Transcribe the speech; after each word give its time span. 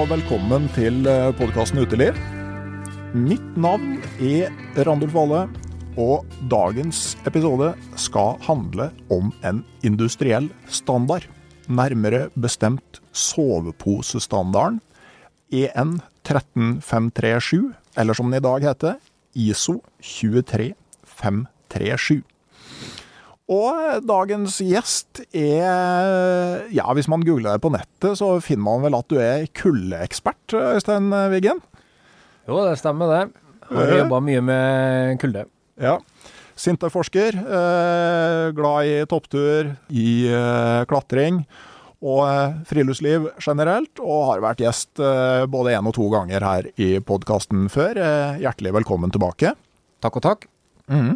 og 0.00 0.06
velkommen 0.08 0.64
til 0.72 1.04
podkasten 1.36 1.82
Uteliv. 1.82 2.16
Mitt 3.12 3.56
navn 3.60 3.98
er 4.16 4.48
Randulf 4.86 5.12
Valle, 5.12 5.42
og 6.00 6.24
dagens 6.48 7.18
episode 7.28 7.74
skal 8.00 8.38
handle 8.46 8.86
om 9.12 9.28
en 9.44 9.60
industriell 9.84 10.48
standard. 10.72 11.28
Nærmere 11.68 12.32
bestemt 12.32 13.04
soveposestandarden 13.12 14.80
E 15.52 15.68
EN 15.68 16.00
13537, 16.24 17.76
eller 18.00 18.16
som 18.16 18.30
den 18.30 18.40
i 18.40 18.46
dag 18.46 18.64
heter, 18.70 18.96
ISO 19.36 19.84
23537. 20.00 22.24
Og 23.50 24.04
dagens 24.06 24.60
gjest 24.62 25.22
er 25.34 26.66
Ja, 26.70 26.86
hvis 26.94 27.08
man 27.10 27.24
googler 27.26 27.56
det 27.56 27.62
på 27.64 27.72
nettet, 27.74 28.14
så 28.20 28.36
finner 28.44 28.62
man 28.68 28.84
vel 28.86 28.98
at 28.98 29.08
du 29.10 29.16
er 29.18 29.46
kuldeekspert, 29.58 30.54
Øystein 30.54 31.10
Wiggen? 31.32 31.58
Jo, 32.46 32.60
det 32.68 32.76
stemmer 32.78 33.10
det. 33.10 33.22
Har 33.70 33.86
Ja. 33.90 33.98
jobba 34.04 34.20
mye 34.22 34.40
med 34.42 35.18
kulde. 35.20 35.44
Ja. 35.80 35.98
Sinterforsker, 36.56 37.34
eh, 37.38 38.50
glad 38.52 38.84
i 38.84 39.04
topptur, 39.06 39.76
i 39.90 40.26
eh, 40.28 40.84
klatring 40.86 41.46
og 42.02 42.26
eh, 42.28 42.52
friluftsliv 42.66 43.30
generelt, 43.40 43.98
og 44.00 44.26
har 44.30 44.40
vært 44.44 44.60
gjest 44.64 44.94
både 45.50 45.72
én 45.76 45.86
og 45.86 45.94
to 45.94 46.08
ganger 46.10 46.40
her 46.40 46.62
i 46.76 46.98
podkasten 47.00 47.68
før. 47.70 47.94
Hjertelig 48.40 48.72
velkommen 48.74 49.10
tilbake. 49.10 49.54
Takk 50.02 50.16
og 50.16 50.22
takk. 50.22 50.46
Eh, 50.90 51.14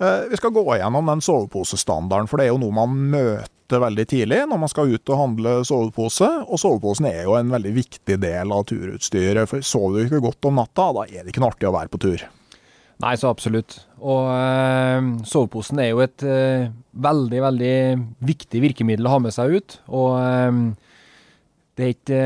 Vi 0.00 0.38
skal 0.40 0.52
gå 0.54 0.62
gjennom 0.80 1.10
den 1.10 1.20
soveposestandarden, 1.20 2.28
for 2.30 2.40
det 2.40 2.46
er 2.46 2.54
jo 2.54 2.60
noe 2.62 2.72
man 2.72 2.94
møter 3.12 3.82
veldig 3.82 4.06
tidlig 4.08 4.38
når 4.48 4.60
man 4.62 4.70
skal 4.72 4.94
ut 4.94 5.12
og 5.12 5.20
handle 5.20 5.54
sovepose. 5.68 6.28
Og 6.48 6.60
soveposen 6.62 7.10
er 7.10 7.22
jo 7.26 7.36
en 7.36 7.52
veldig 7.52 7.74
viktig 7.76 8.16
del 8.22 8.54
av 8.56 8.64
turutstyret, 8.70 9.44
for 9.50 9.60
sover 9.66 10.00
du 10.00 10.08
ikke 10.08 10.22
godt 10.24 10.48
om 10.48 10.60
natta, 10.62 10.88
da 10.96 11.04
er 11.04 11.20
det 11.20 11.34
ikke 11.34 11.44
noe 11.44 11.52
artig 11.52 11.68
å 11.68 11.74
være 11.76 11.92
på 11.92 12.00
tur. 12.06 12.24
Nei, 13.00 13.14
så 13.16 13.30
absolutt. 13.32 13.78
Og 14.00 14.28
øh, 14.28 15.10
soveposen 15.28 15.80
er 15.80 15.90
jo 15.92 16.02
et 16.04 16.24
øh, 16.26 16.68
veldig, 16.92 17.42
veldig 17.46 17.76
viktig 18.28 18.60
virkemiddel 18.66 19.08
å 19.08 19.14
ha 19.14 19.20
med 19.24 19.32
seg 19.32 19.56
ut. 19.56 19.76
Og 19.88 20.18
øh, 20.20 20.58
det 21.76 21.86
er 21.86 21.94
ikke 21.94 22.24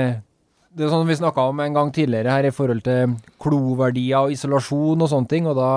Det 0.74 0.82
er 0.82 0.90
sånn 0.90 1.06
vi 1.06 1.14
snakka 1.14 1.44
om 1.52 1.60
en 1.62 1.76
gang 1.76 1.92
tidligere 1.94 2.34
her 2.34 2.48
i 2.48 2.54
forhold 2.54 2.82
til 2.82 3.12
kloverdier 3.38 4.26
og 4.26 4.34
isolasjon 4.34 5.04
og 5.04 5.10
sånne 5.12 5.30
ting. 5.30 5.46
Og 5.46 5.54
da, 5.60 5.68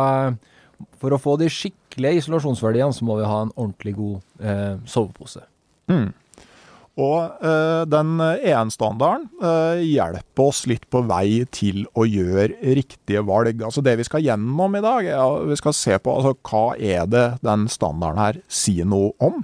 for 1.02 1.14
å 1.14 1.22
få 1.22 1.36
de 1.42 1.50
skikkelige 1.52 2.24
isolasjonsverdiene, 2.24 2.94
så 2.94 3.06
må 3.08 3.20
vi 3.20 3.28
ha 3.28 3.44
en 3.44 3.54
ordentlig 3.56 3.94
god 3.98 4.46
eh, 4.46 4.78
sovepose. 4.90 5.44
Og 6.98 7.44
eh, 7.46 7.84
den 7.86 8.16
EN-standarden 8.22 9.28
eh, 9.38 9.84
hjelper 9.86 10.48
oss 10.50 10.64
litt 10.70 10.88
på 10.90 11.04
vei 11.06 11.44
til 11.54 11.84
å 11.94 12.08
gjøre 12.10 12.74
riktige 12.78 13.22
valg. 13.26 13.62
Altså 13.62 13.84
Det 13.86 13.94
vi 14.00 14.08
skal 14.08 14.26
gjennom 14.26 14.80
i 14.80 14.82
dag, 14.82 15.06
er 15.06 15.22
at 15.22 15.46
vi 15.52 15.60
skal 15.60 15.76
se 15.78 16.00
på 16.02 16.16
altså, 16.18 16.34
hva 16.50 16.64
er 16.74 17.06
det 17.06 17.28
den 17.46 17.68
standarden 17.70 18.24
her 18.24 18.42
sier 18.50 18.90
noe 18.90 19.14
om. 19.22 19.44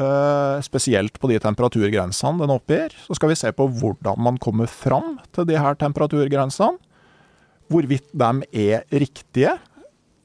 Eh, 0.00 0.60
spesielt 0.62 1.18
på 1.20 1.28
de 1.28 1.40
temperaturgrensene 1.42 2.40
den 2.44 2.54
oppgir. 2.54 2.94
Så 3.08 3.18
skal 3.18 3.32
vi 3.32 3.40
se 3.40 3.50
på 3.52 3.66
hvordan 3.80 4.22
man 4.22 4.38
kommer 4.40 4.70
fram 4.70 5.18
til 5.34 5.48
de 5.50 5.58
her 5.58 5.74
temperaturgrensene. 5.80 6.78
Hvorvidt 7.70 8.08
de 8.14 8.30
er 8.54 8.86
riktige. 8.94 9.58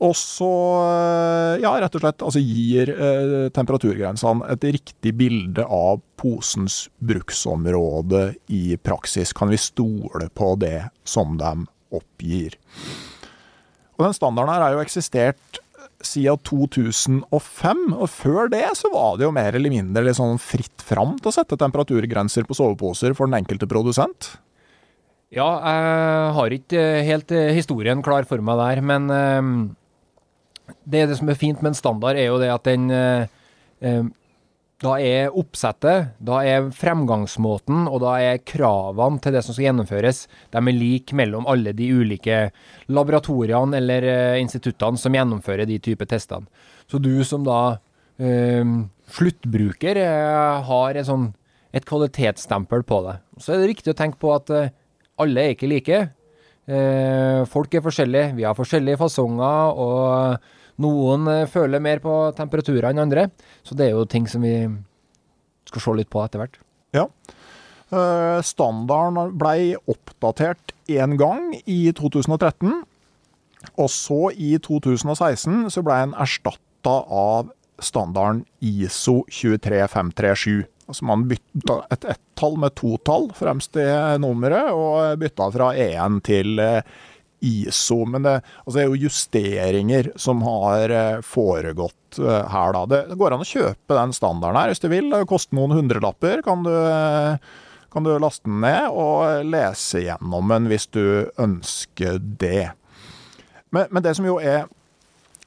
Og 0.03 0.11
så, 0.19 0.51
eh, 0.83 1.61
ja, 1.63 1.71
rett 1.79 1.93
og 1.95 2.03
slett 2.03 2.23
altså 2.27 2.41
gir 2.43 2.89
eh, 2.91 3.47
temperaturgrensene 3.55 4.49
et 4.51 4.65
riktig 4.75 5.13
bilde 5.15 5.63
av 5.63 6.01
posens 6.19 6.89
bruksområde 6.99 8.33
i 8.51 8.75
praksis. 8.75 9.31
Kan 9.31 9.53
vi 9.53 9.61
stole 9.61 10.27
på 10.35 10.55
det 10.59 10.89
som 11.07 11.37
de 11.39 11.53
oppgir? 11.95 12.57
Og 13.95 14.03
den 14.03 14.17
standarden 14.17 14.51
her 14.51 14.65
har 14.65 14.75
jo 14.75 14.83
eksistert 14.83 15.61
siden 16.03 16.41
2005, 16.43 17.85
og 17.95 18.09
før 18.11 18.51
det 18.51 18.65
så 18.75 18.91
var 18.91 19.15
det 19.15 19.25
jo 19.25 19.31
mer 19.33 19.55
eller 19.55 19.71
mindre 19.71 20.03
litt 20.03 20.19
sånn 20.19 20.35
fritt 20.43 20.83
fram 20.83 21.15
til 21.21 21.31
å 21.31 21.35
sette 21.37 21.57
temperaturgrenser 21.57 22.43
på 22.45 22.57
soveposer 22.57 23.15
for 23.15 23.31
den 23.31 23.39
enkelte 23.39 23.69
produsent. 23.71 24.35
Ja, 25.33 25.47
jeg 25.55 26.35
har 26.35 26.53
ikke 26.59 26.83
helt 27.07 27.31
eh, 27.31 27.55
historien 27.55 28.03
klar 28.03 28.27
for 28.27 28.43
meg 28.43 28.59
der, 28.59 28.83
men 28.85 29.07
det, 30.83 31.07
det 31.09 31.17
som 31.19 31.29
er 31.29 31.39
fint 31.39 31.61
med 31.61 31.73
en 31.73 31.77
standard, 31.77 32.19
er 32.19 32.29
jo 32.29 32.37
det 32.41 32.51
at 32.53 32.67
den 32.67 32.91
eh, 32.93 33.27
eh, 33.81 34.05
Da 34.83 34.97
er 34.99 35.31
oppsettet, 35.31 36.09
da 36.19 36.41
er 36.43 36.65
fremgangsmåten, 36.75 37.85
og 37.87 38.01
da 38.03 38.17
er 38.19 38.41
kravene 38.43 39.21
til 39.23 39.31
det 39.31 39.41
som 39.45 39.55
skal 39.55 39.69
gjennomføres, 39.69 40.25
de 40.51 40.59
er 40.59 40.75
like 40.75 41.15
mellom 41.15 41.47
alle 41.47 41.71
de 41.73 41.87
ulike 41.95 42.49
laboratoriene 42.91 43.79
eller 43.79 44.03
eh, 44.03 44.41
instituttene 44.43 44.99
som 44.99 45.15
gjennomfører 45.15 45.65
de 45.65 45.79
type 45.79 46.05
testene. 46.05 46.45
Så 46.91 46.99
du 46.99 47.23
som 47.23 47.45
da 47.47 47.77
eh, 48.19 48.67
sluttbruker 49.15 50.01
eh, 50.01 50.67
har 50.67 50.99
et, 50.99 51.07
sånn, 51.07 51.31
et 51.71 51.87
kvalitetsstempel 51.87 52.83
på 52.83 53.01
deg. 53.07 53.23
Så 53.39 53.55
er 53.55 53.63
det 53.63 53.71
viktig 53.77 53.95
å 53.95 53.97
tenke 53.97 54.19
på 54.21 54.35
at 54.35 54.51
eh, 54.53 54.75
alle 55.21 55.41
er 55.41 55.55
ikke 55.55 55.71
like. 55.71 56.03
Folk 56.65 57.75
er 57.77 57.83
forskjellige, 57.85 58.31
vi 58.39 58.43
har 58.43 58.55
forskjellige 58.57 58.97
fasonger, 58.97 59.77
og 59.77 60.54
noen 60.81 61.27
eh, 61.31 61.45
føler 61.51 61.83
mer 61.83 62.01
på 62.03 62.13
temperaturer 62.37 62.89
enn 62.91 63.03
andre. 63.05 63.29
Så 63.63 63.77
det 63.77 63.87
er 63.89 63.95
jo 63.95 64.07
ting 64.09 64.27
som 64.31 64.43
vi 64.45 64.55
skal 65.69 65.83
se 65.83 65.95
litt 65.99 66.11
på 66.13 66.23
etter 66.23 66.43
hvert. 66.43 66.59
Ja. 66.95 67.07
Eh, 67.93 68.39
Standarden 68.45 69.35
ble 69.39 69.75
oppdatert 69.91 70.73
én 70.91 71.17
gang 71.19 71.53
i 71.65 71.79
2013. 71.95 72.83
Og 73.81 73.89
så 73.89 74.29
i 74.37 74.55
2016 74.61 75.71
så 75.73 75.83
ble 75.85 75.97
den 76.03 76.15
erstatta 76.21 76.95
av 77.09 77.49
standarden 77.81 78.43
ISO 78.63 79.23
23537. 79.31 80.65
Altså 80.85 81.07
man 81.09 81.25
bytta 81.25 81.79
et 81.91 82.05
ett-tall 82.13 82.59
med 82.61 82.75
to-tall 82.77 83.31
fremst 83.33 83.75
i 83.81 83.87
nummeret, 84.21 84.69
og 84.69 85.17
bytta 85.19 85.49
fra 85.55 85.71
E1 85.73 86.19
til 86.27 86.61
eh, 86.61 86.85
ISO. 87.45 88.01
Men 88.09 88.25
det, 88.25 88.35
altså 88.63 88.77
det 88.77 88.83
er 88.83 88.89
jo 88.89 89.03
justeringer 89.07 90.09
som 90.19 90.43
har 90.45 90.93
eh, 90.93 91.19
foregått 91.25 92.19
eh, 92.21 92.47
her, 92.51 92.75
da. 92.75 92.85
Det 92.91 93.19
går 93.19 93.35
an 93.35 93.45
å 93.45 93.49
kjøpe 93.49 93.99
den 93.99 94.15
standarden 94.15 94.59
her 94.61 94.73
hvis 94.73 94.83
du 94.83 94.89
vil. 94.91 95.11
Det 95.13 95.25
koster 95.29 95.57
noen 95.57 95.75
hundrelapper. 95.77 96.43
Kan 96.45 96.65
du, 96.67 96.73
eh, 96.73 97.37
kan 97.93 98.07
du 98.07 98.15
laste 98.19 98.49
den 98.49 98.63
ned 98.65 98.89
og 98.91 99.45
lese 99.47 100.05
gjennom 100.07 100.55
den 100.55 100.71
hvis 100.71 100.89
du 100.91 101.05
ønsker 101.41 102.19
det. 102.19 102.71
Men, 103.75 103.87
men 103.91 104.05
det 104.05 104.15
som 104.17 104.27
jo 104.27 104.39
er 104.39 104.65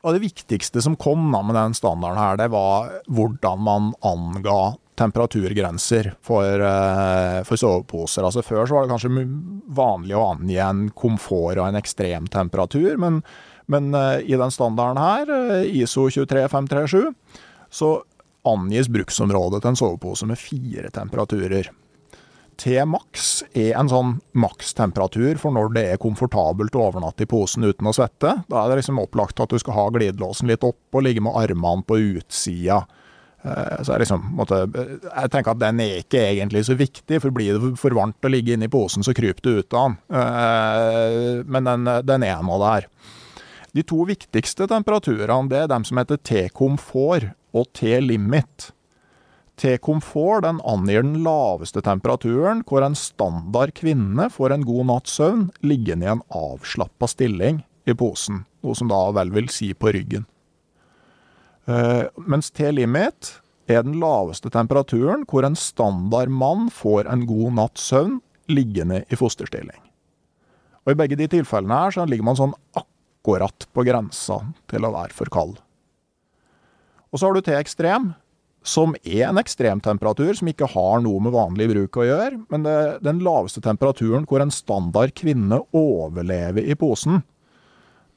og 0.06 0.14
det 0.14 0.22
viktigste 0.22 0.82
som 0.84 0.94
kom 0.96 1.26
da 1.32 1.40
med 1.42 1.56
den 1.58 1.74
standarden 1.74 2.20
her, 2.20 2.36
det 2.38 2.52
var 2.52 3.00
hvordan 3.10 3.64
man 3.66 3.88
anga 4.06 4.76
temperaturgrenser 4.98 6.12
for, 6.24 6.60
eh, 6.60 7.42
for 7.48 7.56
soveposer. 7.56 8.26
Altså 8.26 8.42
Før 8.42 8.66
så 8.66 8.76
var 8.76 8.86
det 8.86 8.92
kanskje 8.92 9.26
vanlig 9.78 10.16
å 10.18 10.26
angi 10.34 10.58
en 10.62 10.88
komfort 10.90 11.58
og 11.58 11.68
en 11.68 11.80
ekstremtemperatur, 11.80 12.98
men, 12.98 13.22
men 13.66 13.94
eh, 13.94 14.26
i 14.26 14.38
den 14.38 14.54
standarden 14.54 15.02
her, 15.02 15.34
eh, 15.34 15.82
ISO 15.82 16.08
23537, 16.10 17.12
så 17.70 17.98
angis 18.48 18.88
bruksområdet 18.88 19.62
til 19.62 19.72
en 19.72 19.82
sovepose 19.82 20.26
med 20.26 20.40
fire 20.40 20.90
temperaturer. 20.94 21.70
T-max 22.58 23.44
er 23.54 23.76
en 23.78 23.90
sånn 23.90 24.16
makstemperatur 24.34 25.38
for 25.38 25.54
når 25.54 25.74
det 25.76 25.84
er 25.92 26.00
komfortabelt 26.02 26.74
å 26.74 26.88
overnatte 26.88 27.22
i 27.22 27.30
posen 27.30 27.68
uten 27.68 27.86
å 27.86 27.94
svette. 27.94 28.32
Da 28.50 28.64
er 28.64 28.72
det 28.72 28.80
liksom 28.80 28.98
opplagt 28.98 29.38
at 29.38 29.52
du 29.52 29.60
skal 29.62 29.76
ha 29.76 29.84
glidelåsen 29.94 30.50
litt 30.50 30.66
opp 30.66 30.98
og 30.98 31.04
ligge 31.06 31.22
med 31.22 31.38
armene 31.38 31.86
på 31.86 32.00
utsida. 32.16 32.82
Eh, 33.48 33.82
så 33.82 33.94
jeg, 33.94 34.04
liksom, 34.04 34.24
måtte, 34.36 34.62
jeg 34.68 35.32
tenker 35.32 35.54
at 35.54 35.62
den 35.62 35.82
er 35.84 36.00
ikke 36.02 36.22
egentlig 36.30 36.64
så 36.68 36.76
viktig, 36.78 37.20
for 37.22 37.34
blir 37.34 37.56
det 37.56 37.74
for 37.80 37.96
varmt 37.96 38.24
å 38.24 38.32
ligge 38.32 38.56
inni 38.56 38.70
posen, 38.72 39.06
så 39.06 39.14
kryper 39.16 39.44
du 39.44 39.60
ut 39.60 39.78
av 39.78 39.92
den. 39.92 39.98
Eh, 40.22 41.44
men 41.48 41.70
den, 41.70 41.92
den 42.08 42.26
er 42.26 42.42
nå 42.44 42.58
der. 42.62 42.88
De 43.76 43.84
to 43.86 44.02
viktigste 44.08 44.66
temperaturene 44.70 45.50
det 45.50 45.62
er 45.64 45.70
dem 45.70 45.84
som 45.86 46.00
heter 46.00 46.20
T-komfort 46.24 47.30
og 47.56 47.68
T-limit. 47.76 48.72
T-komfort 49.58 50.44
den 50.46 50.60
angir 50.66 51.02
den 51.02 51.20
laveste 51.24 51.82
temperaturen 51.84 52.62
hvor 52.66 52.84
en 52.86 52.96
standard 52.98 53.74
kvinne 53.76 54.28
får 54.30 54.54
en 54.54 54.66
god 54.66 54.88
natts 54.92 55.18
søvn 55.18 55.48
liggende 55.66 56.06
i 56.06 56.12
en 56.14 56.24
avslappa 56.30 57.10
stilling 57.10 57.64
i 57.88 57.96
posen, 57.98 58.44
noe 58.62 58.78
som 58.78 58.90
da 58.90 59.00
vel 59.16 59.32
vil 59.34 59.50
si 59.52 59.72
på 59.74 59.92
ryggen. 59.94 60.28
Uh, 61.68 62.08
mens 62.24 62.48
T-limit 62.56 63.34
er 63.68 63.84
den 63.84 63.98
laveste 64.00 64.48
temperaturen 64.52 65.26
hvor 65.28 65.44
en 65.44 65.58
standard 65.58 66.32
mann 66.32 66.70
får 66.72 67.10
en 67.12 67.26
god 67.28 67.58
natts 67.58 67.90
søvn 67.90 68.18
liggende 68.48 69.02
i 69.12 69.18
fosterstilling. 69.20 69.76
Og 70.86 70.94
I 70.94 70.98
begge 71.02 71.18
de 71.20 71.28
tilfellene 71.28 71.82
her 71.82 71.92
så 71.92 72.06
ligger 72.08 72.24
man 72.24 72.38
sånn 72.38 72.56
akkurat 72.78 73.66
på 73.76 73.84
grensa 73.84 74.40
til 74.72 74.86
å 74.88 74.94
være 74.94 75.12
for 75.12 75.28
kald. 75.32 75.58
Og 77.12 77.20
så 77.20 77.28
har 77.28 77.36
du 77.36 77.44
T-ekstrem, 77.44 78.12
som 78.64 78.94
er 79.04 79.28
en 79.28 79.40
ekstremtemperatur 79.40 80.32
som 80.40 80.48
ikke 80.50 80.68
har 80.72 81.02
noe 81.04 81.20
med 81.24 81.36
vanlig 81.36 81.68
bruk 81.70 82.00
å 82.00 82.06
gjøre, 82.08 82.40
men 82.48 82.64
det 82.64 82.72
er 82.72 83.02
den 83.04 83.20
laveste 83.24 83.62
temperaturen 83.64 84.24
hvor 84.28 84.44
en 84.44 84.52
standard 84.52 85.12
kvinne 85.16 85.60
overlever 85.76 86.64
i 86.64 86.76
posen. 86.76 87.22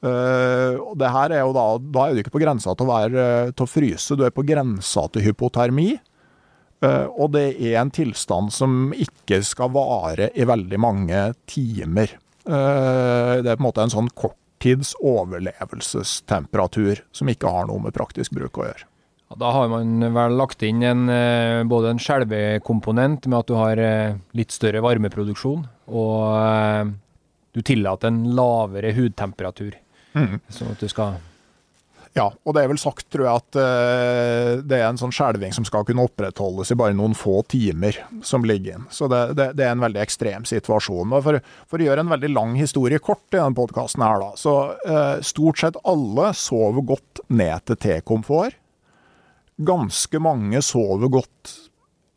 Uh, 0.02 0.98
det 0.98 1.10
her 1.14 1.30
er 1.30 1.40
jo 1.44 1.52
da, 1.54 1.78
da 1.78 2.00
er 2.04 2.12
du 2.14 2.20
ikke 2.24 2.34
på 2.34 2.42
grensa 2.42 2.74
til 2.74 2.86
å, 2.88 2.90
være, 2.90 3.52
til 3.54 3.64
å 3.64 3.70
fryse, 3.70 4.16
du 4.18 4.24
er 4.26 4.34
på 4.34 4.46
grensa 4.46 5.02
til 5.14 5.22
hypotermi. 5.28 5.90
Uh, 6.82 7.06
og 7.14 7.28
det 7.36 7.48
er 7.62 7.74
en 7.78 7.94
tilstand 7.94 8.50
som 8.54 8.70
ikke 8.90 9.42
skal 9.46 9.70
vare 9.74 10.30
i 10.34 10.44
veldig 10.48 10.78
mange 10.82 11.34
timer. 11.46 12.08
Uh, 12.42 13.38
det 13.38 13.48
er 13.48 13.56
på 13.56 13.62
en 13.62 13.68
måte 13.68 13.82
en 13.86 13.94
sånn 13.94 14.14
korttids 14.18 14.90
overlevelsestemperatur 14.98 16.96
som 17.14 17.28
ikke 17.30 17.52
har 17.54 17.64
noe 17.70 17.80
med 17.86 17.94
praktisk 17.94 18.34
bruk 18.34 18.58
å 18.58 18.66
gjøre. 18.70 18.86
Da 19.38 19.50
har 19.54 19.68
man 19.70 20.02
vel 20.14 20.34
lagt 20.36 20.62
inn 20.66 20.82
en, 20.84 21.08
eh, 21.08 21.62
både 21.64 21.92
en 21.92 22.02
skjelvekomponent 22.02 23.26
med 23.26 23.38
at 23.38 23.48
du 23.48 23.54
har 23.56 23.78
eh, 23.78 24.16
litt 24.36 24.52
større 24.52 24.82
varmeproduksjon, 24.84 25.64
og 25.88 26.18
eh, 26.36 26.90
du 27.56 27.62
tillater 27.62 28.10
en 28.10 28.24
lavere 28.36 28.92
hudtemperatur. 28.96 29.76
Mm. 30.14 30.40
Sånn 30.52 30.72
at 30.74 30.82
du 30.82 30.90
skal 30.90 31.20
ja, 32.12 32.26
og 32.28 32.52
det 32.52 32.60
er 32.60 32.68
vel 32.68 32.76
sagt, 32.76 33.06
tror 33.08 33.24
jeg, 33.24 33.40
at 33.40 33.56
uh, 33.56 34.58
det 34.68 34.76
er 34.76 34.82
en 34.84 34.98
sånn 35.00 35.14
skjelving 35.16 35.54
som 35.56 35.64
skal 35.64 35.86
kunne 35.88 36.04
opprettholdes 36.04 36.74
i 36.74 36.76
bare 36.76 36.92
noen 36.92 37.14
få 37.16 37.38
timer 37.48 37.96
som 38.20 38.44
ligger 38.44 38.76
inn. 38.76 38.84
Så 38.92 39.08
det, 39.08 39.22
det, 39.38 39.46
det 39.56 39.64
er 39.64 39.72
en 39.72 39.80
veldig 39.80 40.02
ekstrem 40.02 40.44
situasjon. 40.44 41.08
Og 41.08 41.24
for, 41.24 41.40
for, 41.64 41.80
å 41.80 41.86
gjøre 41.86 42.04
en 42.04 42.12
veldig 42.12 42.28
lang 42.34 42.52
historie 42.60 43.00
kort 43.00 43.24
i 43.32 43.38
denne 43.38 43.56
podkasten 43.56 44.04
her, 44.04 44.20
da, 44.20 44.28
så 44.36 44.56
uh, 44.84 45.24
stort 45.24 45.64
sett 45.64 45.80
alle 45.88 46.34
sover 46.36 46.84
godt 46.92 47.24
ned 47.32 47.64
til 47.70 47.80
T-komfort 47.80 48.60
ganske 49.56 50.18
mange 50.18 50.62
sover 50.62 51.08
godt 51.08 51.52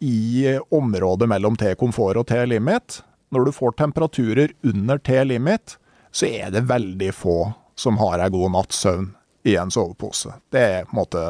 i 0.03 0.57
området 0.73 1.27
mellom 1.29 1.57
T-komfort 1.59 2.19
og 2.19 2.27
T-limit. 2.29 3.01
Når 3.33 3.47
du 3.47 3.51
får 3.55 3.77
temperaturer 3.79 4.53
under 4.63 4.97
T-limit, 4.97 5.77
så 6.11 6.29
er 6.29 6.51
det 6.53 6.67
veldig 6.69 7.11
få 7.15 7.39
som 7.75 7.99
har 7.99 8.23
ei 8.23 8.31
god 8.33 8.53
natts 8.55 8.83
søvn 8.85 9.09
i 9.45 9.55
en 9.59 9.71
sovepose. 9.71 10.33
Det 10.49 10.61
er 10.61 10.87
på 10.87 10.95
en 10.95 11.01
måte 11.03 11.25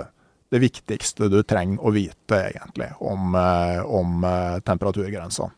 det 0.53 0.61
viktigste 0.61 1.27
du 1.31 1.41
trenger 1.43 1.81
å 1.83 1.91
vite, 1.91 2.37
egentlig, 2.51 2.91
om, 3.03 3.35
eh, 3.35 3.81
om 3.83 4.23
eh, 4.23 4.59
temperaturgrensene. 4.65 5.51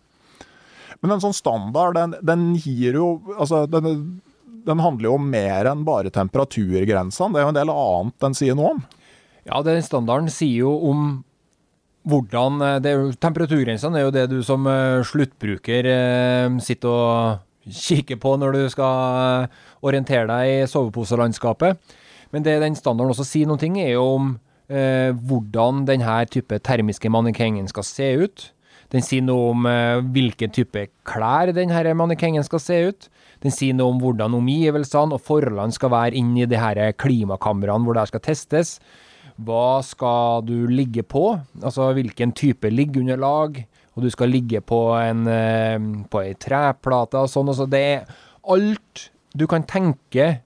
Men 1.03 1.13
en 1.13 1.21
sånn 1.21 1.35
standard, 1.37 1.93
den, 1.93 2.15
den 2.25 2.45
gir 2.57 2.95
jo 2.97 3.07
Altså, 3.35 3.67
den, 3.69 4.17
den 4.65 4.79
handler 4.81 5.11
jo 5.11 5.17
om 5.19 5.27
mer 5.29 5.67
enn 5.69 5.83
bare 5.85 6.09
temperaturgrensene. 6.09 7.35
Det 7.35 7.41
er 7.41 7.45
jo 7.45 7.51
en 7.51 7.59
del 7.59 7.73
annet 7.73 8.15
den 8.25 8.37
sier 8.39 8.57
noe 8.57 8.71
om. 8.73 8.79
Ja, 9.45 9.61
den 9.61 9.83
standarden 9.85 10.31
sier 10.33 10.65
jo 10.65 10.73
om 10.89 11.03
hvordan 12.09 12.63
eh, 12.65 12.79
det 12.81 12.95
er 12.95 13.19
Temperaturgrensene 13.27 13.99
er 13.99 14.07
jo 14.07 14.15
det 14.15 14.25
du 14.31 14.39
som 14.47 14.65
sluttbruker 15.05 15.91
sitter 16.63 16.89
og 16.89 17.46
kikker 17.73 18.19
på 18.23 18.35
når 18.39 18.57
du 18.57 18.61
skal 18.73 19.47
uh, 19.47 19.63
orientere 19.85 20.27
deg 20.29 20.51
i 20.51 20.67
soveposelandskapet. 20.69 21.79
Men 22.33 22.43
det 22.43 22.59
den 22.63 22.75
standarden 22.75 23.13
også 23.15 23.27
sier 23.27 23.49
noen 23.49 23.61
ting, 23.61 23.79
er 23.79 23.95
jo 23.95 24.05
om 24.17 24.35
hvordan 24.67 25.85
denne 25.87 26.13
type 26.27 26.57
termiske 26.59 27.07
mannekengen 27.07 27.69
skal 27.71 27.85
se 27.87 28.07
ut. 28.19 28.41
Den 28.91 28.99
sier 28.99 29.23
noe 29.23 29.53
om 29.53 29.67
hvilken 30.11 30.51
type 30.51 30.81
klær 31.07 31.53
denne 31.55 31.93
mannekengen 31.95 32.43
skal 32.43 32.59
se 32.59 32.81
ut. 32.89 33.07
Den 33.45 33.53
sier 33.55 33.77
noe 33.77 33.93
om 33.93 34.01
hvordan 34.01 34.35
omgivelsene 34.37 35.15
og 35.15 35.23
forholdene 35.23 35.75
skal 35.75 35.93
være 35.93 36.17
inni 36.19 36.47
de 36.49 36.59
her 36.59 36.81
klimakameraene 36.99 37.87
hvor 37.87 37.95
det 37.95 38.07
skal 38.11 38.25
testes. 38.27 38.75
Hva 39.37 39.79
skal 39.85 40.45
du 40.47 40.65
ligge 40.71 41.03
på? 41.05 41.35
Altså 41.61 41.91
hvilken 41.93 42.33
type 42.33 42.69
liggeunderlag? 42.73 43.61
Og 43.97 44.05
du 44.05 44.11
skal 44.13 44.29
ligge 44.29 44.61
på 44.61 44.79
en 44.99 45.25
eh, 45.31 45.77
på 46.07 46.21
ei 46.21 46.35
treplate 46.37 47.23
og 47.25 47.31
sånn. 47.33 47.49
Altså 47.49 47.65
det 47.69 47.83
er 47.95 48.19
alt 48.47 49.07
du 49.37 49.47
kan 49.49 49.65
tenke 49.67 50.37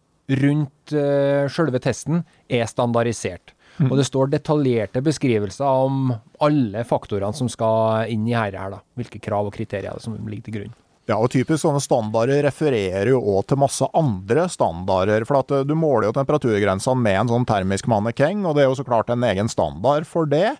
rundt 0.41 0.93
uh, 0.96 1.48
sjølve 1.51 1.79
testen, 1.84 2.24
er 2.48 2.67
standardisert. 2.70 3.53
Mm. 3.79 3.89
Og 3.89 3.98
det 4.00 4.05
står 4.08 4.31
detaljerte 4.31 5.01
beskrivelser 5.03 5.65
om 5.67 6.13
alle 6.43 6.84
faktorene 6.88 7.36
som 7.36 7.50
skal 7.51 8.12
inn 8.12 8.27
i 8.29 8.36
her, 8.36 8.55
her 8.55 8.75
da. 8.75 8.81
Hvilke 9.00 9.22
krav 9.24 9.50
og 9.50 9.55
kriterier 9.55 10.00
som 10.03 10.17
ligger 10.27 10.48
til 10.48 10.58
grunn. 10.60 10.77
Ja, 11.10 11.17
og 11.17 11.31
typisk 11.34 11.63
sånne 11.63 11.81
standarder 11.81 12.43
refererer 12.46 13.10
jo 13.10 13.20
òg 13.34 13.48
til 13.50 13.60
masse 13.60 13.88
andre 13.98 14.46
standarder. 14.51 15.25
For 15.27 15.41
at 15.41 15.53
eh, 15.55 15.65
du 15.67 15.74
måler 15.75 16.10
jo 16.10 16.15
temperaturgrensene 16.20 17.01
med 17.01 17.24
en 17.24 17.31
sånn 17.34 17.48
termisk 17.50 17.89
mannekeng, 17.91 18.46
og 18.46 18.55
det 18.55 18.65
er 18.65 18.70
jo 18.70 18.77
så 18.79 18.88
klart 18.88 19.12
en 19.12 19.25
egen 19.27 19.50
standard 19.51 20.08
for 20.08 20.29
det. 20.29 20.53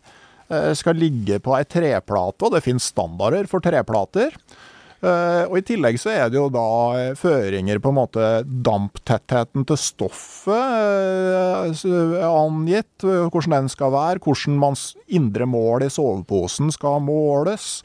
Eh, 0.52 0.74
skal 0.76 1.00
ligge 1.00 1.40
på 1.44 1.56
ei 1.56 1.64
treplate, 1.64 2.44
og 2.44 2.56
det 2.56 2.66
finnes 2.66 2.90
standarder 2.92 3.48
for 3.52 3.64
treplater. 3.64 4.36
Uh, 5.02 5.48
og 5.48 5.56
I 5.58 5.64
tillegg 5.66 5.96
så 5.98 6.12
er 6.14 6.28
det 6.30 6.38
jo 6.38 6.44
da 6.54 7.14
føringer 7.18 7.80
på 7.82 7.90
en 7.90 7.96
måte 7.98 8.26
Damptettheten 8.46 9.64
til 9.66 9.80
stoffet 9.82 10.52
angitt, 12.22 13.02
hvordan 13.02 13.56
den 13.56 13.72
skal 13.74 13.96
være. 13.96 14.22
Hvordan 14.22 14.60
mans 14.62 14.84
indre 15.10 15.48
mål 15.50 15.88
i 15.88 15.90
soveposen 15.90 16.70
skal 16.76 17.02
måles. 17.02 17.80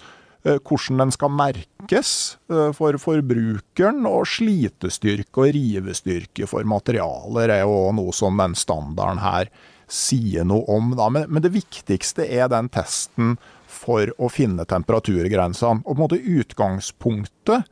Eh, 0.46 0.58
hvordan 0.62 1.02
den 1.02 1.12
skal 1.14 1.32
merkes 1.34 2.10
eh, 2.52 2.70
for 2.76 2.98
forbrukeren, 3.02 4.04
og 4.06 4.28
slitestyrke 4.30 5.42
og 5.42 5.56
rivestyrke 5.56 6.46
for 6.50 6.66
materialer 6.68 7.54
er 7.56 7.64
jo 7.64 7.90
noe 7.96 8.14
som 8.14 8.38
den 8.38 8.54
standarden 8.58 9.22
her 9.24 9.50
sier 9.88 10.46
noe 10.46 10.66
om. 10.72 10.94
Men, 10.96 11.26
men, 11.28 11.42
det 11.44 11.54
viktigste 11.54 12.26
er 12.26 12.50
den 12.52 12.70
testen 12.72 13.36
for 13.70 14.10
å 14.18 14.30
finne 14.32 14.66
temperaturgrensene. 14.68 15.84
Og 15.84 15.92
på 15.92 15.98
en 15.98 16.04
måte 16.04 16.20
utgangspunktet 16.20 17.66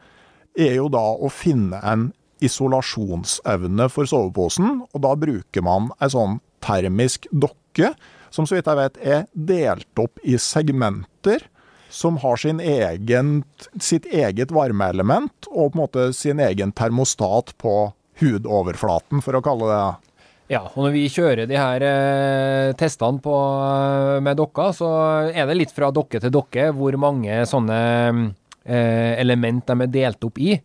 er 0.54 0.76
jo 0.76 0.90
da 0.92 1.04
å 1.14 1.30
finne 1.32 1.80
en 1.82 2.10
isolasjonsevne 2.44 3.88
for 3.92 4.10
soveposen, 4.10 4.82
og 4.92 5.02
da 5.02 5.14
bruker 5.18 5.64
man 5.64 5.90
ei 6.02 6.10
sånn 6.12 6.38
termisk 6.64 7.26
dokke, 7.30 7.94
som 8.34 8.46
så 8.48 8.58
vidt 8.58 8.68
jeg 8.68 8.80
vet 8.80 8.96
er 9.00 9.26
delt 9.32 10.02
opp 10.02 10.20
i 10.26 10.36
segmenter 10.40 11.46
som 11.94 12.16
har 12.18 12.40
egen, 12.60 13.44
sitt 13.80 14.06
eget 14.06 14.50
varmeelement 14.50 15.46
og 15.50 15.72
på 15.72 15.76
en 15.76 15.82
måte 15.84 16.06
sin 16.12 16.40
egen 16.42 16.72
termostat 16.74 17.54
på 17.58 17.92
hudoverflaten, 18.18 19.22
for 19.22 19.38
å 19.38 19.42
kalle 19.44 19.68
det. 19.70 20.03
Ja, 20.52 20.60
og 20.68 20.76
når 20.76 20.92
vi 20.92 21.04
kjører 21.08 21.48
de 21.48 21.56
her 21.56 21.84
eh, 21.88 22.72
testene 22.76 23.22
på, 23.24 23.32
eh, 23.34 24.18
med 24.24 24.36
dokka, 24.36 24.68
så 24.76 24.88
er 25.32 25.48
det 25.48 25.56
litt 25.56 25.72
fra 25.72 25.88
dokke 25.94 26.20
til 26.20 26.32
dokke 26.34 26.68
hvor 26.76 26.98
mange 27.00 27.38
sånne 27.48 27.78
eh, 28.12 29.14
element 29.22 29.64
de 29.70 29.86
er 29.86 29.94
delt 29.94 30.28
opp 30.28 30.42
i. 30.44 30.58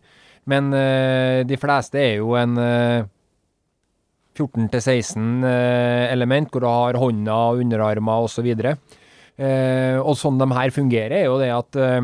Men 0.50 0.68
eh, 0.76 1.40
de 1.48 1.56
fleste 1.60 2.00
er 2.00 2.14
jo 2.20 2.36
en 2.36 2.60
eh, 2.60 3.08
14-16 4.36 5.48
eh, 5.48 6.06
element, 6.12 6.52
hvor 6.52 6.64
du 6.64 6.68
har 6.68 7.00
hånda, 7.00 7.40
underarmer 7.64 8.28
osv. 8.28 8.48
Eh, 8.50 9.96
og 9.96 10.16
sånn 10.20 10.40
de 10.40 10.48
her 10.56 10.72
fungerer, 10.76 11.16
er 11.22 11.28
jo 11.28 11.40
det 11.40 11.50
at 11.56 11.80
eh, 11.80 12.00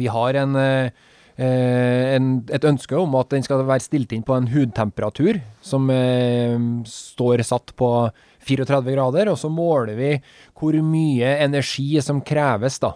vi 0.00 0.08
har 0.12 0.40
en, 0.40 0.56
eh, 0.56 1.08
en, 1.40 2.28
et 2.52 2.64
ønske 2.68 2.96
om 2.98 3.14
at 3.16 3.30
den 3.32 3.44
skal 3.44 3.64
være 3.64 3.84
stilt 3.84 4.12
inn 4.12 4.24
på 4.26 4.36
en 4.36 4.50
hudtemperatur 4.52 5.40
som 5.64 5.88
eh, 5.94 6.58
står 6.88 7.44
satt 7.46 7.72
på 7.78 7.88
34 8.42 8.92
grader, 8.92 9.30
og 9.32 9.38
så 9.40 9.50
måler 9.52 9.96
vi 9.96 10.12
hvor 10.58 10.76
mye 10.84 11.36
energi 11.44 11.94
som 12.04 12.20
kreves 12.26 12.80
da, 12.82 12.92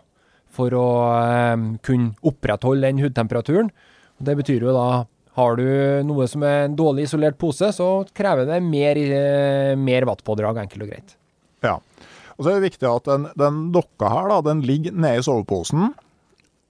for 0.53 0.75
å 0.77 0.87
eh, 1.17 1.67
kunne 1.87 2.15
opprettholde 2.27 2.89
den 2.89 3.05
hudtemperaturen. 3.05 3.71
Det 4.19 4.37
betyr 4.39 4.67
jo 4.69 4.75
da 4.77 4.89
har 5.37 5.59
du 5.59 5.67
noe 6.09 6.25
som 6.31 6.45
er 6.49 6.65
en 6.65 6.77
dårlig 6.77 7.05
isolert 7.07 7.37
pose, 7.41 7.69
så 7.77 7.89
krever 8.17 8.49
det 8.49 8.63
mer, 8.65 8.97
eh, 8.97 9.75
mer 9.77 10.09
wattpådrag, 10.09 10.63
enkelt 10.65 10.87
og 10.87 10.93
greit. 10.93 11.17
Ja. 11.65 11.77
Og 12.37 12.45
så 12.45 12.51
er 12.51 12.57
det 12.57 12.71
viktig 12.71 12.89
at 12.89 13.09
den, 13.09 13.29
den 13.37 13.61
dokka 13.73 14.09
her, 14.13 14.31
da, 14.33 14.41
den 14.45 14.63
ligger 14.65 14.97
nede 14.97 15.21
i 15.21 15.25
soveposen. 15.25 15.91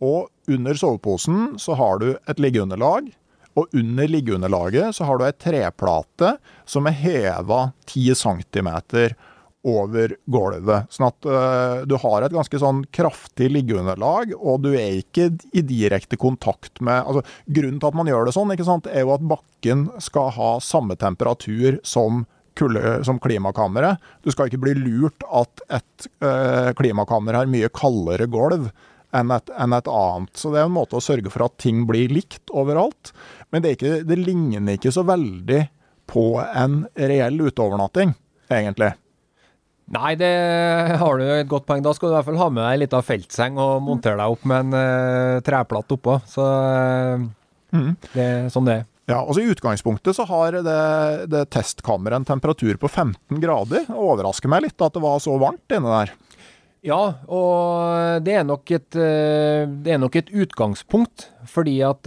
Og 0.03 0.27
under 0.49 0.75
soveposen 0.75 1.57
så 1.63 1.77
har 1.79 2.03
du 2.03 2.11
et 2.17 2.43
liggeunderlag. 2.43 3.09
Og 3.57 3.73
under 3.73 4.09
liggeunderlaget 4.09 4.97
så 4.97 5.07
har 5.09 5.19
du 5.19 5.25
ei 5.25 5.37
treplate 5.41 6.37
som 6.69 6.89
er 6.89 6.99
heva 7.01 7.71
10 7.89 8.19
cm 8.21 8.69
over 9.67 10.15
gulvet. 10.31 10.87
Sånn 10.95 11.09
at 11.09 11.27
uh, 11.27 11.83
du 11.89 11.97
har 11.99 12.23
et 12.23 12.35
ganske 12.35 12.61
sånn 12.63 12.85
kraftig 12.95 13.49
liggeunderlag, 13.51 14.37
og 14.37 14.63
du 14.67 14.71
er 14.77 15.01
ikke 15.01 15.33
i 15.57 15.65
direkte 15.67 16.19
kontakt 16.21 16.79
med 16.85 17.03
altså, 17.03 17.25
Grunnen 17.47 17.81
til 17.83 17.91
at 17.91 17.99
man 17.99 18.11
gjør 18.11 18.29
det 18.29 18.37
sånn, 18.37 18.55
sant, 18.67 18.87
er 18.87 19.07
jo 19.07 19.15
at 19.17 19.27
bakken 19.27 19.89
skal 20.03 20.31
ha 20.37 20.57
samme 20.63 20.99
temperatur 21.01 21.81
som 21.87 22.25
kulde, 22.57 23.01
som 23.05 23.19
klimakammeret. 23.21 24.01
Du 24.25 24.31
skal 24.33 24.49
ikke 24.49 24.63
bli 24.63 24.77
lurt 24.79 25.27
at 25.27 25.65
et 25.81 26.11
uh, 26.25 26.71
klimakammer 26.79 27.37
har 27.37 27.51
mye 27.51 27.73
kaldere 27.75 28.31
gulv 28.31 28.71
enn 29.15 29.33
et, 29.35 29.51
enn 29.55 29.77
et, 29.77 29.89
annet. 29.89 30.33
Så 30.39 30.53
det 30.53 30.61
er 30.61 30.69
en 30.69 30.77
måte 30.77 30.99
å 30.99 31.05
sørge 31.05 31.31
for 31.33 31.47
at 31.47 31.57
ting 31.63 31.85
blir 31.89 32.13
likt 32.13 32.51
overalt. 32.51 33.13
Men 33.55 33.65
det, 33.65 33.77
ikke, 33.77 34.01
det 34.09 34.21
ligner 34.21 34.77
ikke 34.77 34.95
så 34.95 35.07
veldig 35.07 35.63
på 36.11 36.29
en 36.43 36.85
reell 36.95 37.41
uteovernatting, 37.49 38.15
egentlig. 38.53 38.93
Nei, 39.95 40.17
det 40.19 40.33
har 40.99 41.19
du 41.19 41.25
et 41.31 41.51
godt 41.51 41.67
poeng. 41.69 41.83
Da 41.85 41.93
skal 41.95 42.11
du 42.11 42.15
i 42.15 42.17
hvert 42.17 42.27
fall 42.27 42.41
ha 42.41 42.51
med 42.51 42.65
deg 42.65 42.73
ei 42.73 42.83
lita 42.83 43.01
feltseng 43.07 43.59
og 43.63 43.85
montere 43.87 44.19
deg 44.19 44.35
opp 44.35 44.47
med 44.51 44.65
en 44.65 44.75
uh, 44.75 45.45
treplate 45.47 45.95
oppå. 45.95 46.19
Så 46.27 46.43
uh, 46.43 47.23
mm. 47.71 47.93
det 48.15 48.25
er 48.25 48.49
sånn 48.51 48.67
det 48.67 48.81
er. 48.81 48.85
Ja, 49.07 49.21
altså 49.21 49.39
I 49.45 49.53
utgangspunktet 49.53 50.19
så 50.19 50.25
har 50.27 50.57
det, 50.67 50.81
det 51.31 51.45
testkammeret 51.55 52.19
en 52.19 52.27
temperatur 52.27 52.75
på 52.83 52.91
15 52.91 53.39
grader. 53.39 53.85
Det 53.87 53.95
overrasker 53.95 54.51
meg 54.51 54.65
litt 54.65 54.83
at 54.83 54.97
det 54.97 55.03
var 55.05 55.23
så 55.23 55.37
varmt 55.39 55.77
inne 55.77 56.01
der. 56.01 56.15
Ja, 56.87 57.01
og 57.27 58.23
det 58.23 58.37
er 58.39 58.45
nok 58.47 58.71
et, 58.71 58.95
eh, 58.95 59.67
det 59.67 59.97
er 59.97 59.99
nok 59.99 60.17
et 60.21 60.31
utgangspunkt. 60.31 61.31
Fordi 61.51 61.81
at 61.87 62.07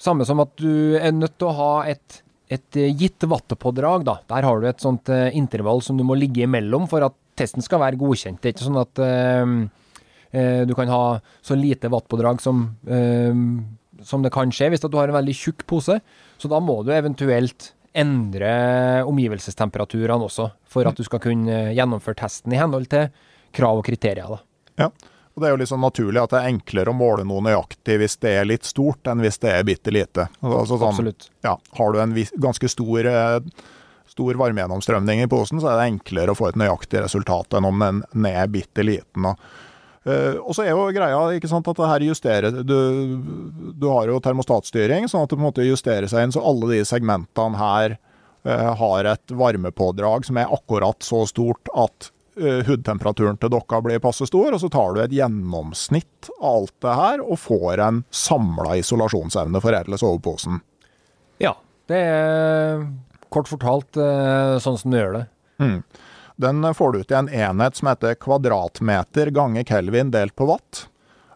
Samme 0.00 0.24
som 0.24 0.40
at 0.40 0.54
du 0.56 0.96
er 0.96 1.12
nødt 1.12 1.34
til 1.36 1.50
å 1.50 1.56
ha 1.58 1.72
et 1.90 2.22
et 2.50 2.76
eh, 2.80 2.90
gitt 2.98 3.22
wattepådrag, 3.30 4.02
da. 4.02 4.16
Der 4.26 4.42
har 4.42 4.58
du 4.58 4.64
et 4.66 4.80
sånt 4.82 5.06
intervall 5.06 5.84
som 5.86 5.94
du 5.94 6.02
må 6.02 6.16
ligge 6.18 6.42
imellom 6.42 6.88
for 6.90 7.04
at 7.06 7.14
testen 7.38 7.62
skal 7.62 7.78
være 7.78 8.00
godkjent. 8.00 8.40
Det 8.40 8.48
er 8.48 8.54
ikke 8.56 8.66
sånn 8.66 8.80
at 8.80 10.66
du 10.66 10.72
kan 10.74 10.90
ha 10.90 11.04
så 11.46 11.54
lite 11.54 11.86
wattpådrag 11.92 12.42
som, 12.42 12.64
som 14.02 14.24
det 14.26 14.32
kan 14.34 14.50
skje 14.50 14.72
hvis 14.72 14.82
du 14.82 14.98
har 14.98 15.12
en 15.12 15.18
veldig 15.20 15.36
tjukk 15.36 15.62
pose. 15.70 16.00
Så 16.42 16.50
da 16.50 16.58
må 16.58 16.80
du 16.82 16.90
eventuelt 16.90 17.70
endre 17.96 18.50
omgivelsestemperaturene 19.08 20.26
også, 20.26 20.50
for 20.70 20.86
at 20.86 20.98
du 20.98 21.02
skal 21.06 21.22
kunne 21.22 21.62
gjennomføre 21.74 22.20
testen 22.22 22.54
i 22.54 22.60
henhold 22.60 22.86
til 22.92 23.08
krav 23.56 23.80
og 23.80 23.86
kriterier. 23.86 24.28
da. 24.30 24.38
Ja. 24.84 24.90
Og 25.34 25.42
Det 25.42 25.46
er 25.48 25.54
jo 25.54 25.60
liksom 25.62 25.80
naturlig 25.80 26.20
at 26.22 26.32
det 26.34 26.40
er 26.40 26.50
enklere 26.50 26.92
å 26.92 26.96
måle 26.96 27.24
noe 27.24 27.42
nøyaktig 27.46 27.98
hvis 28.02 28.16
det 28.22 28.32
er 28.40 28.48
litt 28.48 28.66
stort, 28.66 29.06
enn 29.08 29.22
hvis 29.22 29.38
det 29.42 29.52
er 29.54 29.66
bitte 29.66 29.92
lite. 29.94 30.26
Altså, 30.42 30.76
sånn, 30.76 30.90
Absolutt. 30.90 31.28
Ja, 31.46 31.56
har 31.78 31.92
du 31.92 32.00
en 32.02 32.14
vis, 32.16 32.32
ganske 32.36 32.68
stor, 32.68 33.06
eh, 33.06 33.38
stor 34.10 34.38
varmegjennomstrømning 34.42 35.22
i 35.22 35.30
posen, 35.30 35.62
så 35.62 35.70
er 35.70 35.80
det 35.80 35.88
enklere 35.94 36.34
å 36.34 36.38
få 36.38 36.50
et 36.50 36.58
nøyaktig 36.60 37.04
resultat 37.06 37.54
enn 37.56 37.68
om 37.70 37.78
den, 37.86 38.26
er 38.26 38.50
bitte 38.50 38.84
liten. 38.84 39.30
Uh, 40.00 40.38
og 40.40 40.54
så 40.56 40.64
er 40.64 40.72
jo 40.72 40.86
greia 40.96 41.18
ikke 41.36 41.48
sant, 41.50 41.66
at 41.68 41.76
det 41.76 41.88
her 41.90 42.04
justerer 42.06 42.62
du, 42.64 42.76
du, 43.76 43.86
har 43.92 44.08
jo 44.08 44.20
termostatstyring, 44.24 45.10
sånn 45.12 45.26
at 45.26 45.28
det 45.28 45.36
på 45.36 45.42
en 45.42 45.48
måte 45.50 45.66
justerer 45.66 46.08
seg 46.08 46.24
inn 46.24 46.32
så 46.32 46.40
alle 46.40 46.70
de 46.70 46.78
segmentene 46.88 47.60
her 47.60 47.98
uh, 48.48 48.70
har 48.80 49.10
et 49.12 49.34
varmepådrag 49.36 50.24
som 50.24 50.40
er 50.40 50.54
akkurat 50.56 51.04
så 51.04 51.26
stort 51.28 51.68
at 51.76 52.08
uh, 52.40 52.62
hudtemperaturen 52.64 53.36
til 53.42 53.52
dokka 53.52 53.82
blir 53.84 54.00
passe 54.00 54.24
stor, 54.30 54.48
og 54.56 54.64
så 54.64 54.72
tar 54.72 54.96
du 54.96 55.02
et 55.04 55.18
gjennomsnitt 55.18 56.32
av 56.38 56.48
alt 56.54 56.76
det 56.80 56.96
her 57.02 57.26
og 57.26 57.36
får 57.44 57.84
en 57.84 58.02
samla 58.08 58.80
isolasjonsevne 58.80 59.60
for 59.60 59.76
hele 59.76 60.00
soveposen. 60.00 60.62
Ja, 61.44 61.58
det 61.92 62.00
er 62.08 62.86
kort 63.28 63.52
fortalt 63.52 64.00
sånn 64.64 64.80
som 64.80 64.90
du 64.90 64.96
gjør 64.96 65.20
det. 65.20 65.26
Mm. 65.60 65.82
Den 66.40 66.64
får 66.74 66.92
du 66.92 67.02
ut 67.02 67.10
i 67.10 67.18
en 67.18 67.28
enhet 67.28 67.76
som 67.76 67.90
heter 67.90 68.16
kvadratmeter 68.16 69.28
ganger 69.36 69.66
kelvin 69.68 70.12
delt 70.14 70.32
på 70.38 70.46
watt. 70.48 70.86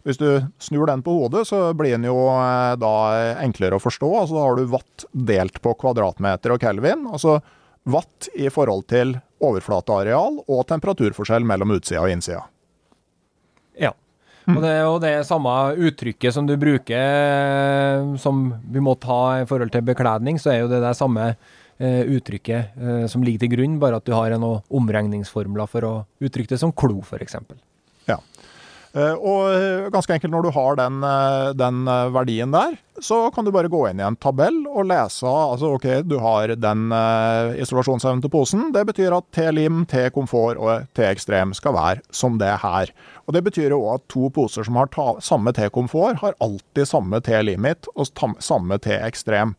Hvis 0.05 0.21
du 0.21 0.45
snur 0.61 0.87
den 0.89 1.03
på 1.05 1.13
hodet, 1.17 1.47
så 1.49 1.73
blir 1.77 1.97
den 1.97 2.07
jo 2.09 2.17
eh, 2.29 2.77
da 2.81 2.95
enklere 3.41 3.79
å 3.79 3.83
forstå. 3.83 4.11
Altså 4.21 4.37
da 4.37 4.47
har 4.47 4.57
du 4.57 4.73
watt 4.73 5.05
delt 5.13 5.61
på 5.65 5.75
kvadratmeter 5.81 6.53
og 6.53 6.65
kelvin. 6.65 7.07
Altså 7.09 7.39
watt 7.89 8.29
i 8.37 8.49
forhold 8.53 8.87
til 8.93 9.17
overflateareal 9.45 10.41
og 10.45 10.67
temperaturforskjell 10.69 11.45
mellom 11.49 11.73
utsida 11.77 12.05
og 12.05 12.13
innsida. 12.13 12.45
Ja. 13.81 13.93
Og 14.49 14.61
det 14.61 14.71
er 14.75 14.83
jo 14.85 15.01
det 15.01 15.15
samme 15.25 15.53
uttrykket 15.89 16.37
som 16.37 16.49
du 16.49 16.57
bruker, 16.61 18.17
som 18.21 18.47
vi 18.73 18.81
må 18.85 18.97
ta 19.01 19.41
i 19.41 19.47
forhold 19.49 19.73
til 19.73 19.85
bekledning, 19.85 20.41
så 20.41 20.53
er 20.53 20.65
jo 20.65 20.73
det 20.73 20.83
det 20.85 20.97
samme 21.01 21.31
eh, 21.33 21.53
uttrykket 21.81 22.77
eh, 22.79 23.07
som 23.11 23.25
ligger 23.27 23.45
til 23.45 23.55
grunn, 23.57 23.79
bare 23.83 23.99
at 23.99 24.07
du 24.07 24.15
har 24.15 24.35
noen 24.39 24.63
omregningsformler 24.71 25.71
for 25.71 25.89
å 25.89 25.95
uttrykke 26.23 26.55
det 26.55 26.61
som 26.63 26.75
klo, 26.75 27.01
f.eks. 27.03 27.41
Ja. 28.11 28.21
Eh, 28.95 29.15
og 29.19 29.49
eh, 29.51 29.89
ganske 29.91 30.15
enkelt, 30.15 30.31
når 30.31 30.45
du 30.47 30.51
har 30.55 30.77
den, 30.79 31.01
eh, 31.03 31.49
den, 31.59 31.81
verdien 32.15 32.53
der, 32.55 32.77
så 33.03 33.25
kan 33.35 33.43
du 33.43 33.51
bare 33.55 33.71
gå 33.71 33.81
inn 33.89 33.99
i 33.99 34.05
en 34.07 34.15
tabell 34.23 34.61
og 34.71 34.87
lese 34.87 35.27
altså 35.27 35.73
ok, 35.75 35.87
du 36.07 36.15
har 36.23 36.53
den 36.55 36.95
isolasjonsevnen 37.59 38.23
til 38.23 38.31
posen. 38.31 38.69
Det 38.75 38.85
betyr 38.87 39.17
at 39.17 39.27
T-lim, 39.35 39.83
T-komfort 39.91 40.61
og 40.63 40.87
T-ekstrem 40.95 41.57
skal 41.59 41.75
være 41.75 42.05
som 42.15 42.39
det 42.39 42.53
her. 42.63 42.95
Og 43.27 43.35
Det 43.35 43.43
betyr 43.49 43.75
jo 43.75 43.83
at 43.91 44.07
to 44.13 44.31
poser 44.31 44.63
som 44.63 44.79
har 44.79 44.93
ta, 44.95 45.17
samme 45.19 45.51
T-komfort, 45.57 46.23
har 46.23 46.39
alltid 46.39 46.87
samme 46.87 47.19
T-limit 47.25 47.91
og 47.97 48.15
samme 48.39 48.79
T-ekstrem. 48.79 49.57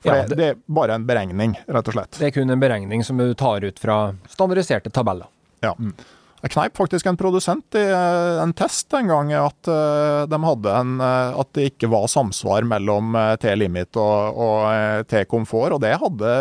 For 0.00 0.16
ja, 0.16 0.24
det, 0.28 0.38
det, 0.38 0.46
er 0.54 0.62
bare 0.72 0.96
en 0.96 1.04
beregning, 1.08 1.58
rett 1.68 1.90
og 1.90 1.96
slett. 1.96 2.16
Det 2.16 2.30
er 2.30 2.32
kun 2.38 2.52
en 2.52 2.62
beregning 2.62 3.04
som 3.04 3.20
du 3.20 3.34
tar 3.36 3.64
ut 3.66 3.82
fra 3.82 3.98
standardiserte 4.32 4.92
tabeller. 4.94 5.28
Ja. 5.60 5.74
Mm. 5.76 5.92
Jeg 6.40 6.54
kneip 6.54 6.78
faktisk 6.78 7.04
en 7.10 7.18
produsent 7.20 7.76
i 7.76 7.82
eh, 7.84 8.38
en 8.40 8.54
test 8.56 8.94
en 8.96 9.10
gang 9.10 9.32
at 9.36 9.68
eh, 9.68 10.22
de 10.30 10.38
hadde 10.40 10.72
en 10.72 10.94
eh, 11.04 11.36
At 11.42 11.50
det 11.56 11.66
ikke 11.74 11.90
var 11.92 12.08
samsvar 12.08 12.64
mellom 12.68 13.12
T-limit 13.42 13.98
og, 14.00 14.40
og 14.40 15.04
T-komfort. 15.10 15.76
Og 15.76 15.82
det 15.84 15.92
hadde 16.00 16.32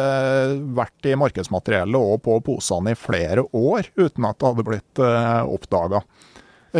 vært 0.78 1.10
i 1.10 1.18
markedsmateriellet 1.20 2.00
og 2.00 2.24
på 2.24 2.40
posene 2.48 2.96
i 2.96 3.00
flere 3.00 3.44
år 3.52 3.92
uten 4.00 4.30
at 4.30 4.40
det 4.40 4.52
hadde 4.54 4.68
blitt 4.72 5.04
oppdaga. 5.04 6.04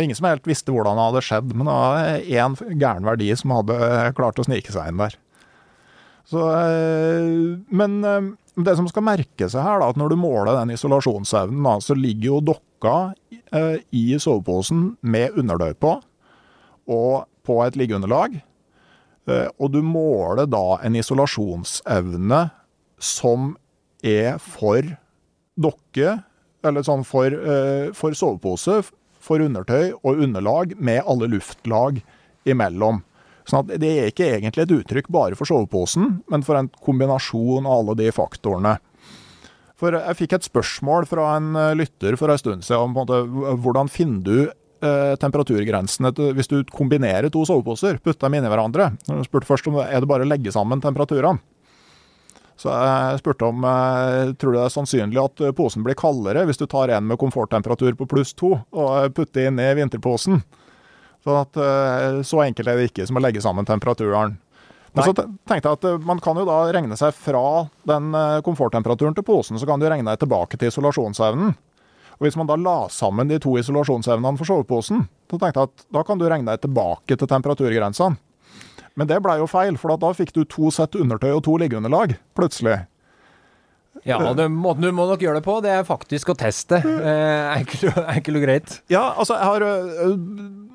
Ingen 0.00 0.16
som 0.16 0.28
helt 0.30 0.46
visste 0.46 0.72
hvordan 0.72 0.96
det 0.96 1.06
hadde 1.08 1.24
skjedd, 1.26 1.52
men 1.52 1.66
det 1.66 1.76
var 1.76 2.28
én 2.40 2.56
gæren 2.78 3.08
verdi 3.08 3.32
som 3.36 3.52
hadde 3.56 3.78
klart 4.16 4.38
å 4.38 4.46
snike 4.46 4.72
seg 4.72 4.92
inn 4.92 5.02
der. 5.02 5.16
Så, 6.28 6.42
men 7.70 7.94
det 8.64 8.76
som 8.76 8.88
skal 8.90 9.06
merke 9.06 9.48
seg 9.50 9.64
her, 9.64 9.80
da, 9.80 9.90
at 9.90 9.98
når 10.00 10.12
du 10.12 10.20
måler 10.20 10.56
den 10.58 10.74
isolasjonsevnen, 10.74 11.62
da, 11.64 11.76
så 11.82 11.96
ligger 11.96 12.34
jo 12.34 12.40
dokka 12.52 12.94
eh, 13.54 13.80
i 13.94 14.04
soveposen 14.20 14.94
med 15.00 15.38
underdøy 15.40 15.74
på, 15.80 15.96
og 16.90 17.26
på 17.46 17.58
et 17.64 17.78
liggeunderlag. 17.78 18.40
Eh, 19.30 19.48
og 19.58 19.72
du 19.74 19.80
måler 19.86 20.48
da 20.50 20.80
en 20.84 20.98
isolasjonsevne 20.98 22.46
som 23.00 23.54
er 24.06 24.40
for 24.42 24.84
dokke, 25.60 26.18
eller 26.66 26.84
sånn 26.84 27.04
for, 27.08 27.32
eh, 27.32 27.92
for 27.96 28.16
sovepose, 28.16 28.82
for 29.20 29.44
undertøy 29.44 29.92
og 30.00 30.24
underlag, 30.24 30.74
med 30.80 31.04
alle 31.08 31.28
luftlag 31.30 32.00
imellom. 32.48 33.02
Sånn 33.50 33.66
det 33.70 33.90
er 33.90 34.12
ikke 34.12 34.28
egentlig 34.36 34.64
et 34.64 34.76
uttrykk 34.76 35.10
bare 35.10 35.38
for 35.38 35.48
soveposen, 35.48 36.20
men 36.30 36.46
for 36.46 36.58
en 36.58 36.70
kombinasjon 36.84 37.66
av 37.66 37.80
alle 37.80 37.98
de 37.98 38.12
faktorene. 38.14 38.76
For 39.80 39.96
jeg 39.96 40.18
fikk 40.18 40.36
et 40.36 40.46
spørsmål 40.46 41.08
fra 41.08 41.34
en 41.38 41.54
eh, 41.56 41.76
lytter 41.78 42.18
for 42.20 42.30
en 42.30 42.40
stund 42.40 42.66
siden 42.66 42.90
om 42.90 42.98
måte, 43.00 43.22
hvordan 43.64 43.88
finner 43.90 44.20
du 44.26 44.36
eh, 44.44 45.14
temperaturgrensene 45.20 46.12
hvis 46.36 46.50
du 46.52 46.58
kombinerer 46.68 47.32
to 47.32 47.46
soveposer, 47.48 47.98
putter 48.04 48.26
dem 48.26 48.36
inni 48.38 48.52
hverandre. 48.52 48.90
Jeg 49.08 49.30
spurte 49.30 49.48
først 49.48 49.70
om 49.70 49.80
er 49.82 49.96
det 49.96 50.10
bare 50.10 50.26
å 50.26 50.30
legge 50.30 50.52
sammen 50.54 50.84
temperaturene. 50.84 51.40
Så 52.60 52.68
jeg 52.68 53.20
spurte 53.22 53.48
om 53.48 53.64
eh, 53.64 54.34
tror 54.36 54.52
du 54.52 54.58
det 54.58 54.66
er 54.66 54.74
sannsynlig 54.74 55.20
at 55.22 55.40
eh, 55.40 55.54
posen 55.56 55.84
blir 55.86 55.96
kaldere 55.96 56.44
hvis 56.48 56.60
du 56.60 56.66
tar 56.68 56.92
en 56.92 57.06
med 57.08 57.20
komforttemperatur 57.20 57.96
på 57.96 58.08
pluss 58.10 58.34
to 58.36 58.52
og 58.58 59.14
putter 59.16 59.48
inn 59.48 59.60
i 59.62 59.70
vinterposen. 59.78 60.42
Sånn 61.24 61.40
at 61.42 61.58
eh, 61.60 62.20
Så 62.26 62.40
enkelt 62.44 62.68
er 62.70 62.78
det 62.78 62.90
ikke 62.90 63.06
som 63.08 63.18
å 63.20 63.24
legge 63.24 63.42
sammen 63.44 63.68
temperaturen. 63.68 64.38
Men 64.90 65.06
så 65.06 65.14
tenkte 65.14 65.68
jeg 65.68 65.78
at 65.78 65.84
eh, 65.86 65.98
man 66.06 66.20
kan 66.22 66.38
jo 66.40 66.46
da 66.48 66.62
regne 66.74 66.96
seg 66.98 67.14
fra 67.14 67.66
den 67.86 68.14
eh, 68.16 68.38
komforttemperaturen 68.46 69.14
til 69.16 69.26
posen, 69.26 69.60
så 69.60 69.68
kan 69.68 69.82
du 69.82 69.86
regne 69.90 70.10
deg 70.10 70.22
tilbake 70.24 70.58
til 70.58 70.72
isolasjonsevnen. 70.72 71.54
Og 72.18 72.26
Hvis 72.26 72.36
man 72.36 72.48
da 72.50 72.56
la 72.60 72.78
sammen 72.92 73.30
de 73.30 73.38
to 73.40 73.54
isolasjonsevnene 73.60 74.40
for 74.40 74.48
soveposen, 74.48 75.06
så 75.30 75.38
tenkte 75.38 75.62
jeg 75.62 75.70
at 75.70 75.86
da 75.94 76.02
kan 76.04 76.20
du 76.20 76.26
regne 76.28 76.50
deg 76.50 76.66
tilbake 76.66 77.16
til 77.16 77.30
temperaturgrensene. 77.30 78.18
Men 78.98 79.08
det 79.08 79.20
blei 79.22 79.38
jo 79.38 79.46
feil, 79.48 79.78
for 79.80 79.94
da 79.96 80.10
fikk 80.12 80.34
du 80.34 80.42
to 80.50 80.68
sett 80.74 80.98
undertøy 80.98 81.30
og 81.30 81.44
to 81.46 81.54
liggeunderlag, 81.62 82.16
plutselig. 82.36 82.82
Ja, 84.06 84.16
og 84.30 84.36
det, 84.38 84.46
måten 84.54 84.86
du 84.86 84.92
må 84.94 85.04
nok 85.10 85.20
gjøre 85.20 85.40
det 85.40 85.44
på, 85.44 85.58
det 85.64 85.72
er 85.74 85.82
faktisk 85.84 86.30
å 86.32 86.36
teste. 86.38 86.78
Eh, 86.80 87.58
enkelt, 87.58 87.90
og- 87.90 88.06
enkelt 88.14 88.38
og 88.38 88.44
greit. 88.46 88.76
Ja, 88.88 89.02
altså, 89.18 89.34
jeg 89.36 89.48
har 89.50 89.64
øh, 89.66 90.06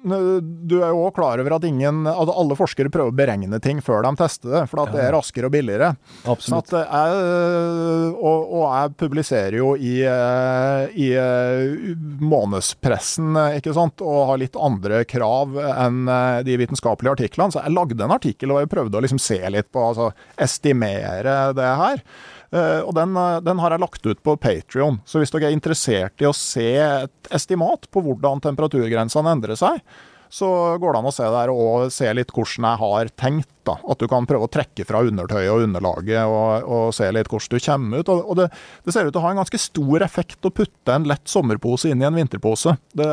øh, 0.06 0.42
Du 0.70 0.76
er 0.84 0.92
jo 0.92 1.00
òg 1.08 1.16
klar 1.16 1.40
over 1.42 1.56
at 1.56 1.64
ingen 1.66 2.04
At 2.06 2.30
alle 2.30 2.54
forskere 2.60 2.92
prøver 2.94 3.10
å 3.10 3.16
beregne 3.18 3.58
ting 3.64 3.80
før 3.82 4.04
de 4.06 4.12
tester 4.20 4.52
det, 4.54 4.62
for 4.70 4.84
at 4.84 4.92
det 4.94 5.02
er 5.02 5.16
raskere 5.16 5.48
og 5.50 5.56
billigere. 5.56 5.96
Absolutt. 6.30 6.70
at 6.76 6.92
jeg, 6.92 8.12
og, 8.20 8.46
og 8.60 8.66
jeg 8.68 8.94
publiserer 9.02 9.58
jo 9.58 9.72
i, 9.80 9.96
i 10.06 11.10
månedspressen, 12.22 13.34
ikke 13.58 13.74
sant, 13.76 14.04
og 14.06 14.22
har 14.32 14.42
litt 14.44 14.60
andre 14.60 15.02
krav 15.10 15.58
enn 15.64 16.06
de 16.46 16.60
vitenskapelige 16.62 17.16
artiklene. 17.18 17.56
Så 17.56 17.64
jeg 17.66 17.76
lagde 17.76 18.06
en 18.06 18.16
artikkel 18.16 18.54
og 18.54 18.62
jeg 18.64 18.72
prøvde 18.76 19.00
å 19.00 19.04
liksom 19.06 19.22
se 19.22 19.40
litt 19.54 19.72
på, 19.74 19.82
altså 19.90 20.12
estimere 20.42 21.50
det 21.58 21.74
her. 21.82 22.06
Eh, 22.56 22.82
og 22.86 22.94
den, 22.96 23.16
eh, 23.20 23.42
den 23.44 23.60
har 23.60 23.76
jeg 23.76 23.84
lagt 23.84 24.08
ut 24.08 24.24
på 24.24 24.38
Patrion. 24.40 25.02
Så 25.06 25.20
hvis 25.20 25.34
dere 25.34 25.50
er 25.50 25.56
interessert 25.56 26.22
i 26.24 26.30
å 26.30 26.36
se 26.36 26.68
et 26.80 27.32
estimat 27.36 27.90
på 27.92 28.04
hvordan 28.06 28.44
temperaturgrensene 28.44 29.34
endrer 29.36 29.60
seg, 29.60 29.82
så 30.36 30.48
går 30.82 30.96
det 30.96 31.00
an 31.00 31.08
å 31.08 31.14
se 31.16 31.26
der 31.32 31.52
og 31.54 31.92
se 31.94 32.08
litt 32.16 32.32
hvordan 32.34 32.66
jeg 32.68 32.82
har 32.82 33.12
tenkt. 33.16 33.52
da, 33.68 33.78
At 33.88 34.02
du 34.02 34.08
kan 34.10 34.28
prøve 34.28 34.48
å 34.48 34.52
trekke 34.52 34.86
fra 34.88 35.04
undertøyet 35.06 35.52
og 35.52 35.64
underlaget 35.68 36.26
og, 36.28 36.66
og 36.66 36.96
se 36.96 37.08
litt 37.14 37.30
hvordan 37.32 37.54
du 37.54 37.66
kommer 37.66 38.02
ut. 38.02 38.10
Og, 38.10 38.34
det, 38.40 38.50
det 38.84 38.94
ser 38.94 39.08
ut 39.08 39.14
til 39.14 39.22
å 39.22 39.26
ha 39.26 39.32
en 39.36 39.42
ganske 39.44 39.62
stor 39.62 40.06
effekt 40.06 40.48
å 40.48 40.54
putte 40.54 40.96
en 40.96 41.08
lett 41.08 41.30
sommerpose 41.30 41.92
inn 41.92 42.04
i 42.04 42.08
en 42.10 42.18
vinterpose. 42.18 42.76
Det, 42.94 43.10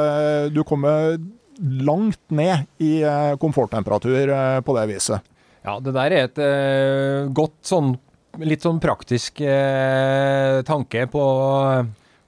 du 0.54 0.62
kommer 0.66 1.18
langt 1.60 2.22
ned 2.32 2.66
i 2.82 3.02
eh, 3.04 3.34
komforttemperatur 3.38 4.32
på 4.64 4.78
det 4.78 4.86
viset. 4.90 5.28
Ja, 5.62 5.76
det 5.78 5.94
der 5.94 6.16
er 6.16 6.26
et 6.26 6.40
eh, 6.42 7.28
godt 7.30 7.60
sånn 7.68 7.94
litt 8.40 8.64
sånn 8.64 8.80
praktisk 8.80 9.42
eh, 9.44 10.62
tanke 10.64 11.04
på 11.12 11.26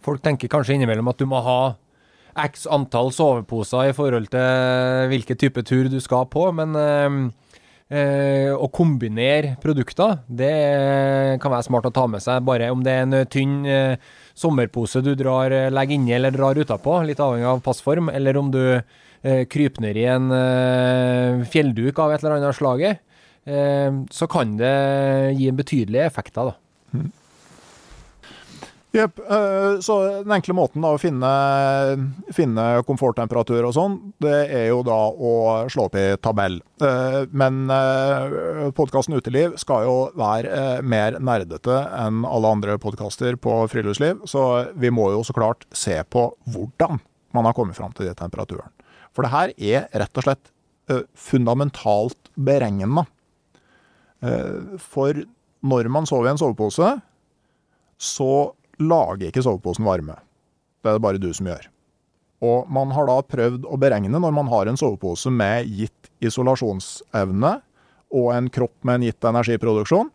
Folk 0.05 0.21
tenker 0.21 0.51
kanskje 0.53 0.75
innimellom 0.77 1.09
at 1.09 1.17
du 1.17 1.25
må 1.25 1.39
ha 1.41 1.61
x 2.45 2.67
antall 2.69 3.09
soveposer 3.15 3.89
i 3.89 3.95
forhold 3.97 4.29
til 4.35 5.09
hvilken 5.09 5.39
type 5.41 5.63
tur 5.65 5.89
du 5.89 5.97
skal 6.03 6.27
på, 6.29 6.43
men 6.53 6.75
eh, 6.77 7.17
eh, 7.95 8.51
å 8.53 8.69
kombinere 8.75 9.55
produkter, 9.63 10.19
det 10.29 10.51
kan 11.41 11.55
være 11.55 11.67
smart 11.69 11.89
å 11.89 11.95
ta 11.95 12.05
med 12.11 12.25
seg. 12.25 12.45
Bare 12.45 12.69
om 12.75 12.83
det 12.85 12.93
er 12.93 13.07
en 13.07 13.17
tynn 13.31 13.57
eh, 13.65 13.97
sommerpose 14.37 15.01
du 15.05 15.15
drar, 15.19 15.55
eh, 15.55 15.71
legger 15.73 15.97
inni 15.97 16.17
eller 16.19 16.35
drar 16.35 16.59
utapå, 16.61 16.99
litt 17.07 17.23
avhengig 17.23 17.49
av 17.49 17.65
passform, 17.65 18.13
eller 18.13 18.41
om 18.41 18.53
du 18.55 18.63
kryper 19.25 19.81
ned 19.81 19.97
i 19.97 20.03
en 20.13 20.27
fjellduk 21.49 21.97
av 21.97 22.11
et 22.13 22.21
eller 22.21 22.35
annet 22.35 22.59
slaget, 22.59 22.99
så 23.45 24.27
kan 24.31 24.57
det 24.57 24.73
gi 25.37 25.51
en 25.51 25.59
betydelige 25.59 26.07
effekter, 26.09 26.53
da. 26.53 26.97
Mm. 26.97 27.13
Yep. 28.95 29.19
Så 29.83 29.95
den 30.23 30.33
enkle 30.37 30.55
måten 30.55 30.85
da 30.85 30.93
å 30.95 30.99
finne, 31.03 31.29
finne 32.31 32.65
komforttemperatur 32.87 33.67
og 33.67 33.73
sånn, 33.75 33.97
det 34.23 34.37
er 34.55 34.69
jo 34.69 34.85
da 34.87 34.99
å 35.11 35.33
slå 35.67 35.89
opp 35.89 35.97
i 35.99 36.05
tabell. 36.23 36.61
Eh, 36.79 37.17
Men 37.35 37.65
podkasten 38.79 39.19
Uteliv 39.19 39.57
skal 39.59 39.89
jo 39.89 39.97
være 40.15 40.47
eh, 40.47 40.85
mer 40.87 41.19
nerdete 41.19 41.81
enn 42.05 42.23
alle 42.23 42.53
andre 42.55 42.79
podkaster 42.79 43.35
på 43.35 43.57
friluftsliv, 43.73 44.23
så 44.31 44.71
vi 44.79 44.95
må 44.95 45.09
jo 45.17 45.25
så 45.27 45.35
klart 45.35 45.67
se 45.75 45.99
på 46.07 46.29
hvordan 46.55 47.03
man 47.35 47.51
har 47.51 47.59
kommet 47.59 47.75
fram 47.75 47.91
til 47.99 48.07
de 48.07 48.15
temperaturene. 48.15 48.71
For 49.11 49.27
det 49.27 49.35
her 49.35 49.53
er 49.59 49.89
rett 49.91 50.23
og 50.23 50.29
slett 50.29 50.55
eh, 50.91 51.03
fundamentalt 51.19 52.31
beregna. 52.39 53.09
For 54.81 55.25
når 55.65 55.89
man 55.93 56.07
sover 56.09 56.29
i 56.29 56.33
en 56.35 56.41
sovepose, 56.41 56.91
så 58.01 58.33
lager 58.83 59.29
ikke 59.29 59.45
soveposen 59.45 59.87
varme. 59.87 60.17
Det 60.83 60.91
er 60.91 60.99
det 60.99 61.05
bare 61.05 61.21
du 61.21 61.31
som 61.37 61.49
gjør. 61.49 61.69
Og 62.45 62.69
man 62.73 62.93
har 62.93 63.09
da 63.09 63.21
prøvd 63.25 63.69
å 63.71 63.79
beregne 63.81 64.21
når 64.21 64.35
man 64.37 64.51
har 64.53 64.69
en 64.69 64.79
sovepose 64.79 65.33
med 65.33 65.71
gitt 65.71 66.11
isolasjonsevne 66.25 67.55
og 68.15 68.31
en 68.35 68.51
kropp 68.53 68.75
med 68.87 69.01
en 69.01 69.07
gitt 69.09 69.27
energiproduksjon, 69.31 70.11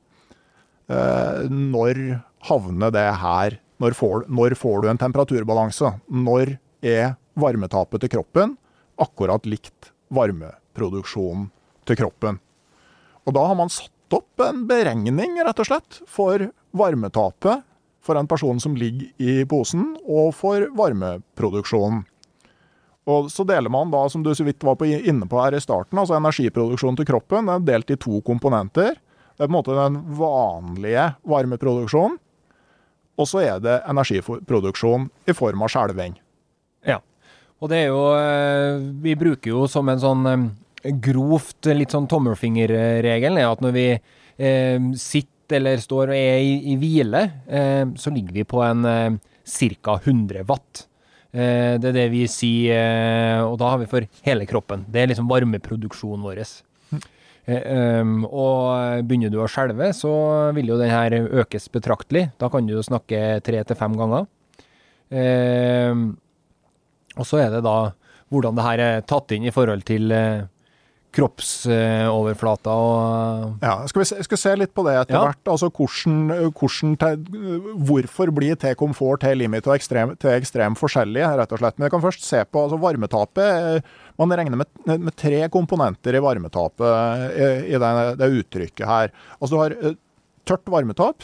eh, 0.94 1.50
når 1.50 2.04
havner 2.50 2.94
det 2.94 3.08
her? 3.24 3.58
Når 3.80 3.96
får, 3.96 4.26
når 4.28 4.56
får 4.60 4.82
du 4.84 4.90
en 4.92 5.00
temperaturbalanse? 5.00 5.94
Når 6.12 6.58
er 6.84 7.16
varmetapet 7.40 8.04
til 8.04 8.12
kroppen 8.12 8.58
akkurat 9.00 9.48
likt 9.48 9.94
varmeproduksjonen 10.14 11.48
til 11.88 12.00
kroppen? 12.00 12.40
Og 13.26 13.36
da 13.36 13.46
har 13.48 13.58
man 13.58 13.72
satt 13.72 13.94
opp 14.16 14.44
en 14.46 14.66
beregning, 14.70 15.38
rett 15.46 15.62
og 15.62 15.68
slett, 15.70 16.00
for 16.10 16.50
varmetapet 16.78 17.66
for 18.06 18.18
en 18.20 18.30
person 18.30 18.60
som 18.60 18.78
ligger 18.80 19.10
i 19.22 19.44
posen, 19.50 19.92
og 20.08 20.32
for 20.38 20.70
varmeproduksjonen. 20.78 22.06
Og 23.10 23.30
så 23.34 23.44
deler 23.48 23.72
man 23.74 23.92
da, 23.92 24.04
som 24.12 24.24
du 24.24 24.32
så 24.38 24.46
vidt 24.46 24.64
var 24.66 24.78
på, 24.78 24.88
inne 24.88 25.28
på 25.30 25.40
her 25.42 25.56
i 25.58 25.62
starten, 25.64 25.98
altså 25.98 26.18
energiproduksjonen 26.18 27.00
til 27.00 27.10
kroppen 27.10 27.48
den 27.48 27.56
er 27.56 27.68
delt 27.72 27.94
i 27.94 27.98
to 28.00 28.22
komponenter. 28.26 28.98
Det 29.34 29.46
er 29.46 29.48
på 29.48 29.54
en 29.54 29.58
måte 29.58 29.78
den 29.78 30.00
vanlige 30.20 31.06
varmeproduksjonen, 31.30 32.20
og 33.20 33.28
så 33.28 33.42
er 33.44 33.64
det 33.64 33.82
energiproduksjon 33.90 35.10
i 35.28 35.36
form 35.36 35.66
av 35.66 35.74
skjelving. 35.74 36.16
Ja. 36.88 37.00
Og 37.60 37.72
det 37.72 37.82
er 37.82 37.90
jo 37.90 38.04
eh, 38.16 38.78
Vi 39.04 39.18
bruker 39.20 39.52
jo 39.52 39.66
som 39.68 39.90
en 39.92 40.00
sånn 40.00 40.28
eh, 40.30 40.46
grovt 40.84 41.70
litt 41.76 41.94
sånn 41.96 42.08
tommelfingerregelen 42.10 43.40
er 43.42 43.50
at 43.50 43.64
når 43.64 43.76
vi 43.76 43.88
eh, 43.94 44.92
sitter 45.00 45.60
eller 45.60 45.82
står 45.82 46.12
og 46.14 46.16
er 46.16 46.44
i, 46.46 46.54
i 46.74 46.78
hvile, 46.80 47.24
eh, 47.50 47.84
så 47.98 48.14
ligger 48.14 48.36
vi 48.36 48.46
på 48.48 48.62
en 48.64 48.86
eh, 48.86 49.18
ca. 49.82 49.98
100 49.98 50.46
watt. 50.50 50.86
Eh, 51.32 51.76
det 51.82 51.92
er 51.92 51.98
det 51.98 52.08
vi 52.14 52.24
sier, 52.30 52.78
eh, 52.78 53.42
og 53.44 53.58
da 53.62 53.74
har 53.74 53.82
vi 53.82 53.90
for 53.90 54.06
hele 54.26 54.48
kroppen. 54.50 54.86
Det 54.90 55.02
er 55.02 55.12
liksom 55.12 55.30
varmeproduksjonen 55.30 56.26
vår. 56.26 56.44
Eh, 57.50 57.64
ehm, 57.66 58.24
og 58.26 59.06
begynner 59.10 59.34
du 59.34 59.40
å 59.42 59.50
skjelve, 59.50 59.92
så 59.98 60.14
vil 60.58 60.70
jo 60.70 60.80
den 60.80 60.94
her 60.94 61.16
økes 61.42 61.70
betraktelig. 61.74 62.30
Da 62.42 62.50
kan 62.54 62.68
du 62.68 62.76
jo 62.76 62.86
snakke 62.86 63.40
tre 63.46 63.64
til 63.66 63.80
fem 63.80 63.98
ganger. 63.98 64.30
Ehm, 65.10 66.12
og 67.18 67.26
så 67.26 67.42
er 67.42 67.54
det 67.56 67.66
da 67.66 67.92
hvordan 68.30 68.58
det 68.58 68.66
her 68.66 68.82
er 68.86 69.06
tatt 69.10 69.34
inn 69.34 69.48
i 69.50 69.54
forhold 69.54 69.86
til 69.90 70.14
eh, 70.14 70.46
kroppsoverflata 71.20 72.74
og 72.74 73.64
Ja, 73.64 73.74
skal 73.90 74.02
vi 74.02 74.08
se, 74.10 74.24
skal 74.26 74.38
se 74.42 74.54
litt 74.60 74.74
på 74.76 74.84
det 74.88 74.96
etter 75.02 75.16
Ja. 75.18 75.24
hvert. 75.28 75.44
Altså 75.48 75.70
hvordan, 75.70 76.52
hvordan 76.54 76.98
te- 76.98 77.80
Hvorfor 77.90 78.32
blir 78.34 78.56
T 78.60 78.74
komfort, 78.76 79.22
T 79.22 79.34
limit 79.36 79.68
og 79.68 79.76
ekstrem, 79.76 80.16
T 80.18 80.26
ekstrem 80.30 80.76
forskjellige, 80.76 81.38
rett 81.38 81.52
og 81.52 81.60
slett. 81.60 81.78
Men 81.78 81.86
jeg 81.90 81.92
kan 81.92 82.02
først 82.02 82.22
se 82.24 82.44
på 82.46 82.64
altså 82.66 82.80
varmetapet. 82.80 83.78
eh, 83.78 83.82
Man 84.18 84.30
regner 84.30 84.58
med, 84.58 84.68
med 85.00 85.16
tre 85.16 85.48
komponenter 85.50 86.14
i 86.16 86.20
varmetapet 86.20 87.38
i, 87.38 87.74
i 87.74 87.78
det, 87.80 88.18
det 88.20 88.32
uttrykket 88.44 88.86
her. 88.88 89.12
Altså 89.42 89.50
du 89.56 89.58
har 89.58 89.72
eh, 89.72 89.96
tørt 90.46 90.66
varmetap, 90.66 91.24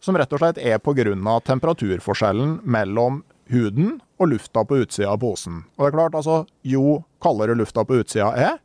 som 0.00 0.16
rett 0.16 0.32
og 0.32 0.38
slett 0.40 0.58
er 0.58 0.78
pga. 0.78 1.40
temperaturforskjellen 1.44 2.60
mellom 2.64 3.22
huden 3.50 4.00
og 4.18 4.28
lufta 4.28 4.64
på 4.64 4.80
utsida 4.82 5.10
av 5.12 5.18
posen. 5.20 5.64
Og 5.78 5.84
det 5.86 5.92
er 5.92 5.96
klart, 5.98 6.14
altså, 6.14 6.46
jo 6.64 7.04
kaldere 7.20 7.54
lufta 7.56 7.84
på 7.84 8.00
utsida 8.02 8.32
er, 8.36 8.58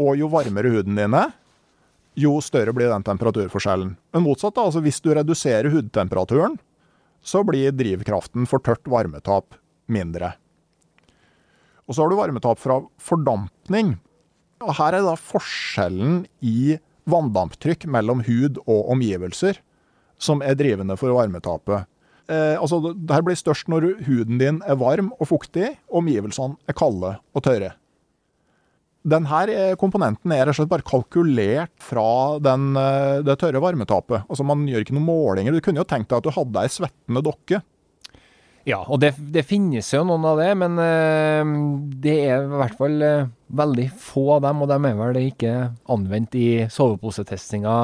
og 0.00 0.16
jo 0.20 0.28
varmere 0.32 0.72
huden 0.72 0.98
din 0.98 1.16
er, 1.16 1.34
jo 2.16 2.38
større 2.44 2.72
blir 2.76 2.88
den 2.88 3.04
temperaturforskjellen. 3.04 3.92
Men 4.14 4.24
motsatt, 4.24 4.56
da, 4.56 4.64
altså 4.64 4.80
hvis 4.84 5.02
du 5.04 5.12
reduserer 5.12 5.68
hudtemperaturen, 5.72 6.56
så 7.26 7.42
blir 7.44 7.74
drivkraften 7.76 8.46
for 8.48 8.62
tørt 8.64 8.86
varmetap 8.88 9.56
mindre. 9.92 10.34
Og 11.86 11.94
så 11.94 12.02
har 12.02 12.10
du 12.10 12.18
varmetap 12.18 12.60
fra 12.60 12.80
fordampning. 13.02 13.96
Og 14.64 14.72
her 14.78 14.96
er 14.96 15.04
da 15.04 15.14
forskjellen 15.20 16.24
i 16.40 16.78
vanndamptrykk 17.06 17.86
mellom 17.92 18.24
hud 18.26 18.58
og 18.64 18.90
omgivelser 18.96 19.60
som 20.18 20.40
er 20.42 20.56
drivende 20.58 20.96
for 20.98 21.12
varmetapet. 21.14 21.86
eh, 22.28 22.56
altså, 22.60 22.80
det 22.94 23.14
her 23.14 23.22
blir 23.22 23.36
størst 23.38 23.68
når 23.68 24.02
huden 24.06 24.40
din 24.40 24.62
er 24.66 24.78
varm 24.80 25.12
og 25.20 25.28
fuktig, 25.28 25.76
og 25.90 26.00
omgivelsene 26.02 26.56
er 26.66 26.74
kalde 26.74 27.16
og 27.34 27.42
tørre. 27.44 27.74
Denne 29.06 29.40
eh, 29.52 29.76
komponenten 29.78 30.32
er 30.34 30.44
rett 30.44 30.56
og 30.56 30.58
slett 30.58 30.72
bare 30.72 30.86
kalkulert 30.86 31.74
fra 31.82 32.08
den, 32.42 32.72
eh, 32.80 33.22
det 33.26 33.38
tørre 33.38 33.62
varmetapet. 33.62 34.26
Altså 34.26 34.46
Man 34.46 34.66
gjør 34.66 34.82
ikke 34.82 34.96
noen 34.96 35.06
målinger. 35.06 35.54
Du 35.54 35.62
kunne 35.62 35.82
jo 35.82 35.88
tenkt 35.88 36.10
deg 36.10 36.18
at 36.18 36.26
du 36.26 36.34
hadde 36.34 36.64
ei 36.64 36.72
svettende 36.72 37.22
dokke. 37.26 37.62
Ja, 38.66 38.80
og 38.82 38.98
det, 38.98 39.12
det, 39.30 39.44
finnes 39.46 39.92
jo 39.94 40.00
noen 40.08 40.24
av 40.26 40.40
det, 40.42 40.48
men 40.58 40.74
uh, 40.74 41.50
det 42.02 42.16
er 42.24 42.48
i 42.48 42.56
hvert 42.58 42.74
fall 42.74 42.96
veldig 43.46 43.84
få 43.94 44.24
av 44.34 44.40
dem, 44.42 44.64
og 44.64 44.72
de 44.72 44.78
er 44.90 44.96
vel 44.98 45.18
ikke 45.20 45.52
anvendt 45.94 46.34
i 46.34 46.48
soveposetestinga 46.74 47.76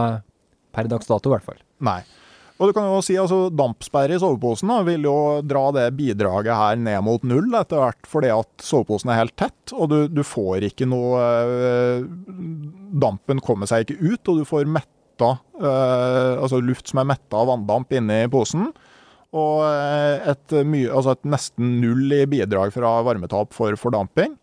per 0.74 0.90
dags 0.90 1.06
dato, 1.06 1.30
i 1.30 1.36
hvert 1.36 1.46
fall. 1.46 1.62
Nei. 1.86 2.00
Og 2.62 2.70
du 2.70 2.76
kan 2.76 2.86
jo 2.86 3.00
si 3.02 3.16
altså 3.18 3.48
Dampsperre 3.50 4.14
i 4.14 4.20
soveposen 4.22 4.70
da, 4.70 4.76
vil 4.86 5.02
jo 5.08 5.16
dra 5.42 5.64
det 5.74 5.88
bidraget 5.98 6.54
her 6.54 6.76
ned 6.78 7.02
mot 7.02 7.24
null 7.26 7.50
etter 7.58 7.80
hvert, 7.82 8.06
fordi 8.06 8.30
at 8.30 8.62
soveposen 8.62 9.10
er 9.10 9.18
helt 9.18 9.34
tett, 9.34 9.72
og 9.74 9.90
du, 9.90 9.96
du 10.06 10.22
får 10.22 10.68
ikke 10.68 10.86
noe 10.86 11.18
øh, 11.18 12.06
Dampen 13.02 13.42
kommer 13.42 13.66
seg 13.66 13.82
ikke 13.82 13.98
ut, 13.98 14.30
og 14.30 14.38
du 14.38 14.46
får 14.46 14.70
metta 14.70 15.32
øh, 15.58 16.38
altså 16.38 16.62
luft 16.62 16.92
som 16.92 17.02
er 17.02 17.10
metta 17.16 17.42
av 17.42 17.50
vanndamp 17.50 17.98
inni 17.98 18.20
posen. 18.30 18.70
Og 19.34 19.66
eh, 19.66 20.30
et, 20.30 20.54
mye, 20.62 20.86
altså 20.92 21.16
et 21.16 21.28
nesten 21.34 21.76
null 21.82 22.14
i 22.14 22.22
bidrag 22.30 22.70
fra 22.76 22.94
varmetap 23.02 23.58
for 23.58 23.74
fordamping. 23.80 24.38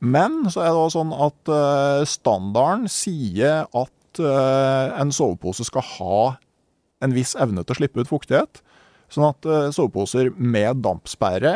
Men 0.00 0.46
så 0.48 0.64
er 0.64 0.72
det 0.72 0.80
også 0.86 1.02
sånn 1.02 1.14
at 1.26 1.54
standarden 2.06 2.84
sier 2.88 3.64
at 3.66 4.20
en 4.22 5.10
sovepose 5.14 5.66
skal 5.66 5.82
ha 5.98 6.20
en 7.04 7.14
viss 7.14 7.34
evne 7.38 7.64
til 7.64 7.74
å 7.74 7.78
slippe 7.80 8.02
ut 8.02 8.10
fuktighet. 8.10 8.62
Sånn 9.12 9.30
at 9.30 9.48
uh, 9.48 9.70
soveposer 9.74 10.32
med 10.36 10.82
dampsperre 10.84 11.54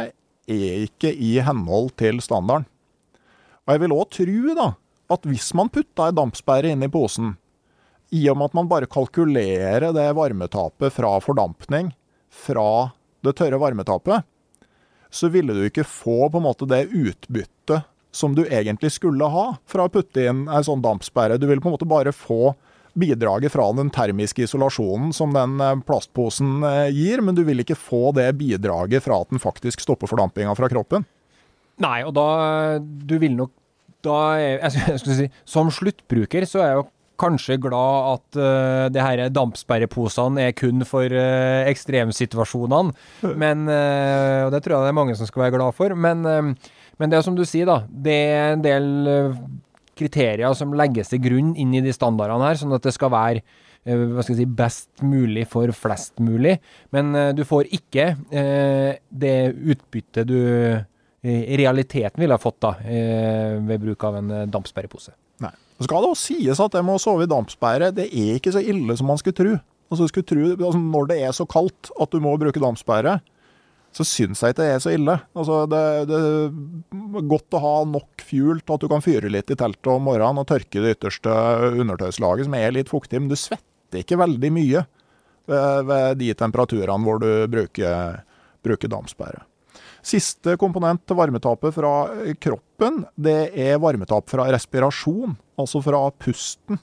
er 0.50 0.84
ikke 0.86 1.12
i 1.12 1.36
henhold 1.44 1.92
til 2.00 2.20
standarden. 2.24 2.66
Og 3.62 3.74
jeg 3.74 3.82
vil 3.84 3.94
òg 3.94 4.08
tro 4.16 4.56
da, 4.58 4.68
at 5.12 5.28
hvis 5.28 5.52
man 5.58 5.70
putta 5.72 6.08
ei 6.08 6.16
dampsperre 6.16 6.72
inn 6.72 6.82
i 6.82 6.90
posen, 6.90 7.36
i 8.12 8.26
og 8.28 8.36
med 8.38 8.50
at 8.50 8.56
man 8.58 8.68
bare 8.68 8.90
kalkulerer 8.90 9.92
det 9.96 10.08
varmetapet 10.16 10.92
fra 10.92 11.14
fordampning 11.24 11.92
fra 12.32 12.90
det 13.24 13.36
tørre 13.38 13.60
varmetapet, 13.60 14.26
så 15.12 15.28
ville 15.32 15.54
du 15.54 15.62
ikke 15.66 15.86
få 15.86 16.28
på 16.32 16.40
en 16.40 16.46
måte 16.46 16.68
det 16.68 16.86
utbyttet 16.88 17.88
som 18.12 18.34
du 18.36 18.42
egentlig 18.44 18.92
skulle 18.92 19.28
ha 19.32 19.46
fra 19.68 19.86
å 19.86 19.92
putte 19.92 20.24
inn 20.28 20.44
ei 20.52 20.60
sånn 20.64 20.84
dampsperre. 20.84 21.38
Du 21.40 21.46
ville 21.48 21.62
på 21.64 21.70
en 21.70 21.76
måte 21.76 21.88
bare 21.88 22.12
få 22.12 22.54
bidraget 22.94 23.52
fra 23.52 23.68
den 23.76 23.90
termiske 23.92 24.44
isolasjonen 24.46 25.12
som 25.16 25.32
den 25.36 25.58
eh, 25.60 25.78
plastposen 25.86 26.62
eh, 26.66 26.88
gir, 26.92 27.22
men 27.24 27.36
du 27.36 27.44
vil 27.46 27.64
ikke 27.64 27.78
få 27.78 28.10
det 28.16 28.28
bidraget 28.40 29.04
fra 29.04 29.22
at 29.22 29.32
den 29.32 29.42
faktisk 29.42 29.84
stopper 29.84 30.10
fordampinga 30.10 30.54
fra 30.58 30.70
kroppen. 30.72 31.06
Nei, 31.82 32.02
og 32.04 32.12
da 32.14 32.78
Du 32.78 33.16
vil 33.18 33.32
nok 33.34 33.54
da 34.04 34.16
er, 34.34 34.58
jeg 34.66 34.98
skulle 34.98 35.14
si, 35.14 35.28
Som 35.48 35.70
sluttbruker 35.72 36.44
så 36.48 36.60
er 36.60 36.68
jeg 36.72 36.80
jo 36.80 36.90
kanskje 37.22 37.58
glad 37.62 38.06
at 38.16 38.38
uh, 38.40 38.86
det 38.90 39.02
her 39.04 39.20
dampsperreposene 39.30 40.48
er 40.48 40.54
kun 40.58 40.82
for 40.88 41.06
uh, 41.06 41.62
ekstremsituasjonene. 41.70 42.90
Men, 43.42 43.68
uh, 43.70 44.48
og 44.48 44.50
det 44.54 44.62
tror 44.64 44.74
jeg 44.74 44.88
det 44.88 44.90
er 44.90 44.96
mange 44.98 45.14
som 45.18 45.28
skal 45.28 45.44
være 45.44 45.54
glad 45.54 45.76
for. 45.76 45.94
Men, 45.94 46.24
men 46.98 47.12
det 47.12 47.20
er 47.20 47.22
som 47.22 47.36
du 47.38 47.44
sier, 47.46 47.68
da. 47.68 47.84
Det 47.86 48.16
er 48.32 48.56
en 48.56 48.64
del 48.64 48.88
kriterier 49.98 50.54
som 50.58 50.72
legges 50.76 51.12
til 51.12 51.20
grunn 51.24 51.52
inn 51.58 51.74
i 51.76 51.82
de 51.84 51.92
standardene 51.94 52.48
her, 52.48 52.60
sånn 52.60 52.74
at 52.76 52.84
det 52.86 52.94
skal 52.94 53.12
være 53.12 53.42
eh, 53.42 54.06
hva 54.14 54.24
skal 54.24 54.36
jeg 54.36 54.42
si, 54.42 54.54
best 54.62 55.04
mulig 55.04 55.46
for 55.50 55.72
flest 55.76 56.22
mulig. 56.22 56.56
Men 56.94 57.12
uh, 57.16 57.28
du 57.36 57.44
får 57.48 57.70
ikke 57.72 58.12
uh, 58.32 58.92
det 59.10 59.36
utbyttet 59.74 60.28
du 60.30 60.40
i 61.22 61.54
realiteten 61.54 62.18
ville 62.18 62.34
ha 62.34 62.42
fått 62.42 62.56
da, 62.64 62.72
ved 62.82 63.78
bruk 63.78 64.02
av 64.08 64.16
en 64.18 64.30
dampsperrepose. 64.50 65.12
Nei. 65.44 65.52
Så 65.78 65.86
skal 65.86 66.02
det 66.02 66.08
også 66.10 66.32
sies 66.32 66.62
at 66.64 66.74
det 66.74 66.80
med 66.82 66.98
å 66.98 67.02
sove 67.04 67.28
i 67.28 67.30
dampsperre, 67.30 67.92
det 67.94 68.08
er 68.08 68.40
ikke 68.40 68.50
så 68.50 68.58
ille 68.58 68.96
som 68.98 69.06
man 69.06 69.20
skulle 69.20 69.38
tro. 69.38 69.52
Altså, 69.92 70.08
skulle 70.10 70.26
tro 70.26 70.48
altså, 70.56 70.80
når 70.80 71.06
det 71.12 71.18
er 71.22 71.36
så 71.36 71.46
kaldt 71.46 71.92
at 72.02 72.10
du 72.10 72.18
må 72.24 72.32
bruke 72.42 72.58
dampsperre, 72.58 73.20
så 73.92 74.06
syns 74.08 74.40
jeg 74.40 74.54
ikke 74.54 74.62
det 74.62 74.70
er 74.72 74.80
så 74.82 74.92
ille. 74.94 75.14
Altså, 75.36 75.58
det, 75.68 75.82
det, 76.08 76.20
er 76.22 77.28
godt 77.28 77.56
å 77.58 77.62
ha 77.62 77.74
nok 77.88 78.24
fuel 78.24 78.62
til 78.62 78.76
at 78.76 78.84
du 78.84 78.88
kan 78.88 79.04
fyre 79.04 79.30
litt 79.32 79.52
i 79.52 79.58
teltet 79.58 79.92
om 79.92 80.06
morgenen 80.08 80.40
og 80.40 80.48
tørke 80.48 80.80
det 80.80 80.96
ytterste 80.96 81.36
undertøyslaget, 81.82 82.48
som 82.48 82.56
er 82.56 82.74
litt 82.78 82.92
fuktig. 82.92 83.20
Men 83.20 83.28
du 83.32 83.36
svetter 83.36 84.00
ikke 84.00 84.20
veldig 84.22 84.52
mye 84.56 84.84
ved, 85.50 85.88
ved 85.90 86.20
de 86.22 86.30
temperaturene 86.40 87.04
hvor 87.04 87.20
du 87.20 87.30
bruker, 87.52 88.22
bruker 88.64 88.92
dampsperre. 88.92 89.44
Siste 90.02 90.56
komponent 90.58 91.04
til 91.06 91.18
varmetapet 91.18 91.76
fra 91.76 91.92
kroppen, 92.42 93.04
det 93.14 93.52
er 93.52 93.78
varmetap 93.82 94.26
fra 94.32 94.48
respirasjon, 94.50 95.36
altså 95.60 95.84
fra 95.84 96.06
pusten. 96.18 96.80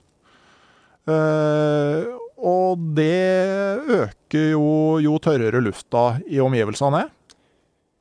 Uh, 1.09 2.18
og 2.39 2.81
det 2.95 3.83
øker 3.83 4.51
jo, 4.53 4.99
jo 5.03 5.15
tørrere 5.23 5.61
lufta 5.63 6.19
i 6.27 6.39
omgivelsene 6.43 7.03
er. 7.05 7.15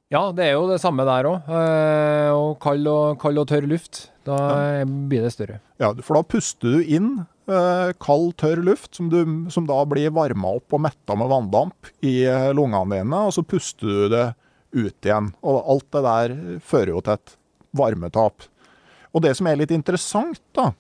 Ja, 0.08 0.30
det 0.32 0.46
er 0.46 0.54
jo 0.56 0.68
det 0.70 0.78
samme 0.80 1.04
der 1.04 1.26
òg. 1.28 1.48
Eh, 1.52 2.30
og 2.32 2.54
kald 2.64 2.86
og, 2.88 3.18
kald 3.20 3.42
og 3.42 3.48
tørr 3.50 3.66
luft. 3.68 4.06
Da 4.24 4.38
ja. 4.80 4.86
blir 4.86 5.24
det 5.24 5.34
større. 5.34 5.58
Ja, 5.80 5.90
for 6.04 6.16
da 6.16 6.24
puster 6.24 6.78
du 6.78 6.94
inn 6.96 7.10
eh, 7.48 7.90
kald, 8.00 8.32
tørr 8.40 8.62
luft, 8.64 8.94
som, 8.96 9.10
du, 9.12 9.20
som 9.52 9.68
da 9.68 9.82
blir 9.88 10.14
varma 10.16 10.54
opp 10.56 10.76
og 10.76 10.84
metta 10.86 11.16
med 11.18 11.28
vanndamp 11.28 11.92
i 12.00 12.22
eh, 12.24 12.48
lungene 12.56 13.02
dine, 13.02 13.20
og 13.28 13.36
så 13.36 13.44
puster 13.44 13.84
du 13.84 14.14
det 14.14 14.26
ut 14.72 15.08
igjen. 15.10 15.32
Og 15.44 15.72
alt 15.74 15.88
det 15.92 16.04
der 16.08 16.36
fører 16.64 16.94
jo 16.94 17.04
til 17.04 17.18
et 17.18 17.36
varmetap. 17.76 18.48
Og 19.12 19.24
det 19.24 19.34
som 19.36 19.48
er 19.50 19.60
litt 19.60 19.76
interessant, 19.76 20.40
da, 20.56 20.70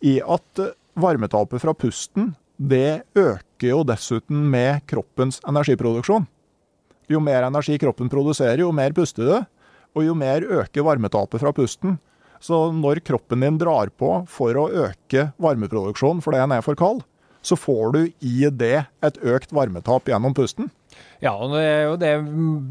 i 0.00 0.18
at 0.24 0.64
varmetapet 1.00 1.60
fra 1.60 1.76
pusten 1.76 2.32
det 2.60 3.02
øker 3.16 3.70
jo 3.72 3.80
dessuten 3.88 4.44
med 4.52 4.84
kroppens 4.90 5.40
energiproduksjon. 5.48 6.26
Jo 7.10 7.20
mer 7.24 7.46
energi 7.48 7.78
kroppen 7.80 8.10
produserer, 8.12 8.60
jo 8.62 8.70
mer 8.72 8.92
puster 8.94 9.26
du, 9.26 9.36
og 9.96 10.04
jo 10.04 10.14
mer 10.14 10.44
øker 10.44 10.84
varmetapet 10.86 11.42
fra 11.42 11.52
pusten. 11.56 11.96
Så 12.40 12.70
når 12.72 13.02
kroppen 13.04 13.42
din 13.44 13.58
drar 13.60 13.90
på 14.00 14.12
for 14.30 14.56
å 14.56 14.68
øke 14.86 15.30
varmeproduksjonen 15.40 16.22
fordi 16.24 16.40
den 16.40 16.54
er 16.56 16.64
for 16.64 16.78
kald, 16.78 17.02
så 17.42 17.56
får 17.56 17.96
du 17.96 18.00
i 18.20 18.44
det 18.52 18.84
et 19.04 19.18
økt 19.24 19.52
varmetap 19.56 20.08
gjennom 20.08 20.36
pusten. 20.36 20.68
Ja, 21.24 21.32
og 21.36 21.56
det 21.56 21.64
er 21.64 21.82
jo 21.88 21.96
det, 22.00 22.12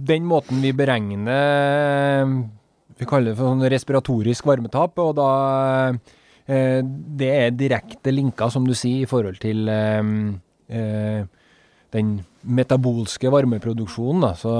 den 0.10 0.26
måten 0.30 0.62
vi 0.62 0.74
beregner 0.76 2.26
Vi 3.00 3.08
kaller 3.08 3.32
det 3.32 3.40
for 3.40 3.48
sånn 3.48 3.70
respiratorisk 3.72 4.46
varmetap. 4.50 4.98
og 5.00 5.16
da 5.18 5.30
det 6.50 7.30
er 7.30 7.54
direkte 7.54 8.14
linker, 8.14 8.50
som 8.50 8.66
du 8.66 8.74
sier, 8.74 9.04
i 9.04 9.10
forhold 9.10 9.38
til 9.44 9.70
eh, 9.70 10.08
eh, 10.74 11.22
den 11.94 12.14
metabolske 12.42 13.30
varmeproduksjonen. 13.34 14.24
Da. 14.26 14.34
Så 14.40 14.54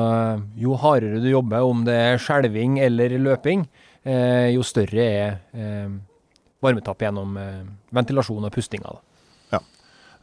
jo 0.60 0.78
hardere 0.82 1.22
du 1.24 1.30
jobber, 1.32 1.66
om 1.66 1.82
det 1.88 1.98
er 1.98 2.22
skjelving 2.22 2.80
eller 2.84 3.18
løping, 3.22 3.68
jo 4.50 4.64
større 4.66 5.04
er 5.04 5.90
varmetap 6.64 7.04
gjennom 7.04 7.36
ventilasjon 7.94 8.48
og 8.48 8.54
pustinga. 8.56 8.94
Ja. 9.52 9.60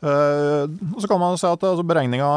så 0.01 1.11
kan 1.11 1.21
man 1.21 1.37
si 1.39 1.47
at 1.47 1.63
altså, 1.69 1.85
beregninga 1.87 2.31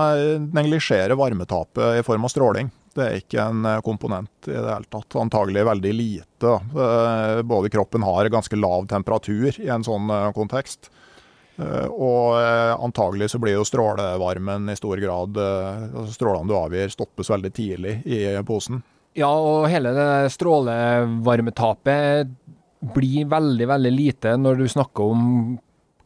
neglisjerer 0.53 1.17
varmetapet 1.17 2.01
i 2.01 2.05
form 2.05 2.27
av 2.27 2.33
stråling. 2.33 2.69
Det 2.99 3.05
er 3.07 3.21
ikke 3.21 3.43
en 3.47 3.65
eh, 3.65 3.81
komponent 3.85 4.47
i 4.49 4.55
det 4.55 4.67
hele 4.67 4.89
tatt. 4.91 5.15
Antagelig 5.21 5.65
veldig 5.69 5.93
lite. 5.95 6.55
Eh, 6.85 7.41
både 7.47 7.71
kroppen 7.71 8.03
har 8.03 8.29
ganske 8.33 8.59
lav 8.59 8.87
temperatur 8.91 9.55
i 9.55 9.69
en 9.71 9.85
sånn 9.85 10.09
eh, 10.11 10.31
kontekst. 10.35 10.91
Og 11.59 12.39
antagelig 12.39 13.33
så 13.33 13.39
blir 13.43 13.57
jo 13.57 13.65
strålevarmen 13.67 14.71
i 14.71 14.77
stor 14.79 14.95
grad 14.95 15.35
altså 15.43 16.13
Strålene 16.13 16.47
du 16.47 16.53
avgir, 16.55 16.87
stoppes 16.87 17.27
veldig 17.33 17.51
tidlig 17.51 17.97
i 18.07 18.21
posen. 18.47 18.79
Ja, 19.19 19.27
og 19.27 19.67
hele 19.67 19.91
det 19.91 20.31
strålevarmetapet 20.37 22.31
blir 22.95 23.27
veldig, 23.27 23.67
veldig 23.73 23.91
lite 23.91 24.37
når 24.39 24.55
du 24.61 24.71
snakker 24.71 25.11
om 25.11 25.59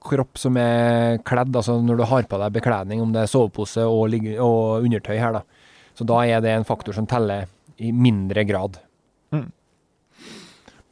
kropp 0.03 0.41
som 0.41 0.57
er 0.57 1.21
kledd, 1.21 1.53
altså 1.53 1.77
når 1.85 2.01
du 2.01 2.05
har 2.09 2.25
på 2.27 2.39
deg 2.41 2.57
bekledning, 2.57 3.05
om 3.05 3.13
det 3.13 3.21
er 3.27 3.29
sovepose 3.29 3.85
og, 3.85 4.17
og 4.41 4.87
undertøy 4.87 5.17
her, 5.19 5.37
da. 5.37 5.62
Så 5.97 6.07
da 6.09 6.23
er 6.25 6.41
det 6.43 6.53
en 6.53 6.67
faktor 6.67 6.95
som 6.95 7.07
teller 7.09 7.49
i 7.77 7.91
mindre 7.93 8.45
grad. 8.47 8.79
Mm. 9.33 9.49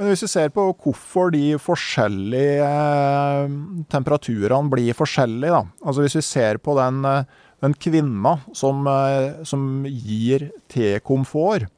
Men 0.01 0.09
hvis 0.09 0.23
vi 0.25 0.31
ser 0.31 0.49
på 0.53 0.63
hvorfor 0.81 1.29
de 1.33 1.57
forskjellige 1.61 2.65
eh, 2.65 3.51
temperaturene 3.93 4.73
blir 4.73 4.97
forskjellige, 4.97 5.53
da. 5.53 5.61
Altså 5.85 6.05
hvis 6.05 6.17
vi 6.17 6.23
ser 6.25 6.61
på 6.63 6.73
den, 6.79 7.03
eh, 7.05 7.27
den 7.61 7.75
kvinna 7.77 8.39
som, 8.57 8.81
eh, 8.89 9.43
som 9.45 9.85
gir 9.85 10.49
T-komfort. 10.73 11.69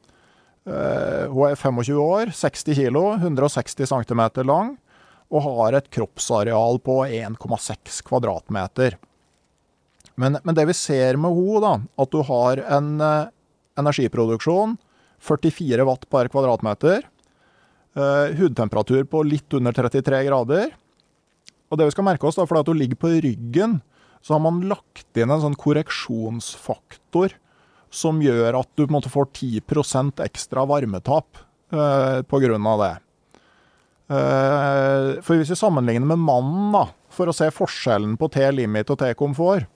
Hun 0.64 1.42
er 1.44 1.58
25 1.60 1.98
år, 2.00 2.30
60 2.32 2.78
kg, 2.78 2.96
160 3.20 3.84
cm 3.84 4.22
lang 4.48 4.70
og 5.28 5.42
har 5.44 5.76
et 5.76 5.90
kroppsareal 5.92 6.78
på 6.80 7.02
1,6 7.04 8.00
kvadratmeter. 8.08 8.96
Men, 10.20 10.38
men 10.44 10.56
det 10.56 10.66
vi 10.68 10.76
ser 10.78 11.18
med 11.20 11.34
henne, 11.34 11.88
at 11.98 12.12
du 12.12 12.20
har 12.26 12.62
en 12.76 12.90
eh, 13.02 13.30
energiproduksjon 13.80 14.76
44 15.24 15.86
watt 15.88 16.06
per 16.10 16.28
kvadratmeter. 16.32 17.06
Eh, 17.94 18.34
hudtemperatur 18.38 19.04
på 19.08 19.22
litt 19.26 19.56
under 19.56 19.74
33 19.74 20.24
grader. 20.28 20.74
Og 21.70 21.78
det 21.78 21.88
vi 21.88 21.94
skal 21.94 22.06
merke 22.06 22.28
oss, 22.28 22.38
da, 22.38 22.46
for 22.46 22.60
at 22.60 22.68
du 22.68 22.74
ligger 22.76 22.98
på 23.00 23.12
ryggen, 23.24 23.80
så 24.24 24.36
har 24.36 24.44
man 24.44 24.62
lagt 24.70 25.18
inn 25.18 25.32
en 25.32 25.42
sånn 25.42 25.56
korreksjonsfaktor 25.58 27.34
som 27.94 28.20
gjør 28.24 28.58
at 28.58 28.70
du 28.74 28.84
på 28.84 28.90
en 28.90 28.96
måte 28.96 29.12
får 29.12 29.28
10% 29.36 30.22
ekstra 30.24 30.64
varmetap 30.66 31.40
eh, 31.70 32.20
pga. 32.26 32.76
det. 32.82 32.94
Eh, 34.14 35.08
for 35.24 35.38
hvis 35.38 35.52
vi 35.52 35.58
sammenligner 35.58 36.08
med 36.14 36.24
mannen, 36.24 36.72
da, 36.74 36.88
for 37.14 37.30
å 37.30 37.36
se 37.36 37.50
forskjellen 37.54 38.16
på 38.20 38.30
T-limit 38.34 38.90
og 38.90 39.00
T-komfort, 39.00 39.68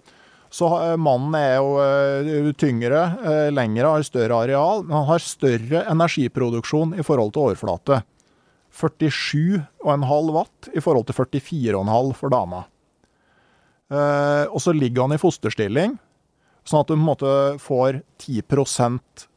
så 0.51 0.69
eh, 0.83 0.97
mannen 1.01 1.35
er 1.37 1.57
jo 1.59 1.75
eh, 1.83 2.53
tyngre, 2.57 3.03
eh, 3.21 3.49
lengre, 3.53 3.91
har 3.93 4.07
større 4.07 4.43
areal, 4.47 4.85
men 4.87 4.97
han 4.97 5.09
har 5.11 5.25
større 5.25 5.85
energiproduksjon 5.93 6.97
i 6.97 7.05
forhold 7.05 7.35
til 7.35 7.49
overflate. 7.49 8.01
47,5 8.79 10.33
watt 10.33 10.69
i 10.77 10.83
forhold 10.85 11.09
til 11.09 11.17
44,5 11.17 12.13
for 12.17 12.33
dama. 12.33 12.67
Og 13.89 14.59
så 14.61 14.75
ligger 14.77 15.07
han 15.07 15.17
i 15.17 15.19
fosterstilling, 15.19 15.95
sånn 16.69 16.83
at 16.85 16.91
du 16.91 16.93
på 16.93 16.99
en 16.99 17.07
måte 17.07 17.31
får 17.65 18.03
10 18.21 18.45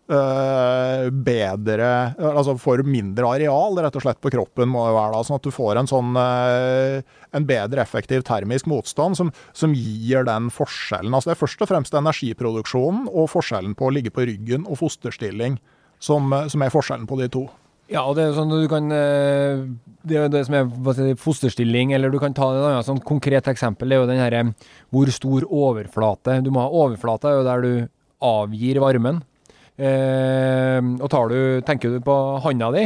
eh, 0.10 1.08
bedre 1.12 1.90
Altså 2.18 2.56
får 2.60 2.84
mindre 2.88 3.28
areal, 3.28 3.78
rett 3.84 3.98
og 3.98 4.06
slett, 4.06 4.22
på 4.24 4.32
kroppen, 4.34 4.70
må 4.72 4.86
det 4.88 4.96
være 4.98 5.16
da. 5.16 5.24
Sånn 5.28 5.40
at 5.40 5.48
du 5.48 5.54
får 5.54 5.82
en 5.82 5.90
sånn 5.90 6.18
uh, 6.18 7.00
en 7.32 7.48
bedre 7.48 7.84
effektiv 7.84 8.26
termisk 8.28 8.68
motstand 8.72 9.18
som, 9.20 9.32
som, 9.54 9.76
gir 9.76 10.26
den 10.28 10.50
forskjellen. 10.54 11.14
Altså 11.14 11.32
det 11.32 11.38
er 11.38 11.44
først 11.44 11.64
og 11.64 11.72
fremst 11.72 11.96
energiproduksjonen 11.98 13.08
og 13.12 13.32
forskjellen 13.32 13.78
på 13.78 13.88
å 13.88 13.96
ligge 13.96 14.14
på 14.14 14.26
ryggen 14.28 14.68
og 14.68 14.82
fosterstilling 14.82 15.60
som, 16.02 16.34
som 16.52 16.66
er 16.66 16.74
forskjellen 16.74 17.10
på 17.10 17.20
de 17.22 17.30
to. 17.32 17.48
Ja, 17.92 18.06
og 18.08 18.16
det 18.16 18.24
er 18.24 18.36
sånn 18.38 18.54
du 18.54 18.70
kan 18.72 18.86
Det 18.88 20.16
er 20.16 20.30
det 20.32 20.46
som 20.48 20.56
er 20.56 20.70
fosterstilling, 21.20 21.92
eller 21.92 22.14
du 22.14 22.22
kan 22.24 22.32
ta 22.32 22.48
et 22.54 22.68
annet 22.70 22.88
sånn 22.88 23.02
konkret 23.04 23.50
eksempel. 23.52 23.92
Det 23.92 23.98
er 23.98 24.00
jo 24.06 24.08
den 24.08 24.22
herre 24.22 24.46
hvor 24.96 25.12
stor 25.12 25.44
overflate 25.44 26.38
Du 26.46 26.54
må 26.56 26.64
ha 26.64 26.72
overflate, 26.72 27.28
er 27.28 27.42
jo 27.42 27.50
der 27.50 27.66
du 27.66 27.74
avgir 28.22 28.80
varmen. 28.80 29.20
Eh, 29.80 30.80
og 31.02 31.32
du, 31.32 31.40
tenker 31.66 31.96
du 31.96 32.04
på 32.04 32.18
handa 32.44 32.72
di, 32.76 32.86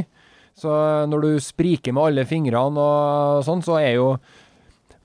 så 0.55 0.71
når 1.09 1.25
du 1.25 1.43
spriker 1.43 1.95
med 1.95 2.11
alle 2.11 2.25
fingrene 2.29 2.79
og 2.79 3.45
sånn, 3.47 3.63
så 3.65 3.79
er 3.81 3.97
jo 3.97 4.09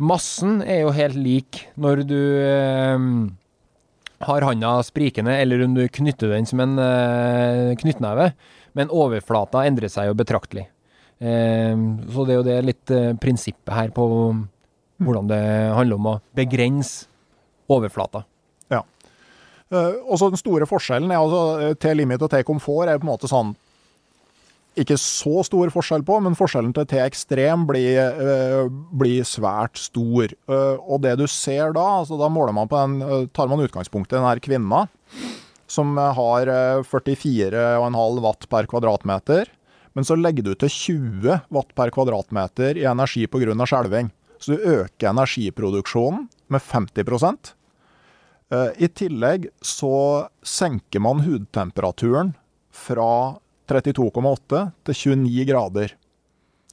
massen 0.01 0.61
er 0.63 0.85
jo 0.85 0.95
helt 0.97 1.19
lik 1.19 1.65
når 1.81 2.05
du 2.09 2.21
eh, 2.41 3.09
har 4.29 4.47
handa 4.47 4.77
sprikende, 4.85 5.35
eller 5.41 5.65
om 5.65 5.75
du 5.77 5.87
knytter 5.89 6.35
den 6.35 6.49
som 6.49 6.61
en 6.63 6.79
eh, 6.81 7.77
knyttneve. 7.81 8.31
Men 8.79 8.93
overflata 8.95 9.65
endrer 9.67 9.91
seg 9.91 10.11
jo 10.11 10.17
betraktelig. 10.19 10.69
Eh, 11.19 11.75
så 12.13 12.27
det 12.27 12.35
er 12.35 12.41
jo 12.41 12.47
det 12.47 12.59
litt 12.69 12.95
eh, 12.95 13.13
prinsippet 13.21 13.75
her 13.75 13.95
på 13.97 14.07
hvordan 15.01 15.31
det 15.31 15.45
handler 15.77 15.97
om 15.97 16.11
å 16.13 16.19
begrense 16.37 17.09
overflata. 17.71 18.25
Uh, 19.71 20.01
og 20.11 20.19
så 20.19 20.31
Den 20.33 20.41
store 20.41 20.67
forskjellen 20.67 21.13
er 21.13 21.21
altså 21.21 21.75
T-limit 21.79 22.23
og 22.27 22.33
T-komfort 22.33 22.91
er 22.91 22.99
på 22.99 23.07
en 23.07 23.13
måte 23.13 23.31
sånn 23.31 23.53
ikke 24.81 24.95
så 25.03 25.43
stor 25.45 25.71
forskjell 25.75 26.05
på, 26.07 26.17
men 26.23 26.37
forskjellen 26.39 26.71
til 26.75 26.87
T-ekstrem 26.89 27.65
blir, 27.69 27.99
uh, 28.17 28.71
blir, 28.71 29.27
svært 29.27 29.79
stor. 29.83 30.31
Uh, 30.51 30.79
og 30.79 31.03
det 31.05 31.17
du 31.19 31.27
ser 31.31 31.75
da, 31.77 31.85
altså 32.01 32.19
da 32.21 32.31
måler 32.33 32.55
man 32.57 32.71
på 32.71 32.79
den, 32.79 33.29
tar 33.35 33.51
man 33.51 33.63
utgangspunkt 33.67 34.13
i 34.13 34.17
den 34.17 34.27
her 34.29 34.43
kvinna 34.43 34.87
som 35.71 35.95
har 35.99 36.51
44,5 36.83 38.23
watt 38.25 38.47
per 38.51 38.67
kvadratmeter. 38.71 39.51
Men 39.95 40.07
så 40.07 40.17
legger 40.19 40.47
du 40.47 40.55
til 40.59 40.71
20 40.71 41.39
watt 41.55 41.75
per 41.79 41.93
kvadratmeter 41.95 42.79
i 42.79 42.87
energi 42.91 43.27
pga. 43.31 43.55
skjelving. 43.67 44.11
Så 44.41 44.57
du 44.57 44.63
øker 44.65 45.11
energiproduksjonen 45.11 46.29
med 46.49 46.63
50 46.63 47.01
eh, 47.01 47.51
I 48.51 48.89
tillegg 48.99 49.45
så 49.63 50.27
senker 50.43 51.03
man 51.05 51.21
hudtemperaturen 51.23 52.33
fra 52.75 53.37
32,8 53.71 54.63
til 54.89 54.97
29 55.23 55.45
grader. 55.47 55.95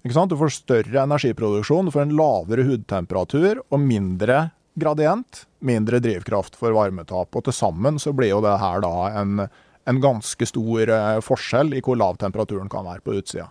Du 0.08 0.38
får 0.40 0.54
større 0.56 1.04
energiproduksjon, 1.04 1.86
du 1.86 1.94
får 1.94 2.08
en 2.08 2.16
lavere 2.18 2.66
hudtemperatur 2.66 3.62
og 3.68 3.82
mindre 3.84 4.48
gradient, 4.78 5.46
mindre 5.60 6.00
drivkraft 6.00 6.56
for 6.56 6.76
varmetap. 6.76 7.34
Og 7.36 7.48
til 7.48 7.56
sammen 7.56 8.00
så 8.00 8.14
blir 8.16 8.32
jo 8.32 8.44
det 8.46 8.56
her 8.62 8.84
da 8.86 8.94
en, 9.22 9.44
en 9.90 10.02
ganske 10.02 10.48
stor 10.48 10.94
eh, 10.94 11.20
forskjell 11.26 11.76
i 11.78 11.84
hvor 11.84 12.00
lav 12.00 12.20
temperaturen 12.22 12.70
kan 12.72 12.86
være 12.88 13.04
på 13.04 13.18
utsida. 13.20 13.50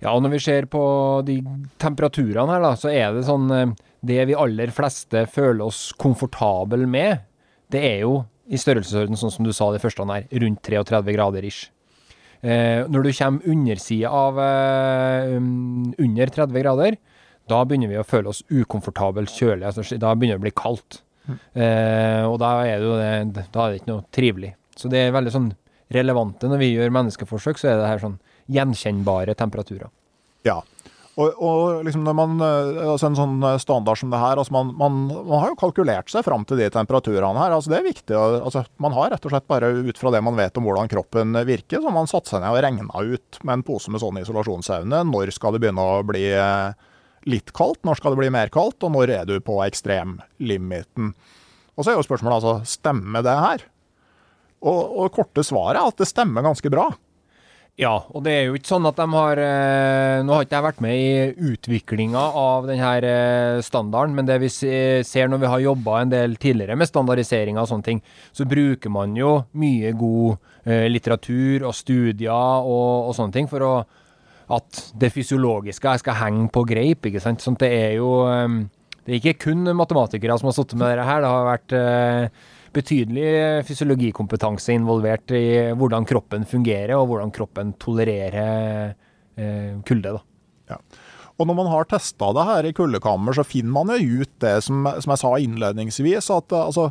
Ja, 0.00 0.14
og 0.14 0.24
når 0.24 0.34
vi 0.34 0.42
ser 0.42 0.66
på 0.72 0.82
de 1.28 1.38
temperaturene 1.80 2.54
her, 2.54 2.64
da, 2.64 2.74
så 2.80 2.92
er 2.92 3.14
det 3.14 3.26
sånn 3.28 3.50
eh, 3.52 3.72
Det 4.00 4.22
vi 4.30 4.36
aller 4.36 4.72
fleste 4.72 5.26
føler 5.28 5.66
oss 5.66 5.90
komfortable 6.00 6.86
med, 6.88 7.26
det 7.72 7.82
er 7.86 7.98
jo 8.04 8.22
i 8.50 8.58
størrelsesorden, 8.58 9.18
sånn 9.18 9.32
som 9.34 9.46
du 9.46 9.52
sa 9.54 9.68
det 9.70 9.82
første 9.82 10.06
her, 10.08 10.26
rundt 10.42 10.62
33 10.66 11.14
grader 11.14 11.46
ish. 11.46 11.68
Eh, 12.40 12.86
når 12.88 13.04
du 13.04 13.10
kommer 13.12 13.52
undersida 13.52 14.10
av 14.10 14.40
eh, 14.40 15.36
under 15.36 16.32
30 16.34 16.56
grader, 16.64 16.96
da 17.50 17.60
begynner 17.66 17.90
vi 17.90 17.98
å 18.00 18.06
føle 18.06 18.32
oss 18.32 18.42
ukomfortabelt 18.48 19.32
kjølige. 19.34 19.70
Altså, 19.70 19.98
da 20.00 20.14
begynner 20.16 20.38
det 20.38 20.42
å 20.42 20.46
bli 20.46 20.56
kaldt. 20.56 21.00
Mm. 21.26 21.38
Eh, 21.62 22.24
og 22.26 22.38
da 22.42 22.52
er, 22.64 22.82
det, 22.82 23.46
da 23.52 23.66
er 23.66 23.72
det 23.72 23.82
ikke 23.82 23.92
noe 23.92 24.06
trivelig. 24.14 24.54
Så 24.78 24.90
det 24.90 25.04
er 25.04 25.14
veldig 25.14 25.34
sånn 25.34 25.50
relevante 25.92 26.48
når 26.48 26.62
vi 26.62 26.72
gjør 26.72 26.94
menneskeforsøk, 26.96 27.60
så 27.60 27.72
er 27.72 27.80
det 27.80 27.90
her 27.90 28.02
sånn 28.02 28.18
gjenkjennbare 28.50 29.34
temperaturer. 29.38 29.90
Ja. 30.46 30.60
Og, 31.18 31.40
og 31.42 31.80
liksom 31.84 32.04
når 32.06 32.14
man, 32.14 32.36
eh, 32.44 32.76
altså 32.86 33.08
En 33.10 33.16
sånn 33.18 33.42
standard 33.60 33.98
som 33.98 34.12
det 34.12 34.20
her 34.20 34.38
altså 34.38 34.54
man, 34.54 34.70
man, 34.78 35.00
man 35.10 35.42
har 35.42 35.50
jo 35.50 35.58
kalkulert 35.58 36.12
seg 36.12 36.22
fram 36.24 36.44
til 36.46 36.60
de 36.60 36.68
temperaturene 36.72 37.40
her. 37.40 37.56
altså 37.56 37.72
Det 37.72 37.80
er 37.80 37.88
viktig. 37.88 38.14
altså 38.16 38.62
Man 38.82 38.94
har 38.96 39.10
rett 39.14 39.26
og 39.26 39.34
slett 39.34 39.48
bare 39.50 39.72
ut 39.74 39.98
fra 40.00 40.12
det 40.14 40.22
man 40.24 40.38
vet 40.38 40.56
om 40.60 40.68
hvordan 40.68 40.90
kroppen 40.92 41.34
virker, 41.48 41.80
så 41.80 41.90
har 41.90 41.96
man 41.96 42.10
satt 42.10 42.30
seg 42.30 42.44
ned 42.44 42.54
og 42.54 42.62
regna 42.64 43.02
ut 43.02 43.40
med 43.42 43.58
en 43.58 43.66
pose 43.66 43.92
med 43.92 44.02
sånn 44.02 44.22
isolasjonsevne. 44.22 45.02
Når 45.10 45.34
skal 45.34 45.56
det 45.56 45.64
begynne 45.64 45.88
å 45.98 46.00
bli 46.06 46.28
eh, 46.30 46.70
litt 47.28 47.52
kaldt, 47.56 47.82
når 47.84 48.00
skal 48.00 48.14
det 48.14 48.22
bli 48.22 48.32
mer 48.32 48.52
kaldt, 48.54 48.80
og 48.86 48.94
når 48.94 49.16
er 49.18 49.28
du 49.28 49.36
på 49.44 49.58
ekstremlimiten? 49.66 51.12
Og 51.76 51.84
så 51.84 51.92
er 51.92 51.98
jo 51.98 52.06
spørsmålet 52.06 52.40
altså, 52.40 52.56
stemmer 52.78 53.24
det 53.26 53.36
her? 53.36 53.68
Og, 54.60 54.80
og 55.00 55.14
korte 55.16 55.44
svaret 55.46 55.80
er 55.80 55.88
at 55.88 56.00
det 56.00 56.08
stemmer 56.08 56.44
ganske 56.44 56.72
bra. 56.72 56.90
Ja, 57.78 57.92
og 58.12 58.24
det 58.26 58.32
er 58.34 58.42
jo 58.48 58.56
ikke 58.58 58.68
sånn 58.72 58.88
at 58.88 58.98
de 58.98 59.06
har 59.12 59.40
eh, 59.40 60.20
Nå 60.26 60.34
har 60.34 60.44
ikke 60.44 60.58
jeg 60.58 60.66
vært 60.66 60.82
med 60.84 60.96
i 60.98 61.50
utviklinga 61.52 62.24
av 62.36 62.66
denne 62.68 62.90
eh, 63.08 63.60
standarden, 63.64 64.16
men 64.16 64.28
det 64.28 64.36
vi 64.42 64.50
ser 64.50 65.30
når 65.30 65.40
vi 65.40 65.52
har 65.52 65.64
jobba 65.64 66.00
en 66.02 66.12
del 66.12 66.36
tidligere 66.40 66.76
med 66.76 66.90
standardisering 66.90 67.60
og 67.60 67.70
sånne 67.70 67.86
ting, 67.86 68.02
så 68.36 68.44
bruker 68.48 68.92
man 68.92 69.14
jo 69.16 69.38
mye 69.60 69.94
god 69.96 70.36
eh, 70.66 70.90
litteratur 70.90 71.64
og 71.70 71.76
studier 71.78 72.66
og, 72.68 73.08
og 73.08 73.16
sånne 73.16 73.38
ting 73.38 73.50
for 73.50 73.64
å 73.64 73.72
at 74.50 74.84
det 74.98 75.12
fysiologiske 75.14 75.92
skal 76.02 76.16
henge 76.18 76.48
på 76.50 76.64
greip. 76.66 77.06
ikke 77.06 77.20
sant? 77.22 77.38
Sånn, 77.38 77.54
det 77.60 77.68
er 77.70 77.92
jo 78.00 78.08
Det 79.06 79.12
er 79.14 79.20
ikke 79.20 79.44
kun 79.46 79.62
matematikere 79.78 80.34
som 80.40 80.48
har 80.50 80.56
sittet 80.56 80.74
med 80.74 80.90
dette 80.90 81.04
her. 81.06 81.22
Det 81.22 81.30
har 81.30 81.46
vært 81.46 81.74
betydelig 82.74 83.64
fysiologikompetanse 83.68 84.74
involvert 84.76 85.32
i 85.36 85.44
hvordan 85.78 86.06
kroppen 86.08 86.46
fungerer, 86.48 86.94
og 86.98 87.08
hvordan 87.10 87.32
kroppen 87.34 87.72
tolererer 87.82 88.92
eh, 89.36 89.78
kulde. 89.86 90.16
da. 90.16 90.22
Ja. 90.70 90.80
Og 91.40 91.48
når 91.48 91.56
man 91.56 91.70
har 91.72 91.88
testa 91.88 92.28
det 92.36 92.44
her 92.50 92.68
i 92.68 92.74
kuldekammer, 92.76 93.32
så 93.32 93.46
finner 93.48 93.72
man 93.72 93.94
jo 93.96 94.20
ut 94.20 94.32
det 94.44 94.58
som, 94.66 94.84
som 95.00 95.14
jeg 95.14 95.22
sa 95.22 95.30
innledningsvis, 95.40 96.28
at 96.36 96.52
altså, 96.58 96.90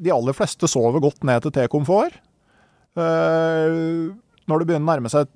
de 0.00 0.14
aller 0.14 0.36
fleste 0.36 0.70
sover 0.70 1.02
godt 1.04 1.26
ned 1.28 1.44
til 1.44 1.54
T-komfort. 1.54 2.16
Eh, 2.98 3.76
når 4.48 4.62
det 4.62 4.70
begynner 4.70 4.86
å 4.86 4.92
nærme 4.94 5.12
seg 5.12 5.28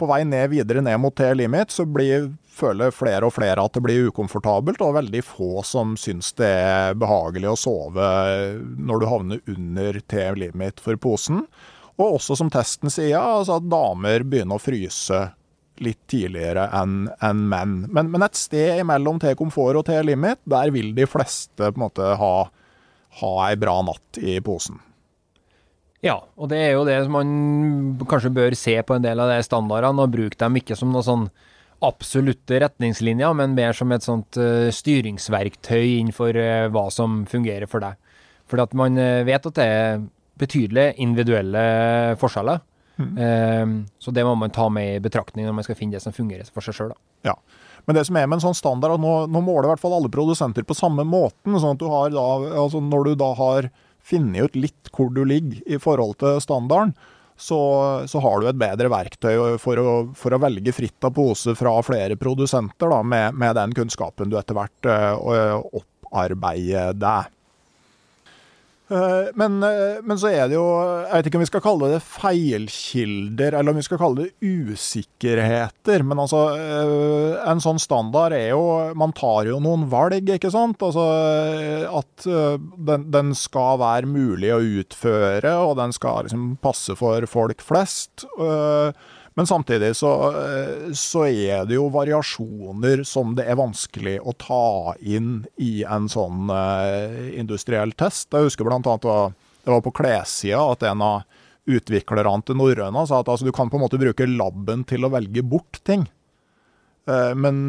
på 0.00 0.08
vei 0.10 0.22
ned 0.26 0.48
videre 0.54 0.82
ned 0.82 0.96
mot 1.02 1.14
T-limit, 1.14 1.74
så 1.74 1.84
blir, 1.86 2.30
føler 2.54 2.94
flere 2.94 3.28
og 3.28 3.34
flere 3.36 3.62
at 3.64 3.76
det 3.76 3.82
blir 3.84 4.08
ukomfortabelt, 4.10 4.82
og 4.84 4.96
veldig 4.98 5.22
få 5.26 5.64
som 5.66 5.96
syns 6.00 6.32
det 6.38 6.50
er 6.50 6.98
behagelig 6.98 7.50
å 7.50 7.60
sove 7.60 8.10
når 8.78 9.02
du 9.02 9.08
havner 9.10 9.54
under 9.54 10.00
T-limit 10.10 10.82
for 10.84 11.00
posen. 11.00 11.44
Og 11.94 12.18
også 12.18 12.38
som 12.38 12.50
testen 12.50 12.90
sier, 12.90 13.18
altså 13.18 13.60
at 13.60 13.70
damer 13.70 14.26
begynner 14.26 14.58
å 14.58 14.62
fryse 14.62 15.20
litt 15.82 16.00
tidligere 16.10 16.68
enn 16.74 17.08
en 17.24 17.44
menn. 17.50 17.76
Men, 17.90 18.10
men, 18.12 18.22
et 18.26 18.38
sted 18.38 18.82
mellom 18.86 19.18
T-komfort 19.22 19.80
og 19.80 19.86
T-limit, 19.88 20.42
der 20.50 20.70
vil 20.74 20.92
de 20.96 21.06
fleste 21.10 21.58
på 21.58 21.74
en 21.74 21.84
måte 21.86 22.14
ha, 22.20 22.34
ha 23.20 23.32
ei 23.48 23.56
bra 23.58 23.80
natt 23.86 24.20
i 24.22 24.38
posen. 24.44 24.78
Ja, 26.04 26.18
og 26.36 26.50
det 26.52 26.60
er 26.60 26.74
jo 26.74 26.84
det 26.84 26.98
man 27.08 27.28
kanskje 28.10 28.34
bør 28.36 28.54
se 28.58 28.76
på 28.84 28.96
en 28.96 29.04
del 29.06 29.22
av 29.22 29.30
de 29.32 29.40
standardene, 29.46 30.04
og 30.04 30.12
bruke 30.12 30.38
dem 30.40 30.60
ikke 30.60 30.76
som 30.76 30.92
noe 30.92 31.04
sånn 31.06 31.28
absolutte 31.84 32.58
retningslinjer, 32.62 33.36
men 33.36 33.56
mer 33.56 33.76
som 33.76 33.92
et 33.94 34.04
sånt 34.06 34.38
uh, 34.40 34.70
styringsverktøy 34.72 36.00
innenfor 36.00 36.36
uh, 36.36 36.66
hva 36.74 36.88
som 36.94 37.22
fungerer 37.30 37.70
for 37.70 37.84
deg. 37.84 38.00
Fordi 38.50 38.66
at 38.66 38.76
man 38.76 39.00
eh, 39.00 39.24
vet 39.24 39.46
at 39.48 39.56
det 39.56 39.64
er 39.64 40.02
betydelige 40.40 40.96
individuelle 41.02 41.62
forskjeller. 42.20 42.60
Eh, 43.00 43.70
så 43.98 44.12
det 44.14 44.24
må 44.26 44.34
man 44.38 44.52
ta 44.54 44.68
med 44.70 44.96
i 44.96 45.02
betraktning 45.02 45.48
når 45.48 45.56
man 45.58 45.66
skal 45.66 45.78
finne 45.78 45.96
det 45.96 46.04
som 46.04 46.14
fungerer 46.14 46.46
for 46.52 46.64
seg 46.64 46.76
sjøl. 46.76 46.92
Ja. 47.26 47.34
Men 47.84 47.98
det 47.98 48.06
som 48.08 48.16
er 48.16 48.28
med 48.28 48.38
en 48.38 48.44
sånn 48.46 48.56
standard, 48.56 48.96
at 48.96 49.02
nå, 49.02 49.14
nå 49.28 49.42
måler 49.44 49.68
i 49.68 49.72
hvert 49.72 49.82
fall 49.82 49.96
alle 49.96 50.12
produsenter 50.12 50.64
på 50.64 50.76
samme 50.76 51.04
måten. 51.08 51.56
sånn 51.56 51.76
at 51.76 51.82
du 51.82 51.88
har 51.90 52.14
da, 52.14 52.28
altså 52.64 52.80
Når 52.80 53.10
du 53.10 53.18
da 53.20 53.32
har 53.36 53.68
funnet 54.04 54.48
ut 54.48 54.56
litt 54.56 54.92
hvor 54.92 55.10
du 55.12 55.24
ligger 55.24 55.60
i 55.66 55.80
forhold 55.80 56.18
til 56.20 56.40
standarden, 56.44 56.94
så, 57.36 57.60
så 58.06 58.20
har 58.22 58.40
du 58.40 58.48
et 58.48 58.58
bedre 58.58 58.90
verktøy 58.92 59.56
for 59.62 59.80
å, 59.80 59.94
for 60.16 60.34
å 60.34 60.40
velge 60.42 60.74
fritt 60.74 61.06
av 61.06 61.14
pose 61.16 61.56
fra 61.58 61.74
flere 61.86 62.16
produsenter, 62.20 62.90
da, 62.90 63.00
med, 63.02 63.38
med 63.40 63.56
den 63.58 63.74
kunnskapen 63.74 64.30
du 64.30 64.38
etter 64.38 64.56
hvert 64.58 64.90
uh, 64.90 65.58
opparbeider 65.80 66.94
deg. 66.94 67.32
Eh, 68.90 69.30
men, 69.34 69.62
eh, 69.62 70.00
men, 70.04 70.18
så 70.20 70.28
er 70.28 70.50
det 70.50 70.58
jo 70.58 70.64
Jeg 71.08 71.08
vet 71.08 71.28
ikke 71.30 71.38
om 71.38 71.42
vi 71.44 71.48
skal 71.48 71.62
kalle 71.64 71.88
det 71.94 72.00
feilkilder, 72.04 73.56
eller 73.56 73.72
om 73.72 73.78
vi 73.80 73.84
skal 73.86 74.00
kalle 74.00 74.26
det 74.26 74.44
usikkerheter. 74.44 76.04
Men 76.04 76.20
altså, 76.20 76.42
eh, 76.52 77.38
en 77.48 77.62
sånn 77.64 77.80
standard 77.80 78.36
er 78.36 78.50
jo 78.52 78.92
Man 78.98 79.14
tar 79.16 79.48
jo 79.48 79.60
noen 79.64 79.88
valg, 79.88 80.28
ikke 80.36 80.52
sant? 80.52 80.82
Altså 80.84 81.04
at 81.94 82.26
den, 82.26 83.06
den 83.12 83.32
skal 83.38 83.78
være 83.80 84.08
mulig 84.10 84.50
å 84.52 84.60
utføre, 84.82 85.54
og 85.64 85.76
den 85.78 85.94
skal 85.94 86.26
liksom 86.26 86.56
passe 86.62 86.96
for 86.98 87.24
folk 87.30 87.62
flest. 87.64 88.26
Men 89.34 89.46
samtidig 89.46 89.96
så, 89.98 90.10
så, 90.94 91.24
er 91.26 91.64
det 91.66 91.74
jo 91.74 91.88
variasjoner 91.90 93.02
som 93.06 93.34
det 93.34 93.48
er 93.50 93.58
vanskelig 93.58 94.20
å 94.22 94.34
ta 94.38 94.94
inn 95.02 95.40
i 95.58 95.82
en 95.82 96.06
sånn 96.10 96.52
uh, 96.54 97.34
industriell 97.34 97.96
test. 97.98 98.30
Jeg 98.30 98.46
husker 98.46 98.68
bl.a. 98.68 98.78
det 98.78 99.72
var 99.74 99.82
på 99.82 99.94
klessida 99.98 100.62
at 100.70 100.86
en 100.86 101.02
av 101.02 101.24
utviklerne 101.66 102.36
til 102.46 102.60
Norrøna 102.60 103.02
sa 103.08 103.24
at 103.24 103.32
altså, 103.32 103.48
du 103.48 103.54
kan 103.56 103.72
på 103.72 103.80
en 103.80 103.86
måte 103.86 103.98
bruke 103.98 104.28
laben 104.28 104.86
til 104.86 105.02
å 105.02 105.10
velge 105.16 105.42
bort 105.42 105.82
ting. 105.82 106.06
Uh, 107.10 107.34
men 107.34 107.66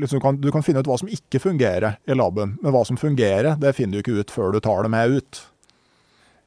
liksom, 0.00 0.16
du, 0.16 0.24
kan, 0.24 0.40
du, 0.40 0.48
kan, 0.56 0.64
finne 0.64 0.80
ut 0.80 0.88
hva 0.88 0.96
som 1.04 1.12
ikke 1.12 1.42
fungerer 1.50 2.00
i 2.08 2.16
laben. 2.16 2.56
Men 2.64 2.72
hva 2.72 2.86
som 2.88 2.96
fungerer, 2.96 3.58
det 3.60 3.76
finner 3.76 4.00
du 4.00 4.06
ikke 4.06 4.24
ut 4.24 4.32
før 4.32 4.56
du 4.56 4.62
tar 4.64 4.88
det 4.88 4.96
med 4.96 5.20
ut. 5.20 5.46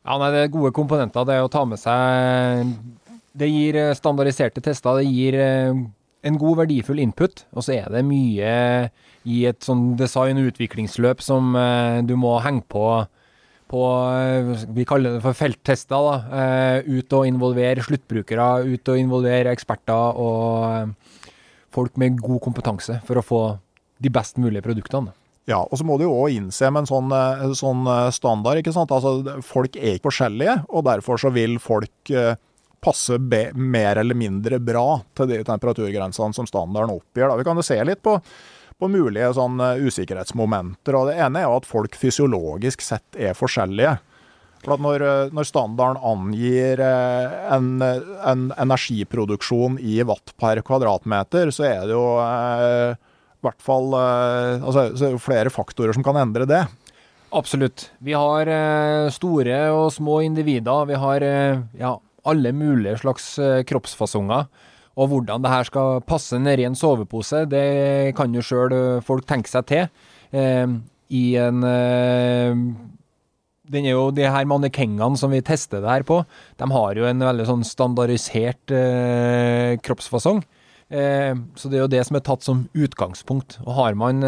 Ja, 0.01 0.17
nei, 0.17 0.33
Det 0.33 0.47
er 0.47 0.53
gode 0.57 0.73
komponenter. 0.73 1.29
Det 1.29 1.37
er 1.37 1.45
å 1.45 1.53
ta 1.53 1.61
med 1.69 1.77
seg 1.81 2.73
det 3.35 3.51
gir 3.51 3.77
eh, 3.79 3.93
standardiserte 3.97 4.63
tester. 4.63 5.01
Det 5.01 5.09
gir 5.09 5.37
eh, 5.39 5.83
en 6.25 6.39
god, 6.41 6.61
verdifull 6.63 7.01
input. 7.03 7.45
Og 7.53 7.65
så 7.65 7.77
er 7.79 7.91
det 7.93 8.05
mye 8.07 8.53
i 9.25 9.43
et 9.49 9.65
sånn 9.65 9.93
design- 9.99 10.39
og 10.41 10.51
utviklingsløp 10.53 11.23
som 11.25 11.55
eh, 11.59 12.01
du 12.07 12.15
må 12.19 12.37
henge 12.45 12.65
på 12.71 12.87
på 13.65 13.81
Vi 14.77 14.83
kaller 14.85 15.15
det 15.15 15.23
for 15.23 15.33
felttester. 15.33 15.97
da, 15.97 16.83
Ut 16.85 17.13
og 17.17 17.25
involvere 17.25 17.81
sluttbrukere, 17.81 18.61
ut 18.61 18.91
og 18.93 18.99
involvere 19.01 19.49
eksperter 19.49 20.19
og 20.21 20.91
folk 21.73 21.97
med 21.97 22.21
god 22.21 22.43
kompetanse 22.45 22.99
for 23.07 23.17
å 23.17 23.25
få 23.25 23.41
de 23.97 24.11
best 24.13 24.37
mulige 24.37 24.61
produktene. 24.61 25.15
Ja, 25.49 25.63
og 25.65 25.81
så 25.81 25.83
må 25.83 25.97
du 25.97 26.05
jo 26.05 26.13
òg 26.13 26.37
innse 26.37 26.69
med 26.69 26.85
en 26.85 26.91
sånn, 26.91 27.09
sånn, 27.57 27.89
standard, 28.13 28.61
ikke 28.61 28.75
sant. 28.77 28.93
Altså, 28.93 29.41
folk 29.41 29.75
er 29.81 29.97
ikke 29.97 30.11
forskjellige, 30.11 30.59
og 30.69 30.85
derfor 30.85 31.25
så 31.25 31.33
vil 31.33 31.57
folk 31.57 32.13
passe 32.85 33.17
mer 33.53 33.95
eller 33.95 34.17
mindre 34.17 34.59
bra 34.61 35.01
til 35.17 35.31
de 35.31 35.41
temperaturgrensene 35.45 36.35
som 36.37 36.47
standarden 36.49 36.93
oppgir. 36.93 37.27
Da. 37.27 37.37
Vi 37.39 37.45
kan 37.47 37.57
jo 37.57 37.65
se 37.65 37.77
litt 37.87 38.03
på, 38.05 38.19
på 38.79 38.89
mulige 38.91 39.31
sånn, 39.37 39.57
eh, 39.63 39.85
usikkerhetsmomenter. 39.87 40.97
og 40.97 41.09
Det 41.09 41.17
ene 41.17 41.41
er 41.41 41.47
jo 41.47 41.57
at 41.61 41.69
folk 41.69 41.97
fysiologisk 41.97 42.85
sett 42.85 43.17
er 43.17 43.37
forskjellige. 43.37 43.97
For 44.65 44.81
når, 44.81 45.05
eh, 45.05 45.33
når, 45.33 45.49
standarden 45.49 46.01
angir 46.01 46.81
eh, 46.81 47.35
en, 47.55 47.81
en, 47.81 48.47
energiproduksjon 48.53 49.79
i 49.81 49.99
watt 50.05 50.35
per 50.41 50.61
kvadratmeter, 50.65 51.53
så 51.53 51.69
er 51.71 51.83
det 51.89 51.97
jo 51.97 52.07
i 52.15 53.45
hvert 53.45 53.61
fall 53.61 53.93
altså, 53.93 54.87
så 54.97 55.05
er 55.05 55.13
det 55.13 55.21
flere 55.21 55.51
faktorer 55.53 55.93
som 55.93 56.01
kan 56.05 56.17
endre 56.17 56.47
det. 56.49 56.63
Absolutt. 57.35 57.91
Vi 58.01 58.15
har 58.17 58.49
store 59.13 59.59
og 59.75 59.91
små 59.93 60.21
individer. 60.25 60.87
Vi 60.89 60.97
har 60.97 61.25
ja, 61.77 61.91
alle 62.29 62.51
mulige 62.55 62.99
slags 63.03 63.35
eh, 63.41 63.61
kroppsfasonger. 63.67 64.47
Og 64.95 65.11
hvordan 65.11 65.43
det 65.43 65.51
her 65.51 65.67
skal 65.67 66.01
passe 66.07 66.37
nedi 66.39 66.65
en 66.67 66.77
sovepose, 66.77 67.43
det 67.51 68.15
kan 68.15 68.33
jo 68.35 68.43
sjøl 68.45 68.75
eh, 68.75 69.05
folk 69.05 69.27
tenke 69.27 69.51
seg 69.51 69.67
til. 69.71 69.87
Eh, 70.35 70.75
I 71.15 71.23
en 71.43 71.63
eh, 71.67 72.61
den 73.65 73.87
er 73.89 73.95
jo, 73.95 74.11
De 74.13 74.27
her 74.29 74.45
mannekengene 74.45 75.17
som 75.17 75.31
vi 75.33 75.41
tester 75.41 75.81
det 75.81 75.89
her 75.89 76.05
på, 76.05 76.19
de 76.61 76.67
har 76.69 76.99
jo 76.99 77.07
en 77.09 77.25
veldig 77.25 77.47
sånn 77.49 77.65
standardisert 77.65 78.73
eh, 78.77 79.73
kroppsfasong. 79.81 80.43
Eh, 80.93 81.33
så 81.57 81.71
det 81.71 81.79
er 81.79 81.83
jo 81.83 81.91
det 81.95 82.03
som 82.05 82.19
er 82.19 82.25
tatt 82.27 82.45
som 82.45 82.67
utgangspunkt. 82.77 83.57
Og 83.65 83.73
har 83.79 83.97
man 83.97 84.21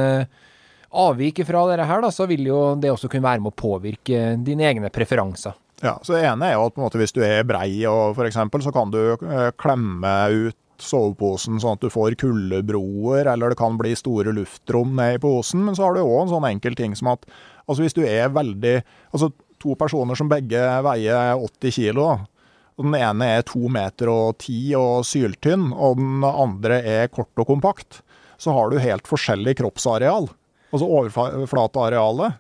avvik 0.97 1.43
fra 1.45 1.63
dette 1.69 1.85
her, 1.85 2.01
da, 2.01 2.09
så 2.11 2.25
vil 2.27 2.49
jo 2.49 2.59
det 2.81 2.89
også 2.91 3.11
kunne 3.13 3.29
være 3.29 3.43
med 3.45 3.53
å 3.53 3.61
påvirke 3.61 4.33
dine 4.41 4.65
egne 4.67 4.91
preferanser. 4.93 5.53
Ja, 5.83 5.99
så 6.01 6.15
Det 6.15 6.23
ene 6.25 6.47
er 6.47 6.55
jo 6.57 6.67
at 6.69 6.79
måte 6.79 6.97
hvis 6.97 7.13
du 7.13 7.21
er 7.25 7.45
brei, 7.45 7.69
og 7.89 8.15
for 8.17 8.25
eksempel, 8.25 8.63
så 8.65 8.73
kan 8.73 8.89
du 8.93 9.01
eh, 9.13 9.51
klemme 9.61 10.13
ut 10.33 10.57
soveposen 10.81 11.59
sånn 11.61 11.77
at 11.77 11.83
du 11.85 11.89
får 11.89 12.17
kuldebroer, 12.21 13.29
eller 13.31 13.53
det 13.53 13.59
kan 13.59 13.77
bli 13.79 13.95
store 13.97 14.33
luftrom 14.35 14.95
ned 14.97 15.17
i 15.17 15.21
posen. 15.21 15.63
Men 15.65 15.77
så 15.77 15.87
har 15.87 15.97
du 15.97 16.03
òg 16.03 16.23
en 16.23 16.33
sånn 16.35 16.49
enkel 16.49 16.77
ting 16.77 16.95
som 16.97 17.13
at 17.13 17.25
altså 17.67 17.83
hvis 17.83 17.97
du 17.97 18.03
er 18.05 18.29
veldig 18.33 18.79
Altså 19.11 19.31
to 19.57 19.73
personer 19.79 20.17
som 20.17 20.29
begge 20.29 20.59
veier 20.85 21.33
80 21.33 21.73
kilo, 21.73 22.09
og 22.77 22.85
den 22.85 22.93
ene 22.99 23.29
er 23.39 23.45
to 23.47 23.71
meter 23.73 24.11
og 24.13 24.37
ti 24.43 24.59
og 24.77 25.01
syltynn, 25.09 25.71
og 25.73 25.97
den 25.97 26.25
andre 26.27 26.77
er 26.85 27.09
kort 27.09 27.33
og 27.41 27.49
kompakt, 27.49 28.03
så 28.37 28.53
har 28.53 28.69
du 28.69 28.77
helt 28.77 29.09
forskjellig 29.09 29.55
kroppsareal. 29.57 30.29
Altså 30.69 30.89
overflatearealet. 30.99 32.37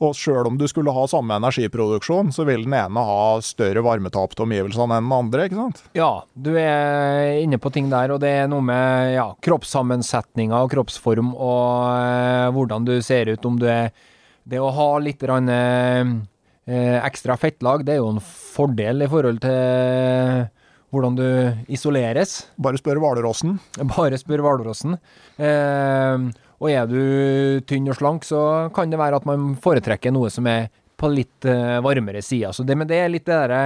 Og 0.00 0.14
sjøl 0.16 0.48
om 0.48 0.56
du 0.56 0.64
skulle 0.70 0.92
ha 0.96 1.02
samme 1.10 1.36
energiproduksjon, 1.36 2.30
så 2.32 2.46
vil 2.48 2.64
den 2.64 2.76
ene 2.78 3.02
ha 3.04 3.24
større 3.44 3.82
varmetap 3.84 4.32
til 4.32 4.46
omgivelsene 4.46 4.96
enn 4.96 5.04
den 5.10 5.12
andre, 5.12 5.44
ikke 5.44 5.58
sant? 5.58 5.82
Ja, 5.98 6.10
du 6.32 6.54
er 6.56 7.36
inne 7.42 7.60
på 7.60 7.72
ting 7.74 7.90
der, 7.92 8.14
og 8.14 8.22
det 8.22 8.30
er 8.42 8.48
noe 8.48 8.64
med 8.64 9.12
ja, 9.12 9.26
kroppssammensetninga 9.44 10.62
og 10.64 10.72
kroppsform 10.72 11.34
og 11.34 11.90
eh, 11.92 12.48
hvordan 12.56 12.88
du 12.88 12.94
ser 13.04 13.28
ut, 13.34 13.44
om 13.44 13.60
du 13.60 13.68
er 13.68 13.92
Det 14.50 14.58
å 14.58 14.70
ha 14.72 14.86
litt 14.98 15.20
rann, 15.28 15.46
eh, 15.52 16.96
ekstra 17.04 17.36
fettlag, 17.38 17.84
det 17.84 17.92
er 17.92 18.00
jo 18.00 18.14
en 18.14 18.24
fordel 18.24 19.04
i 19.04 19.08
forhold 19.12 19.42
til 19.44 20.48
hvordan 20.90 21.18
du 21.18 21.26
isoleres. 21.70 22.46
Bare 22.58 22.80
spør 22.80 22.98
Hvalrossen. 23.02 23.58
Bare 23.92 24.18
spør 24.18 24.42
Hvalrossen. 24.42 24.96
Eh, 25.38 26.30
og 26.60 26.68
er 26.68 26.84
du 26.88 27.00
tynn 27.68 27.88
og 27.88 27.96
slank, 27.96 28.26
så 28.28 28.68
kan 28.76 28.92
det 28.92 29.00
være 29.00 29.20
at 29.20 29.26
man 29.28 29.54
foretrekker 29.60 30.12
noe 30.12 30.28
som 30.32 30.48
er 30.50 30.68
på 31.00 31.08
litt 31.08 31.48
uh, 31.48 31.80
varmere 31.80 32.20
sida. 32.20 32.52
Så 32.52 32.66
det, 32.68 32.76
men 32.76 32.88
det 32.88 32.98
er 33.00 33.12
litt 33.12 33.24
det 33.24 33.32
derre 33.32 33.62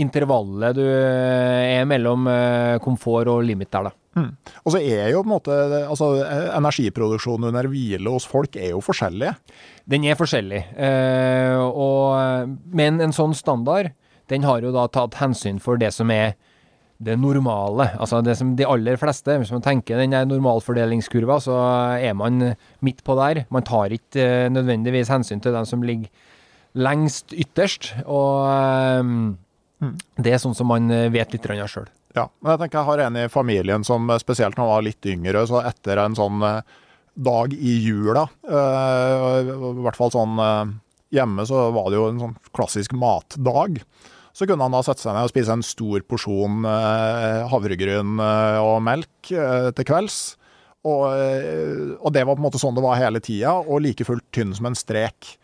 intervallet 0.00 0.78
du 0.78 0.84
uh, 0.86 1.60
er 1.60 1.88
mellom 1.88 2.28
komfort 2.80 3.28
og 3.28 3.42
limit 3.44 3.72
der, 3.72 3.90
da. 3.90 3.96
Mm. 4.16 4.30
Og 4.64 4.72
så 4.74 4.80
er 4.80 5.12
jo 5.12 5.20
på 5.20 5.28
en 5.28 5.32
måte 5.36 5.56
altså 5.84 6.08
Energiproduksjonen 6.56 7.52
under 7.52 7.68
hvile 7.70 8.10
hos 8.10 8.24
folk 8.26 8.56
er 8.58 8.72
jo 8.72 8.80
forskjellig? 8.82 9.30
Den 9.86 10.08
er 10.08 10.18
forskjellig. 10.18 10.64
og, 11.62 12.56
men 12.74 12.98
en 13.04 13.14
sånn 13.14 13.36
standard, 13.38 13.92
den 14.32 14.48
har 14.48 14.66
jo 14.66 14.72
da 14.74 14.88
tatt 14.90 15.20
hensyn 15.20 15.62
for 15.62 15.78
det 15.78 15.92
som 15.94 16.10
er 16.10 16.34
det 17.00 17.16
normale. 17.16 17.86
Altså 18.00 18.20
det 18.24 18.36
som 18.38 18.52
de 18.58 18.66
aller 18.68 18.98
fleste, 19.00 19.38
hvis 19.40 19.52
man 19.54 19.64
tenker 19.64 20.00
den 20.00 20.16
normalfordelingskurva, 20.28 21.38
så 21.40 21.56
er 21.96 22.16
man 22.18 22.52
midt 22.84 23.00
på 23.06 23.16
der. 23.18 23.44
Man 23.52 23.64
tar 23.66 23.94
ikke 23.96 24.26
uh, 24.46 24.50
nødvendigvis 24.52 25.12
hensyn 25.12 25.40
til 25.40 25.56
dem 25.56 25.68
som 25.68 25.86
ligger 25.86 26.10
lengst 26.76 27.32
ytterst. 27.32 27.94
Og 28.04 28.44
um, 29.00 29.32
mm. 29.80 29.96
det 30.20 30.34
er 30.36 30.42
sånn 30.42 30.56
som 30.58 30.68
man 30.70 30.92
vet 31.14 31.32
litt 31.32 31.48
sjøl. 31.48 31.88
Ja, 32.16 32.26
men 32.42 32.52
jeg 32.52 32.64
tenker 32.64 32.80
jeg 32.80 32.88
har 32.90 33.04
en 33.06 33.18
i 33.22 33.30
familien 33.30 33.86
som 33.86 34.10
spesielt 34.20 34.58
når 34.58 34.66
han 34.66 34.74
var 34.74 34.86
litt 34.86 35.06
yngre, 35.06 35.46
så 35.46 35.62
etter 35.62 36.02
en 36.02 36.18
sånn 36.18 36.42
dag 37.20 37.52
i 37.54 37.74
jula, 37.84 38.24
i 38.46 39.82
hvert 39.84 39.98
fall 39.98 40.10
sånn 40.14 40.38
hjemme, 41.14 41.46
så 41.46 41.68
var 41.74 41.90
det 41.90 41.98
jo 41.98 42.08
en 42.10 42.22
sånn 42.22 42.36
klassisk 42.56 42.94
matdag. 42.98 43.80
Så 44.32 44.46
kunne 44.46 44.64
han 44.64 44.74
da 44.74 44.82
sette 44.86 45.02
seg 45.02 45.16
ned 45.16 45.26
og 45.26 45.32
spise 45.32 45.56
en 45.56 45.66
stor 45.66 46.04
porsjon 46.08 46.62
eh, 46.68 47.42
havregryn 47.50 48.22
eh, 48.22 48.60
og 48.62 48.78
melk 48.86 49.32
eh, 49.34 49.70
til 49.76 49.88
kvelds. 49.88 50.20
Og, 50.80 51.02
og, 52.00 52.06
det 52.16 52.22
var 52.24 52.38
på 52.38 52.40
en 52.40 52.46
måte 52.46 52.56
sånn 52.56 52.72
det 52.72 52.80
var 52.80 52.96
hele 52.96 53.20
tida, 53.20 53.52
og 53.52 53.82
like 53.84 54.06
fullt 54.08 54.24
tynn 54.32 54.54
som 54.56 54.70
en 54.70 54.78
strek. 54.78 55.34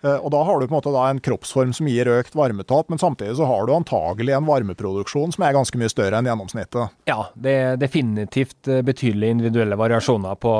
Og 0.00 0.30
da 0.32 0.40
har 0.46 0.56
du 0.56 0.64
på 0.64 0.72
en 0.72 0.76
måte 0.78 0.94
en 1.02 1.20
kroppsform 1.20 1.74
som 1.76 1.90
gir 1.90 2.08
økt 2.08 2.32
varmetap, 2.38 2.88
men 2.88 3.02
samtidig 3.02 3.34
så 3.36 3.44
har 3.50 3.68
du 3.68 3.74
antagelig 3.74 4.32
en 4.32 4.48
varmeproduksjon 4.48 5.34
som 5.34 5.44
er 5.44 5.52
ganske 5.58 5.76
mye 5.76 5.92
større 5.92 6.16
enn 6.16 6.30
gjennomsnittet. 6.30 6.94
Ja, 7.10 7.18
det 7.36 7.56
er 7.66 7.76
definitivt 7.82 8.70
betydelige 8.86 9.36
individuelle 9.36 9.76
variasjoner 9.76 10.40
på 10.40 10.56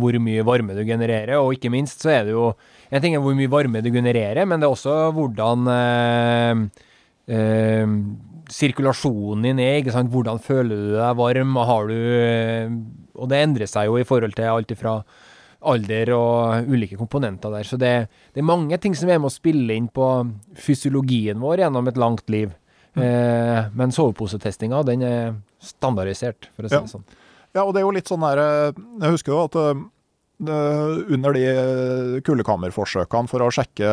hvor 0.00 0.18
mye 0.26 0.46
varme 0.48 0.74
du 0.74 0.82
genererer, 0.88 1.36
og 1.38 1.54
ikke 1.54 1.70
minst 1.70 2.02
så 2.02 2.16
er 2.16 2.26
det 2.26 2.34
jo 2.34 2.54
En 2.90 3.00
ting 3.04 3.14
er 3.14 3.22
hvor 3.22 3.38
mye 3.38 3.48
varme 3.52 3.80
du 3.80 3.92
genererer, 3.94 4.42
men 4.42 4.58
det 4.58 4.66
er 4.66 4.74
også 4.74 4.96
hvordan 5.14 5.70
eh, 7.28 7.82
eh, 7.82 7.96
sirkulasjonen 8.52 9.46
din 9.46 9.60
er. 9.62 9.80
ikke 9.80 9.94
sant? 9.94 10.12
Hvordan 10.12 10.40
føler 10.42 10.76
du 10.76 10.94
deg 10.96 11.18
varm? 11.18 11.56
Har 11.56 11.86
du 11.88 12.82
Og 13.14 13.28
det 13.28 13.42
endrer 13.42 13.68
seg 13.68 13.86
jo 13.86 13.98
i 14.00 14.08
forhold 14.08 14.34
til 14.34 14.48
alt 14.48 14.70
ifra 14.72 15.02
alder 15.62 16.10
og 16.16 16.72
ulike 16.72 16.96
komponenter 16.98 17.52
der. 17.54 17.62
Så 17.62 17.78
det, 17.78 18.08
det, 18.34 18.40
er 18.42 18.48
mange 18.48 18.76
ting 18.82 18.96
som 18.98 19.08
er 19.08 19.20
med 19.20 19.30
å 19.30 19.34
spille 19.34 19.76
inn 19.78 19.86
på 19.86 20.08
fysiologien 20.58 21.38
vår 21.38 21.62
gjennom 21.62 21.88
et 21.88 22.00
langt 22.00 22.26
liv. 22.32 22.50
Mm. 22.96 23.02
Eh, 23.06 23.60
men 23.78 23.94
soveposetestinga, 23.94 24.82
den 24.88 25.04
er 25.06 25.36
standardisert, 25.62 26.50
for 26.56 26.66
å 26.66 26.72
si 26.72 26.76
ja. 26.76 26.82
det 26.82 26.92
sånn. 26.92 27.06
Ja, 27.52 27.62
og 27.62 27.74
det 27.74 27.82
er 27.82 27.86
jo 27.86 27.92
litt 27.94 28.08
sånn 28.08 28.24
der 28.24 28.40
Jeg 28.72 29.12
husker 29.12 29.34
jo 29.34 29.40
at 29.44 29.56
uh, 29.60 29.80
under 30.42 31.36
de 31.36 32.20
kuldekammerforsøkene 32.26 33.30
for 33.30 33.44
å 33.44 33.50
sjekke 33.54 33.88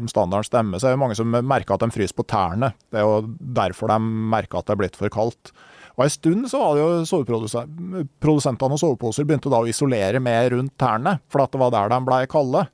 om 0.00 0.08
standarden 0.10 0.48
stemmer, 0.48 0.80
så 0.82 0.90
er 0.90 0.96
det 0.96 1.02
mange 1.02 1.18
som 1.18 1.30
merker 1.30 1.76
at 1.76 1.84
de 1.84 1.94
fryser 1.94 2.16
på 2.18 2.26
tærne. 2.26 2.72
Det 2.90 3.00
er 3.00 3.06
jo 3.06 3.20
derfor 3.38 3.92
de 3.92 3.98
merker 4.34 4.58
at 4.60 4.66
det 4.66 4.74
er 4.74 4.82
blitt 4.82 4.98
for 4.98 5.12
kaldt. 5.14 5.52
Og 5.96 6.06
En 6.06 6.12
stund 6.12 6.48
så 6.48 6.58
var 6.62 6.74
det 6.74 6.82
jo 6.82 7.06
soveprodusentene 7.10 8.76
og 8.76 8.80
soveposer 8.80 9.26
begynte 9.28 9.50
da 9.52 9.60
å 9.60 9.68
isolere 9.68 10.22
mer 10.22 10.48
rundt 10.54 10.76
tærne, 10.80 11.18
for 11.28 11.44
at 11.44 11.52
det 11.52 11.60
var 11.60 11.74
der 11.74 11.92
de 11.92 11.98
blei 12.06 12.22
kalde. 12.30 12.64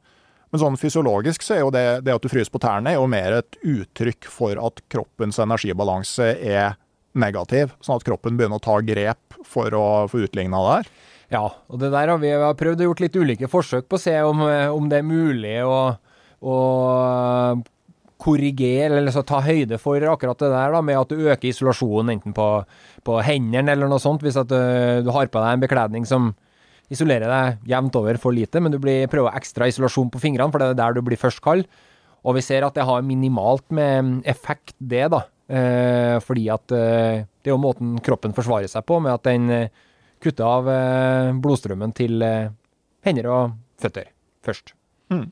Men 0.53 0.63
sånn 0.63 0.79
fysiologisk 0.79 1.43
så 1.43 1.57
er 1.57 1.65
jo 1.65 1.73
det, 1.75 1.87
det 2.07 2.15
at 2.15 2.23
du 2.23 2.31
fryser 2.31 2.53
på 2.55 2.63
tærne, 2.63 2.93
er 2.93 3.01
jo 3.01 3.09
mer 3.11 3.41
et 3.41 3.59
uttrykk 3.67 4.29
for 4.31 4.61
at 4.63 4.83
kroppens 4.93 5.41
energibalanse 5.43 6.29
er 6.39 6.77
negativ. 7.19 7.75
Sånn 7.83 7.99
at 7.99 8.07
kroppen 8.07 8.39
begynner 8.39 8.61
å 8.61 8.67
ta 8.67 8.79
grep 8.85 9.41
for 9.49 9.75
å 9.75 9.87
få 10.13 10.23
utligna 10.29 10.63
det 10.63 10.77
her. 10.77 10.93
Ja, 11.33 11.47
og 11.66 11.81
det 11.83 11.91
der 11.91 12.12
har 12.12 12.20
vi 12.22 12.31
har 12.31 12.59
prøvd 12.59 12.83
å 12.83 12.91
gjort 12.91 13.01
litt 13.03 13.16
ulike 13.18 13.49
forsøk 13.51 13.89
på 13.91 13.99
å 13.99 14.03
se 14.03 14.14
om, 14.22 14.45
om 14.47 14.91
det 14.91 15.01
er 15.01 15.09
mulig 15.09 15.57
å, 15.66 15.79
å 16.39 16.57
korrigere, 18.22 18.97
eller 19.01 19.14
så 19.14 19.24
ta 19.27 19.43
høyde 19.45 19.79
for 19.83 20.03
akkurat 20.12 20.41
det 20.41 20.51
der 20.53 20.74
da, 20.74 20.83
med 20.85 20.99
at 20.99 21.12
du 21.12 21.27
øker 21.27 21.51
isolasjonen 21.51 22.16
enten 22.16 22.37
på, 22.37 22.49
på 23.07 23.20
hendene 23.27 23.74
eller 23.74 23.91
noe 23.91 24.03
sånt, 24.03 24.24
hvis 24.24 24.39
at 24.41 24.51
du, 24.51 24.59
du, 25.05 25.12
har 25.14 25.29
på 25.31 25.43
deg 25.43 25.57
en 25.57 25.64
bekledning 25.66 26.09
som 26.09 26.33
isolerer 26.93 27.27
deg 27.27 27.70
jevnt 27.72 27.99
over 27.99 28.18
for 28.22 28.35
lite, 28.35 28.62
men 28.62 28.72
du 28.72 28.79
blir, 28.83 29.11
prøver 29.11 29.37
ekstra 29.37 29.68
isolasjon 29.68 30.11
på 30.14 30.22
fingrene, 30.22 30.53
for 30.55 30.62
det 30.62 30.72
er 30.72 30.81
der 30.81 30.97
du 30.97 31.03
blir 31.05 31.20
først 31.20 31.43
kald. 31.45 31.66
Og 32.27 32.39
vi 32.39 32.43
ser 32.43 32.64
at 32.66 32.74
det 32.74 32.87
har 32.87 33.05
minimalt 33.07 33.66
med 33.74 34.22
effekt, 34.27 34.74
det, 34.79 35.05
da. 35.12 35.24
Eh, 35.47 36.16
fordi 36.27 36.49
at 36.51 36.72
eh, 36.74 37.22
det 37.22 37.51
er 37.51 37.55
jo 37.55 37.62
måten 37.62 37.99
kroppen 38.03 38.35
forsvarer 38.35 38.70
seg 38.70 38.87
på, 38.87 38.99
med 39.03 39.14
at 39.14 39.27
den 39.27 39.51
eh, 39.55 39.85
kutter 40.23 40.47
av 40.49 40.69
eh, 40.73 41.33
blodstrømmen 41.43 41.95
til 41.97 42.23
eh, 42.25 42.53
hender 43.07 43.33
og 43.33 43.57
føtter 43.81 44.11
først. 44.47 44.73
Mm. 45.12 45.27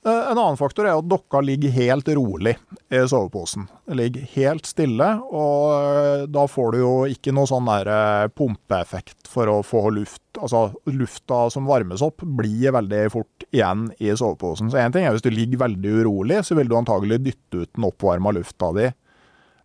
Eh, 0.00 0.30
en 0.30 0.38
annen 0.38 0.56
faktor 0.56 0.88
er 0.88 0.96
at 0.96 1.08
dokka 1.08 1.42
ligger 1.44 1.72
helt 1.74 2.08
rolig 2.16 2.54
i 2.88 3.02
soveposen. 3.08 3.66
Det 3.86 3.98
ligger 3.98 4.30
helt 4.34 4.68
stille, 4.68 5.08
og 5.28 6.30
da 6.32 6.46
får 6.48 6.72
du 6.72 6.80
jo 6.80 6.94
ikke 7.12 7.34
noe 7.36 7.50
sånn 7.50 7.68
der 7.68 8.32
pumpeeffekt 8.32 9.28
for 9.28 9.50
å 9.52 9.60
få 9.66 9.88
luft. 9.94 10.22
Altså, 10.40 10.70
lufta 10.88 11.42
som 11.52 11.68
varmes 11.68 12.04
opp, 12.06 12.24
blir 12.24 12.72
veldig 12.76 13.04
fort 13.12 13.46
igjen 13.50 13.88
i 13.98 14.12
soveposen. 14.16 14.72
Så 14.72 14.80
én 14.80 14.94
ting 14.94 15.04
er 15.04 15.16
hvis 15.16 15.26
du 15.26 15.32
ligger 15.34 15.66
veldig 15.66 15.94
urolig, 16.00 16.40
så 16.46 16.56
vil 16.56 16.70
du 16.70 16.78
antagelig 16.78 17.20
dytte 17.26 17.64
ut 17.64 17.72
den 17.76 17.88
oppvarma 17.90 18.32
lufta 18.36 18.72
di 18.76 18.88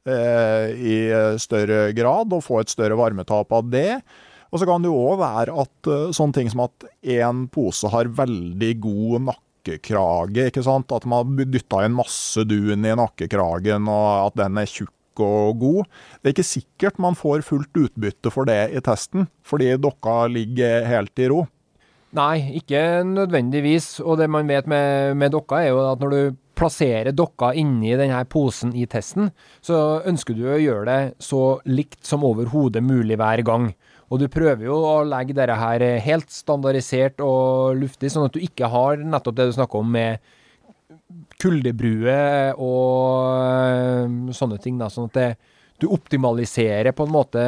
i 0.06 0.97
større 1.41 1.89
grad, 1.97 2.34
og 2.34 2.43
få 2.45 2.62
et 2.62 2.74
større 2.74 2.97
varmetap 2.99 3.51
av 3.58 3.70
det. 3.74 3.99
Og 4.53 4.62
så 4.62 4.68
kan 4.70 4.84
det 4.84 4.91
jo 4.91 4.99
òg 5.10 5.18
være 5.20 5.56
at 5.66 5.89
sånne 6.16 6.38
ting 6.38 6.51
som 6.51 6.66
at 6.68 6.86
én 7.01 7.45
pose 7.51 7.89
har 7.91 8.12
veldig 8.20 8.74
god 8.84 9.26
nakkekrage. 9.32 10.45
ikke 10.51 10.64
sant? 10.64 10.93
At 10.93 11.08
man 11.10 11.34
har 11.34 11.49
dytta 11.49 11.82
inn 11.86 11.97
masse 11.97 12.45
dun 12.47 12.86
i 12.86 12.93
nakkekragen, 12.95 13.89
og 13.89 14.30
at 14.30 14.38
den 14.43 14.62
er 14.62 14.70
tjukk 14.70 14.93
og 15.24 15.60
god. 15.60 15.91
Det 16.22 16.30
er 16.30 16.36
ikke 16.36 16.47
sikkert 16.47 16.99
man 16.99 17.16
får 17.16 17.43
fullt 17.47 17.78
utbytte 17.86 18.32
for 18.34 18.47
det 18.47 18.76
i 18.76 18.82
testen, 18.84 19.28
fordi 19.43 19.76
dokka 19.80 20.26
ligger 20.32 20.88
helt 20.89 21.20
i 21.20 21.30
ro. 21.32 21.45
Nei, 22.16 22.56
ikke 22.62 23.03
nødvendigvis. 23.03 23.99
Og 23.99 24.20
det 24.22 24.30
man 24.32 24.47
vet 24.47 24.68
med, 24.68 25.16
med 25.20 25.36
dokka, 25.36 25.62
er 25.62 25.74
jo 25.74 25.84
at 25.89 26.03
når 26.03 26.14
du 26.14 26.38
plasserer 26.56 27.16
dokka 27.16 27.51
inni 27.58 27.95
denne 27.97 28.22
posen 28.32 28.74
i 28.76 28.88
testen, 28.89 29.30
så 29.62 30.01
ønsker 30.08 30.38
du 30.38 30.45
å 30.49 30.62
gjøre 30.62 30.86
det 30.89 31.01
så 31.24 31.60
likt 31.68 32.06
som 32.08 32.26
overhodet 32.28 32.84
mulig 32.84 33.20
hver 33.20 33.43
gang. 33.45 33.70
Og 34.14 34.22
du 34.22 34.28
prøver 34.30 34.68
jo 34.68 34.78
å 34.86 34.95
legge 35.08 35.36
dette 35.36 35.58
her 35.58 35.84
helt 36.06 36.32
standardisert 36.32 37.22
og 37.26 37.78
luftig, 37.80 38.12
sånn 38.14 38.28
at 38.30 38.36
du 38.36 38.43
ikke 38.43 38.70
har 38.72 39.01
nettopp 39.01 39.38
det 39.39 39.49
du 39.49 39.56
snakker 39.58 39.82
om 39.82 39.93
med 39.95 40.34
kuldebrue 41.41 42.53
og 42.62 43.36
øh, 43.41 44.34
sånne 44.36 44.60
ting. 44.62 44.78
da, 44.80 44.89
Sånn 44.93 45.10
at 45.10 45.18
det, 45.18 45.30
du 45.82 45.89
optimaliserer 45.91 46.95
på 46.95 47.08
en 47.08 47.16
måte 47.16 47.45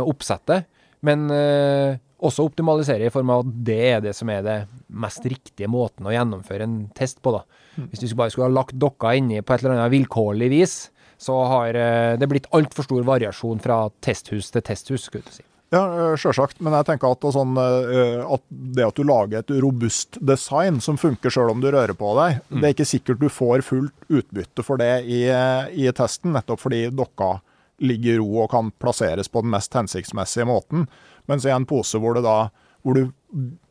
oppsettet, 0.00 0.68
men 1.04 1.26
øh, 1.30 1.98
også 2.18 2.48
optimalisere 2.48 3.06
i 3.06 3.14
form 3.14 3.30
av 3.30 3.44
at 3.44 3.58
det 3.68 3.78
er 3.92 4.00
det 4.02 4.14
som 4.16 4.30
er 4.32 4.44
det 4.46 4.58
mest 4.88 5.24
riktige 5.28 5.70
måten 5.70 6.06
å 6.08 6.14
gjennomføre 6.14 6.66
en 6.66 6.78
test 6.96 7.20
på. 7.22 7.34
da. 7.36 7.44
Mm. 7.76 7.90
Hvis 7.90 8.02
du 8.02 8.16
bare 8.18 8.34
skulle 8.34 8.48
ha 8.48 8.56
lagt 8.58 8.78
dokka 8.78 9.14
inni 9.18 9.42
på 9.42 9.54
et 9.54 9.62
eller 9.62 9.76
annet 9.76 9.94
vilkårlig 9.94 10.50
vis, 10.52 10.78
så 11.18 11.36
har 11.50 11.74
øh, 11.74 12.16
det 12.18 12.30
blitt 12.30 12.48
altfor 12.54 12.86
stor 12.86 13.06
variasjon 13.06 13.62
fra 13.62 13.84
testhus 14.04 14.52
til 14.54 14.64
testhus. 14.66 15.06
skulle 15.06 15.26
du 15.26 15.34
si. 15.34 15.44
Ja, 15.74 15.82
eh, 15.84 16.14
sjølsagt. 16.16 16.62
Men 16.64 16.74
jeg 16.78 16.86
tenker 16.88 17.12
at, 17.12 17.26
sånn, 17.34 17.58
eh, 17.58 18.22
at, 18.24 18.44
det 18.48 18.86
at 18.86 18.98
du 18.98 19.06
lager 19.06 19.42
et 19.42 19.52
robust 19.62 20.18
design 20.18 20.80
som 20.82 20.98
funker 20.98 21.34
sjøl 21.34 21.52
om 21.52 21.62
du 21.62 21.70
rører 21.74 21.94
på 21.98 22.14
deg, 22.18 22.40
mm. 22.48 22.60
det 22.60 22.68
er 22.68 22.76
ikke 22.76 22.92
sikkert 22.94 23.22
du 23.22 23.28
får 23.30 23.66
fullt 23.66 24.08
utbytte 24.08 24.64
for 24.66 24.80
det 24.80 24.94
i, 25.06 25.26
i 25.74 25.90
testen, 25.94 26.34
nettopp 26.34 26.62
fordi 26.66 26.86
dokka 26.94 27.36
ligger 27.84 28.16
i 28.16 28.18
ro 28.18 28.42
og 28.42 28.50
kan 28.50 28.72
plasseres 28.82 29.30
på 29.30 29.42
den 29.44 29.52
mest 29.54 29.74
hensiktsmessige 29.76 30.48
måten. 30.48 30.88
Mens 31.28 31.46
i 31.46 31.52
en 31.52 31.66
pose 31.68 32.00
hvor, 32.00 32.18
da, 32.24 32.36
hvor 32.82 32.98
du 32.98 33.08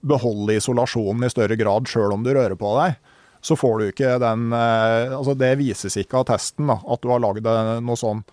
beholder 0.08 0.60
isolasjonen 0.60 1.26
i 1.26 1.32
større 1.34 1.58
grad 1.60 1.90
sjøl 1.90 2.14
om 2.14 2.26
du 2.26 2.34
rører 2.36 2.58
på 2.60 2.74
deg, 2.80 2.98
så 3.42 3.58
får 3.58 3.80
du 3.80 3.90
ikke 3.92 4.18
den 4.22 4.52
eh, 4.54 5.14
Altså, 5.16 5.36
det 5.38 5.56
vises 5.60 5.98
ikke 6.00 6.22
av 6.22 6.28
testen, 6.32 6.70
da, 6.70 6.80
at 6.82 7.04
du 7.04 7.12
har 7.14 7.24
lagd 7.24 7.48
noe 7.86 8.00
sånn. 8.00 8.24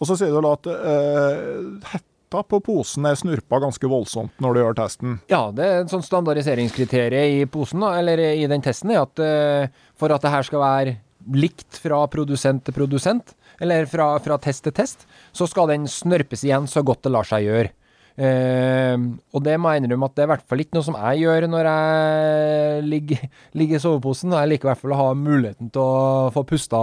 Og 0.00 0.08
så 0.08 0.16
sier 0.16 0.32
du 0.32 0.40
da 0.40 0.54
at 0.56 0.66
uh, 0.70 1.90
hetta 1.92 2.40
på 2.48 2.60
posen 2.64 3.04
er 3.04 3.18
snurpa 3.20 3.58
ganske 3.60 3.90
voldsomt 3.90 4.38
når 4.40 4.54
du 4.54 4.60
gjør 4.62 4.78
testen. 4.78 5.18
Ja, 5.28 5.42
det 5.52 5.66
er 5.66 5.82
et 5.82 5.92
sånt 5.92 6.06
standardiseringskriterium 6.06 7.42
i 7.42 7.48
posen, 7.52 7.84
da, 7.84 7.92
eller 8.00 8.22
i 8.30 8.46
den 8.48 8.64
testen, 8.64 8.94
er 8.94 9.02
at 9.02 9.20
uh, 9.20 9.82
for 10.00 10.14
at 10.14 10.24
det 10.24 10.32
her 10.32 10.48
skal 10.48 10.64
være 10.64 10.96
likt 11.36 11.82
fra 11.82 12.00
produsent 12.08 12.64
til 12.64 12.76
produsent, 12.78 13.34
eller 13.60 13.84
fra, 13.90 14.14
fra 14.24 14.38
test 14.40 14.64
til 14.64 14.72
test, 14.72 15.04
så 15.36 15.44
skal 15.50 15.68
den 15.68 15.84
snørpes 15.90 16.46
igjen 16.46 16.68
så 16.70 16.80
godt 16.86 17.04
det 17.04 17.12
lar 17.12 17.28
seg 17.28 17.44
gjøre. 17.44 17.74
Uh, 18.18 19.16
og 19.32 19.44
det 19.46 19.54
må 19.60 19.70
jeg 19.70 19.84
innrømme 19.84 20.08
at 20.10 20.16
det 20.16 20.24
er 20.24 20.28
i 20.28 20.32
hvert 20.34 20.48
fall 20.50 20.64
ikke 20.64 20.76
noe 20.76 20.86
som 20.86 20.98
jeg 20.98 21.22
gjør 21.22 21.46
når 21.48 21.68
jeg 21.70 22.88
ligger, 22.88 23.28
ligger 23.60 23.78
i 23.78 23.84
soveposen. 23.84 24.34
Jeg 24.36 24.50
liker 24.54 24.68
i 24.68 24.72
hvert 24.72 24.82
fall 24.82 24.96
å 24.96 25.00
ha 25.02 25.12
muligheten 25.16 25.70
til 25.72 25.84
å 25.84 26.32
få 26.34 26.44
pusta, 26.48 26.82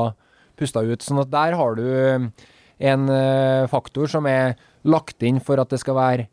pusta 0.57 0.85
ut. 0.85 1.03
sånn 1.03 1.21
at 1.25 1.33
der 1.33 1.57
har 1.59 1.77
du 1.77 1.85
en 2.77 3.09
uh, 3.11 3.67
faktor 3.69 4.09
som 4.11 4.29
er 4.29 4.57
lagt 4.87 5.23
inn 5.25 5.41
for 5.43 5.59
at 5.59 5.73
det 5.73 5.81
skal 5.83 5.97
være 5.97 6.27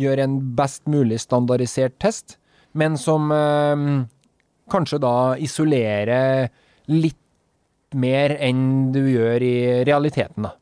gjøre 0.00 0.24
en 0.26 0.38
best 0.56 0.86
mulig 0.90 1.20
standardisert 1.20 1.98
test, 2.00 2.38
men 2.72 2.96
som 2.96 3.28
øh, 3.32 4.04
kanskje 4.72 5.00
da 5.02 5.16
isolerer 5.36 6.48
litt 6.88 7.18
mer 7.92 8.32
enn 8.40 8.92
du 8.94 9.02
gjør 9.04 9.44
i 9.44 9.56
realiteten, 9.84 10.48
da. 10.48 10.56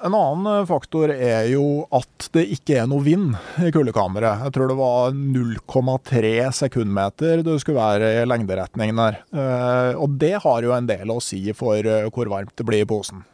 En 0.00 0.14
annen 0.16 0.48
eh, 0.48 0.66
faktor 0.68 1.12
er 1.12 1.50
jo 1.50 1.84
at 1.92 2.30
det 2.32 2.46
ikke 2.56 2.78
er 2.80 2.88
noe 2.88 3.04
vind 3.04 3.34
i 3.60 3.72
kuldekammeret. 3.74 4.46
Jeg 4.46 4.54
tror 4.56 4.70
det 4.70 4.78
var 4.78 5.12
0,3 5.16 6.32
sekundmeter 6.56 7.44
det 7.44 7.58
skulle 7.60 7.82
være 7.82 8.14
i 8.22 8.24
lengderetningen 8.28 9.02
der. 9.02 9.20
Eh, 9.34 9.92
og 10.00 10.16
det 10.22 10.38
har 10.46 10.64
jo 10.64 10.72
en 10.76 10.88
del 10.88 11.12
å 11.12 11.20
si 11.24 11.42
for 11.56 11.84
hvor 12.14 12.32
varmt 12.32 12.56
det 12.56 12.66
blir 12.68 12.86
i 12.86 12.88
posen. 12.88 13.26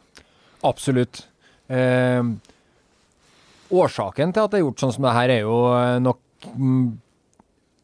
Absolutt. 0.67 1.23
Eh, 1.71 2.23
Årsaken 3.67 4.31
til 4.31 4.45
at 4.45 4.53
det 4.53 4.61
er 4.61 4.63
gjort 4.63 4.79
sånn 4.83 4.93
som 4.95 5.07
det 5.07 5.15
her, 5.17 5.33
er 5.33 5.43
jo 5.43 5.57
eh, 5.75 5.97
nok 6.03 6.47
mm, 6.55 6.85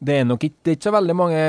det 0.06 0.18
er 0.20 0.28
nok 0.28 0.44
ikke, 0.46 0.60
det 0.62 0.72
er 0.72 0.78
ikke 0.78 0.90
så 0.90 0.96
veldig 0.96 1.16
mange 1.16 1.44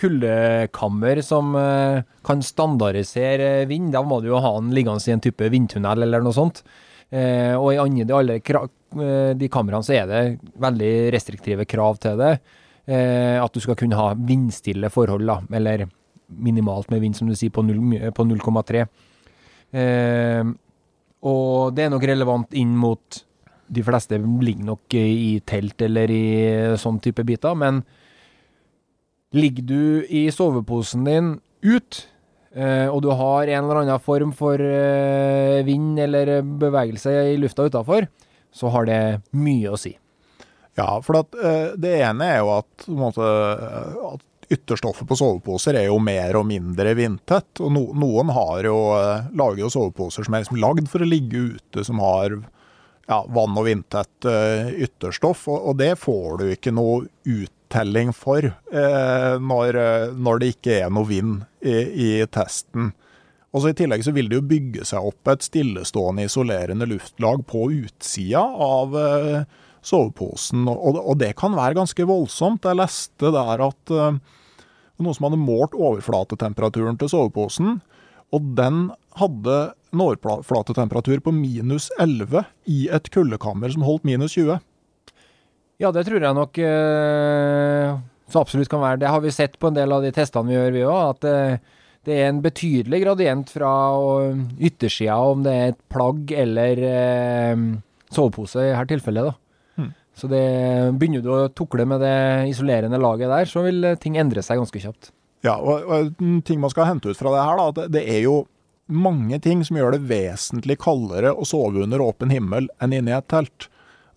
kuldekammer 0.00 1.22
som 1.26 1.56
uh, 1.58 2.00
kan 2.26 2.44
standardisere 2.44 3.66
vind. 3.70 3.90
Da 3.94 4.04
må 4.06 4.20
du 4.22 4.30
jo 4.30 4.40
ha 4.42 4.54
den 4.58 4.72
liggende 4.76 5.02
i 5.10 5.16
en 5.16 5.24
type 5.24 5.50
vindtunnel 5.52 6.06
eller 6.06 6.24
noe 6.24 6.36
sånt. 6.36 6.62
Uh, 7.10 7.58
og 7.58 7.72
i 7.74 7.80
andre, 7.82 8.06
de, 8.06 8.16
alle, 8.16 8.38
uh, 8.40 9.32
de 9.34 9.50
kameraene 9.52 9.86
så 9.86 9.98
er 9.98 10.10
det 10.10 10.24
veldig 10.62 10.94
restriktive 11.16 11.68
krav 11.70 11.98
til 12.02 12.18
det. 12.20 12.34
Eh, 12.90 13.36
at 13.38 13.54
du 13.54 13.62
skal 13.62 13.78
kunne 13.78 13.98
ha 13.98 14.12
vindstille 14.16 14.90
forhold, 14.90 15.26
da, 15.28 15.38
eller 15.56 15.86
minimalt 16.26 16.90
med 16.90 17.02
vind, 17.04 17.16
som 17.16 17.28
du 17.30 17.36
sier, 17.38 17.52
på 17.54 17.62
0,3. 17.62 18.84
Eh, 19.70 20.50
og 21.30 21.76
det 21.76 21.84
er 21.84 21.92
nok 21.92 22.06
relevant 22.08 22.56
inn 22.58 22.72
mot 22.80 23.20
De 23.70 23.84
fleste 23.86 24.18
ligger 24.18 24.66
nok 24.72 24.94
i 24.98 25.40
telt 25.46 25.82
eller 25.86 26.10
i 26.10 26.24
sånn 26.80 26.98
type 27.02 27.22
biter, 27.26 27.54
men 27.54 27.84
ligger 29.36 29.66
du 29.68 29.82
i 30.10 30.24
soveposen 30.34 31.04
din 31.06 31.28
ut, 31.62 32.00
eh, 32.54 32.88
og 32.90 33.04
du 33.04 33.12
har 33.14 33.46
en 33.46 33.62
eller 33.62 33.82
annen 33.84 34.02
form 34.02 34.32
for 34.34 34.58
eh, 34.58 35.60
vind 35.66 36.00
eller 36.02 36.40
bevegelse 36.42 37.14
i 37.30 37.38
lufta 37.38 37.68
utafor, 37.70 38.08
så 38.50 38.72
har 38.74 38.90
det 38.90 39.02
mye 39.38 39.70
å 39.70 39.78
si. 39.78 39.94
Ja, 40.78 40.96
for 41.04 41.20
at, 41.22 41.36
eh, 41.38 41.76
det 41.78 41.94
ene 42.02 42.26
er 42.26 42.42
jo 42.42 42.50
at, 42.56 42.70
på 42.86 42.96
en 42.96 43.04
måte, 43.04 43.30
at 44.10 44.26
ytterstoffet 44.50 45.06
på 45.06 45.18
soveposer 45.18 45.78
er 45.78 45.88
jo 45.88 45.98
mer 46.02 46.34
og 46.38 46.46
mindre 46.48 46.94
vindtett. 46.98 47.62
Og 47.62 47.70
no, 47.74 47.84
noen 47.94 48.32
har 48.34 48.66
jo, 48.66 48.78
eh, 48.98 49.28
lager 49.38 49.64
jo 49.64 49.72
soveposer 49.72 50.26
som 50.26 50.34
er 50.34 50.44
liksom 50.44 50.60
lagd 50.62 50.90
for 50.90 51.04
å 51.04 51.08
ligge 51.08 51.54
ute, 51.54 51.84
som 51.86 52.02
har 52.02 52.40
ja, 53.10 53.20
vann- 53.28 53.58
og 53.58 53.66
vindtett 53.66 54.28
eh, 54.28 54.70
ytterstoff. 54.86 55.46
Og, 55.50 55.74
det 55.80 55.96
får 55.98 56.40
du 56.40 56.46
ikke 56.54 56.72
noe 56.74 57.08
uttelling 57.26 58.14
for 58.16 58.46
eh, 58.46 59.34
når, 59.42 59.78
eh, 59.82 60.06
når, 60.14 60.40
det 60.40 60.52
ikke 60.54 60.80
er 60.84 60.92
noe 60.94 61.08
vind 61.10 61.40
i, 61.60 61.74
i 61.74 62.10
testen. 62.30 62.92
Og 63.50 63.64
så 63.64 63.72
I 63.72 63.78
tillegg 63.80 64.04
så 64.06 64.14
vil 64.14 64.30
det 64.30 64.38
jo 64.38 64.46
bygge 64.46 64.86
seg 64.86 65.10
opp 65.10 65.32
et 65.32 65.42
stillestående 65.42 66.28
isolerende 66.28 66.86
luftlag 66.86 67.42
på 67.50 67.66
utsida 67.80 68.44
av 68.46 68.94
soveposen, 69.82 70.68
og, 70.70 71.16
det 71.18 71.32
kan 71.40 71.56
være 71.56 71.80
ganske 71.80 72.04
voldsomt. 72.06 72.68
Jeg 72.68 72.78
leste 72.78 73.32
der 73.34 73.64
at 73.64 73.90
noen 73.90 75.16
som 75.16 75.26
hadde 75.26 75.40
målt 75.40 75.74
overflatetemperaturen 75.74 77.00
til 77.00 77.10
soveposen, 77.10 77.80
og 78.30 78.54
den 78.54 78.84
hadde 79.18 79.58
en 79.90 80.04
overflatetemperatur 80.04 81.22
på 81.24 81.32
minus 81.34 81.90
11 82.00 82.44
i 82.70 82.84
et 82.92 83.10
kuldekammer 83.12 83.72
som 83.74 83.84
holdt 83.86 84.06
minus 84.08 84.36
20. 84.38 84.60
Ja, 85.80 85.90
det 85.96 86.04
tror 86.06 86.22
jeg 86.22 86.36
nok 86.36 86.60
uh, 86.60 87.98
så 88.30 88.42
absolutt 88.42 88.70
kan 88.70 88.82
være. 88.84 89.00
Det 89.02 89.10
har 89.10 89.22
vi 89.24 89.34
sett 89.34 89.58
på 89.58 89.70
en 89.70 89.78
del 89.78 89.92
av 89.96 90.04
de 90.04 90.12
testene 90.14 90.50
vi 90.50 90.58
gjør, 90.58 90.72
vi 90.76 90.86
òg. 90.86 91.02
At 91.16 91.28
uh, 91.28 91.76
det 92.06 92.16
er 92.16 92.30
en 92.30 92.42
betydelig 92.44 93.02
gradient 93.02 93.52
fra 93.52 93.72
yttersida, 94.60 95.18
om 95.20 95.42
det 95.44 95.52
er 95.52 95.72
et 95.74 95.80
plagg 95.92 96.30
eller 96.32 96.80
sovepose 98.08 98.62
i 98.62 98.70
dette 98.70 98.86
tilfellet. 98.94 99.28
da. 99.28 99.36
Så 100.20 100.28
det, 100.28 100.42
begynner 101.00 101.22
du 101.24 101.30
å 101.32 101.48
tukle 101.56 101.86
med 101.88 102.02
det 102.04 102.50
isolerende 102.50 103.00
laget 103.00 103.30
der, 103.32 103.48
så 103.48 103.62
vil 103.64 103.92
ting 104.02 104.18
endre 104.20 104.42
seg 104.44 104.60
ganske 104.60 104.82
kjapt. 104.82 105.12
Ja, 105.46 105.56
og, 105.56 105.86
og 105.88 106.10
ting 106.44 106.60
man 106.60 106.72
skal 106.72 106.88
hente 106.90 107.12
ut 107.12 107.20
fra 107.20 107.32
det 107.32 107.44
her, 107.46 107.60
da, 107.60 107.86
det 107.94 108.02
er 108.04 108.20
jo 108.26 108.42
mange 108.90 109.40
ting 109.42 109.64
som 109.66 109.78
gjør 109.78 109.96
det 109.96 110.06
vesentlig 110.10 110.78
kaldere 110.82 111.32
å 111.32 111.46
sove 111.48 111.84
under 111.84 112.02
åpen 112.04 112.32
himmel 112.34 112.68
enn 112.82 112.94
inne 112.96 113.14
i 113.14 113.16
et 113.18 113.28
telt. 113.30 113.68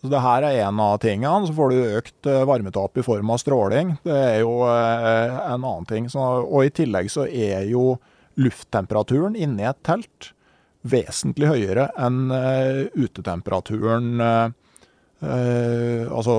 Så 0.03 0.09
det 0.11 0.19
her 0.19 0.43
er 0.43 0.65
en 0.65 0.81
av 0.83 0.97
tingene. 0.99 1.47
Så 1.47 1.55
får 1.55 1.71
du 1.71 1.95
økt 1.97 2.27
eh, 2.27 2.43
varmetap 2.47 2.99
i 2.99 3.05
form 3.05 3.29
av 3.31 3.39
stråling. 3.39 3.95
Det 4.03 4.17
er 4.17 4.39
jo 4.41 4.57
eh, 4.67 5.37
en 5.47 5.63
annen 5.63 5.87
ting. 5.87 6.09
Og 6.17 6.65
i 6.65 6.73
tillegg 6.75 7.07
så 7.13 7.23
er 7.27 7.69
jo 7.69 7.93
lufttemperaturen 8.35 9.37
inne 9.39 9.63
i 9.63 9.69
et 9.69 9.79
telt 9.85 10.33
vesentlig 10.83 11.47
høyere 11.47 11.85
enn 12.01 12.25
uh, 12.33 12.89
utetemperaturen 12.97 14.17
altså, 15.23 16.33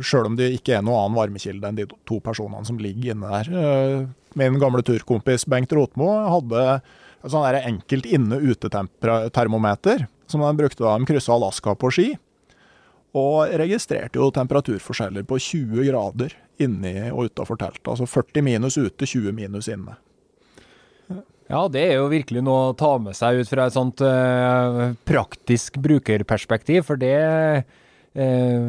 Sjøl 0.00 0.30
om 0.30 0.38
det 0.38 0.46
ikke 0.54 0.78
er 0.78 0.84
noen 0.86 1.02
annen 1.02 1.18
varmekilde 1.18 1.68
enn 1.68 1.76
de 1.82 1.84
to 2.08 2.16
personene 2.24 2.64
som 2.64 2.78
ligger 2.80 3.12
inne 3.12 3.28
der. 3.34 4.06
Min 4.40 4.56
gamle 4.62 4.80
turkompis 4.86 5.44
Bengt 5.50 5.74
Rotmo 5.76 6.08
hadde 6.30 6.62
sånn 7.24 7.46
der 7.46 7.68
enkelt 7.68 8.08
inne-ute-termometer 8.08 10.06
som 10.30 10.44
de 10.44 10.50
brukte 10.56 10.84
da 10.84 10.96
de 10.98 11.08
kryssa 11.08 11.34
Alaska 11.34 11.74
på 11.76 11.90
ski. 11.92 12.08
Og 13.18 13.50
registrerte 13.58 14.20
jo 14.20 14.30
temperaturforskjeller 14.34 15.26
på 15.26 15.40
20 15.42 15.88
grader 15.88 16.36
inni 16.62 17.10
og 17.10 17.32
utafor 17.32 17.58
teltet. 17.58 17.82
Altså 17.90 18.06
40 18.06 18.46
minus 18.46 18.78
ute, 18.78 19.08
20 19.08 19.34
minus 19.34 19.68
inne. 19.72 19.98
Ja, 21.50 21.64
det 21.66 21.82
er 21.82 21.96
jo 21.98 22.06
virkelig 22.12 22.44
noe 22.46 22.68
å 22.70 22.74
ta 22.78 22.92
med 23.02 23.18
seg 23.18 23.40
ut 23.42 23.50
fra 23.50 23.66
et 23.66 23.74
sånt 23.74 23.98
uh, 24.06 24.92
praktisk 25.08 25.80
brukerperspektiv. 25.82 26.84
For 26.86 27.00
det 27.00 27.16
Eh, 28.10 28.62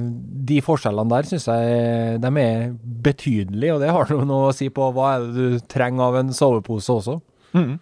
de 0.46 0.60
forskjellene 0.62 1.10
der 1.10 1.26
syns 1.26 1.48
jeg 1.50 2.18
de 2.22 2.30
er 2.44 2.74
betydelige, 3.02 3.74
og 3.74 3.80
det 3.82 3.90
har 3.90 4.12
noe 4.22 4.52
å 4.52 4.54
si 4.54 4.68
på 4.70 4.92
hva 4.94 5.16
er 5.16 5.24
det 5.26 5.32
du 5.34 5.64
trenger 5.72 6.12
av 6.12 6.20
en 6.20 6.36
sovepose 6.36 6.94
også. 6.94 7.18
Mm. 7.58 7.80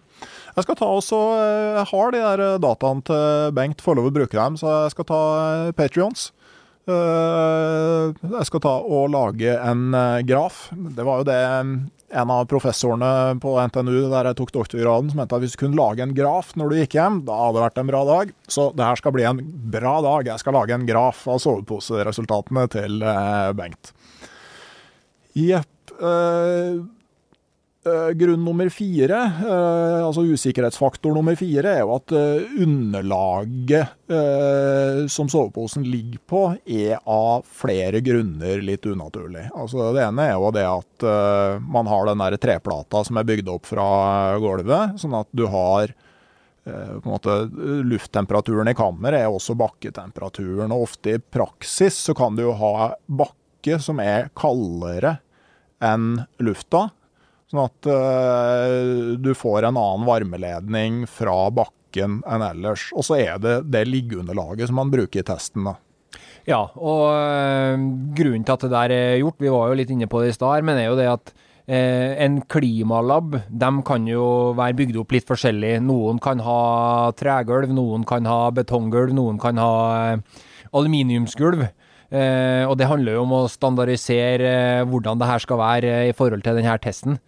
Jeg 0.56 0.66
skal 0.66 0.78
ta 0.80 0.90
også, 0.90 1.20
jeg 1.38 1.78
eh, 1.84 1.92
har 1.92 2.12
de 2.14 2.24
der 2.24 2.58
dataene 2.62 3.06
til 3.06 3.54
Bengt, 3.56 3.84
får 3.84 3.98
lov 3.98 4.10
å 4.10 4.16
bruke 4.20 4.36
dem, 4.36 4.58
så 4.60 4.84
jeg 4.84 4.96
skal 4.96 5.08
ta 5.10 5.22
eh, 5.44 5.72
Patrions. 5.78 6.30
Jeg 6.90 8.46
skal 8.48 8.62
ta 8.64 8.72
og 8.82 9.12
lage 9.12 9.52
en 9.62 9.92
graf. 10.26 10.64
Det 10.74 11.04
var 11.06 11.20
jo 11.20 11.26
det 11.28 11.36
en 12.10 12.30
av 12.34 12.48
professorene 12.50 13.38
på 13.38 13.52
NTNU 13.70 14.08
der 14.10 14.30
jeg 14.30 14.38
tok 14.40 14.50
doktorgraden, 14.56 15.12
som 15.12 15.20
mente 15.20 15.36
at 15.36 15.44
hvis 15.44 15.54
du 15.54 15.60
kunne 15.62 15.78
lage 15.78 16.02
en 16.02 16.14
graf 16.16 16.54
når 16.58 16.72
du 16.72 16.78
gikk 16.80 16.96
hjem, 16.98 17.20
da 17.28 17.36
hadde 17.44 17.60
det 17.60 17.64
vært 17.68 17.80
en 17.82 17.92
bra 17.92 18.00
dag. 18.08 18.32
Så 18.50 18.66
det 18.74 18.88
her 18.88 18.98
skal 18.98 19.14
bli 19.14 19.28
en 19.28 19.42
bra 19.70 19.96
dag. 20.02 20.32
Jeg 20.32 20.42
skal 20.42 20.56
lage 20.58 20.74
en 20.74 20.88
graf 20.88 21.22
av 21.30 21.38
soveposeresultatene 21.44 22.66
til 22.74 23.04
eh, 23.06 23.52
Bengt. 23.60 23.92
Jepp. 25.38 25.94
Eh, 26.00 26.00
Uh, 26.00 26.86
grunn 28.12 28.42
nummer 28.44 28.68
fire, 28.68 29.18
uh, 29.40 30.04
altså 30.04 30.26
usikkerhetsfaktor 30.28 31.14
nummer 31.16 31.36
fire, 31.38 31.78
er 31.78 31.80
jo 31.80 31.94
at 31.94 32.12
uh, 32.12 32.50
underlaget 32.60 33.96
som 35.12 35.28
soveposen 35.30 35.84
ligger 35.86 36.18
på, 36.26 36.40
er 36.66 36.96
av 37.06 37.44
flere 37.46 38.00
grunner 38.02 38.58
litt 38.66 38.82
unaturlig. 38.90 39.44
Altså 39.54 39.92
Det 39.94 40.02
ene 40.02 40.24
er 40.26 40.32
jo 40.34 40.50
det 40.50 40.64
at 40.66 41.04
man 41.62 41.86
har 41.86 42.08
den 42.08 42.18
der 42.24 42.34
treplata 42.42 43.04
som 43.06 43.20
er 43.20 43.28
bygd 43.28 43.52
opp 43.54 43.70
fra 43.70 43.86
gulvet, 44.42 44.98
sånn 44.98 45.14
at 45.14 45.30
du 45.30 45.44
har 45.46 45.94
på 45.94 46.74
en 46.74 47.06
måte 47.06 47.36
Lufttemperaturen 47.86 48.72
i 48.72 48.74
kammeret 48.74 49.22
er 49.22 49.30
også 49.30 49.54
bakketemperaturen, 49.62 50.74
og 50.74 50.88
ofte 50.88 51.14
i 51.14 51.22
praksis 51.22 52.02
så 52.10 52.16
kan 52.18 52.34
du 52.34 52.48
jo 52.48 52.56
ha 52.58 52.90
bakke 53.06 53.78
som 53.78 54.02
er 54.02 54.32
kaldere 54.34 55.20
enn 55.78 56.16
lufta. 56.42 56.88
Sånn 57.50 57.64
at 57.66 57.90
uh, 57.90 59.18
du 59.18 59.32
får 59.34 59.66
en 59.66 59.74
annen 59.74 60.06
varmeledning 60.06 61.02
fra 61.10 61.48
bakken 61.50 62.20
enn 62.22 62.44
ellers. 62.46 62.88
Og 62.94 63.02
så 63.08 63.18
er 63.18 63.40
det 63.42 63.56
det 63.74 63.88
liggeunderlaget 63.88 64.70
som 64.70 64.78
man 64.78 64.92
bruker 64.92 65.24
i 65.24 65.26
testen. 65.26 65.66
da. 65.66 65.74
Ja, 66.46 66.62
og 66.78 67.02
uh, 67.10 67.74
grunnen 68.14 68.46
til 68.46 68.54
at 68.54 68.66
det 68.66 68.70
der 68.72 68.94
er 68.94 69.20
gjort, 69.20 69.40
vi 69.42 69.50
var 69.50 69.70
jo 69.70 69.80
litt 69.80 69.90
inne 69.90 70.08
på 70.10 70.22
det 70.22 70.30
i 70.30 70.36
stad, 70.38 70.62
men 70.66 70.78
er 70.78 70.92
jo 70.92 70.98
det 71.00 71.08
at 71.10 71.34
uh, 71.34 72.10
en 72.22 72.38
klimalab 72.54 73.40
de 73.50 73.72
kan 73.88 74.06
jo 74.06 74.24
være 74.58 74.78
bygd 74.84 75.02
opp 75.02 75.18
litt 75.18 75.26
forskjellig. 75.26 75.74
Noen 75.90 76.22
kan 76.22 76.46
ha 76.46 76.62
tregulv, 77.18 77.74
noen 77.74 78.06
kan 78.06 78.30
ha 78.30 78.44
betonggulv, 78.54 79.10
noen 79.18 79.42
kan 79.42 79.58
ha 79.58 79.74
aluminiumsgulv. 80.70 81.66
Og 82.10 82.72
det 82.80 82.88
handler 82.90 83.14
jo 83.14 83.20
om 83.22 83.32
å 83.36 83.44
standardisere 83.50 84.82
hvordan 84.90 85.20
det 85.20 85.28
her 85.28 85.42
skal 85.44 85.60
være 85.60 85.92
i 86.08 86.14
forhold 86.16 86.42
til 86.42 86.58
denne 86.58 86.74
testen. 86.82 87.20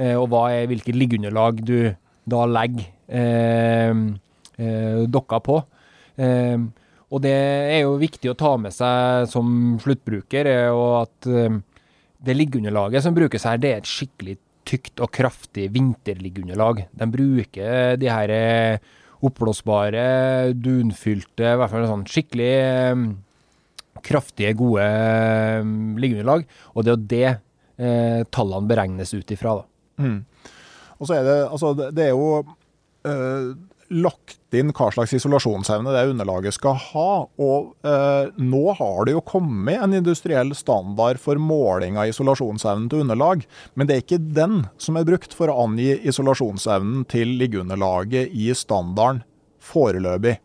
Eh, 0.00 0.16
og 0.16 0.32
er, 0.48 0.68
hvilket 0.70 0.96
liggeunderlag 0.96 1.62
du 1.66 1.92
da 2.30 2.44
legger 2.48 2.86
eh, 3.08 3.96
eh, 4.60 5.00
dokka 5.10 5.40
på. 5.44 5.58
Eh, 6.20 6.60
og 7.10 7.24
det 7.24 7.34
er 7.34 7.82
jo 7.82 7.98
viktig 8.00 8.30
å 8.30 8.38
ta 8.38 8.54
med 8.60 8.74
seg 8.74 9.26
som 9.32 9.78
sluttbruker, 9.82 10.48
og 10.70 10.92
at 11.02 11.30
eh, 11.30 11.58
det 12.20 12.36
liggeunderlaget 12.36 13.04
som 13.04 13.16
brukes 13.16 13.48
her, 13.48 13.60
det 13.60 13.74
er 13.74 13.82
et 13.82 13.90
skikkelig 13.90 14.38
tykt 14.68 15.02
og 15.02 15.10
kraftig 15.16 15.70
vinterliggeunderlag. 15.74 16.84
De 16.94 17.08
bruker 17.10 17.98
de 18.00 18.10
her 18.12 18.32
eh, 18.34 18.92
oppblåsbare, 19.26 20.04
dunfylte, 20.56 21.44
i 21.44 21.58
hvert 21.60 21.72
fall 21.72 21.88
sånn 21.90 22.06
skikkelig 22.08 22.52
kraftige, 24.04 24.54
gode 24.58 24.86
liggeunderlag. 26.00 26.46
Og 26.74 26.84
det 26.86 26.92
er 26.92 26.96
jo 26.96 27.10
det 27.14 28.30
tallene 28.34 28.68
beregnes 28.68 29.14
ut 29.16 29.30
ifra, 29.32 29.54
da. 29.56 30.04
Mm. 30.04 30.18
Og 31.00 31.08
så 31.08 31.16
er 31.16 31.24
det, 31.24 31.36
altså, 31.48 31.72
det 31.96 32.04
er 32.04 32.10
jo 32.12 32.42
eh, 33.08 33.52
lagt 33.90 34.54
inn 34.54 34.70
hva 34.76 34.90
slags 34.92 35.14
isolasjonsevne 35.16 35.92
det 35.94 36.02
underlaget 36.12 36.54
skal 36.54 36.76
ha. 36.90 37.12
Og 37.40 37.72
eh, 37.86 38.28
nå 38.36 38.62
har 38.78 39.06
det 39.06 39.16
jo 39.16 39.24
kommet 39.26 39.80
en 39.80 39.96
industriell 39.96 40.52
standard 40.58 41.20
for 41.22 41.40
måling 41.40 41.98
av 41.98 42.10
isolasjonsevnen 42.12 42.90
til 42.92 43.06
underlag. 43.06 43.46
Men 43.74 43.88
det 43.88 43.96
er 43.96 44.04
ikke 44.04 44.22
den 44.36 44.62
som 44.82 45.00
er 45.00 45.08
brukt 45.08 45.34
for 45.36 45.50
å 45.50 45.58
angi 45.64 45.94
isolasjonsevnen 46.10 47.06
til 47.10 47.34
liggeunderlaget 47.40 48.30
i 48.36 48.50
standarden 48.56 49.24
foreløpig. 49.60 50.38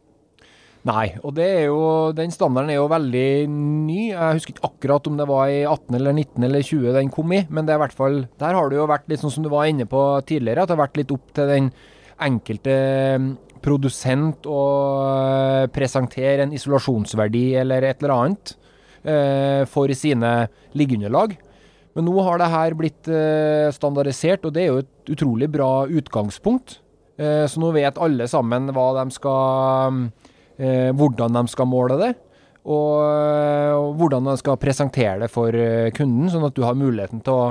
Nei, 0.86 1.16
og 1.26 1.40
jo, 1.42 1.78
den 2.14 2.30
standarden 2.30 2.70
er 2.70 2.78
jo 2.78 2.90
veldig 2.92 3.30
ny. 3.50 4.02
Jeg 4.12 4.38
husker 4.38 4.54
ikke 4.54 4.68
akkurat 4.68 5.08
om 5.10 5.16
det 5.18 5.26
var 5.26 5.50
i 5.50 5.64
18 5.66 5.98
eller 5.98 6.14
19 6.14 6.46
eller 6.46 6.62
20 6.62 6.94
den 6.94 7.10
kom 7.14 7.32
i, 7.34 7.40
men 7.50 7.66
det 7.66 7.74
er 7.74 7.80
i 7.80 7.84
hvert 7.88 7.96
fall, 7.98 8.20
der 8.38 8.54
har 8.54 8.70
det 8.70 8.78
jo 8.78 8.86
vært 8.92 9.10
litt 9.10 9.24
sånn 9.24 9.34
som 9.34 9.46
du 9.46 9.50
var 9.50 9.66
inne 9.72 9.88
på 9.90 10.04
tidligere, 10.30 10.62
at 10.62 10.70
det 10.70 10.76
har 10.76 10.84
vært 10.84 11.00
litt 11.02 11.14
opp 11.16 11.32
til 11.34 11.50
den 11.50 11.72
enkelte 12.22 12.76
mm, 13.18 13.32
produsent 13.66 14.46
å 14.46 14.62
eh, 15.08 15.64
presentere 15.74 16.46
en 16.46 16.54
isolasjonsverdi 16.54 17.48
eller 17.64 17.90
et 17.90 18.06
eller 18.06 18.16
annet 18.20 18.54
eh, 19.02 19.64
for 19.72 19.90
sine 19.98 20.36
liggeunderlag. 20.78 21.34
Men 21.98 22.10
nå 22.12 22.16
har 22.28 22.38
det 22.44 22.52
her 22.54 22.78
blitt 22.78 23.10
eh, 23.10 23.74
standardisert, 23.74 24.46
og 24.46 24.54
det 24.54 24.68
er 24.68 24.70
jo 24.70 24.84
et 24.84 25.14
utrolig 25.18 25.50
bra 25.50 25.88
utgangspunkt. 25.90 26.82
Så 27.16 27.62
nå 27.64 27.70
vet 27.72 27.96
alle 28.04 28.26
sammen 28.28 28.66
hva 28.76 28.90
de 28.98 29.14
skal 29.16 29.94
mm, 29.96 30.00
eh, 30.58 30.92
hvordan 30.96 31.38
de 31.40 31.46
skal 31.52 31.70
måle 31.70 31.98
det. 32.02 32.14
Og, 32.66 32.98
og, 32.98 33.92
hvordan 34.00 34.26
de 34.26 34.38
skal 34.42 34.58
presentere 34.58 35.20
det 35.22 35.30
for 35.30 35.54
eh, 35.54 35.92
kunden, 35.94 36.32
sånn 36.34 36.48
at 36.48 36.56
du 36.58 36.64
har 36.66 36.78
muligheten 36.78 37.22
til 37.26 37.42
å 37.44 37.50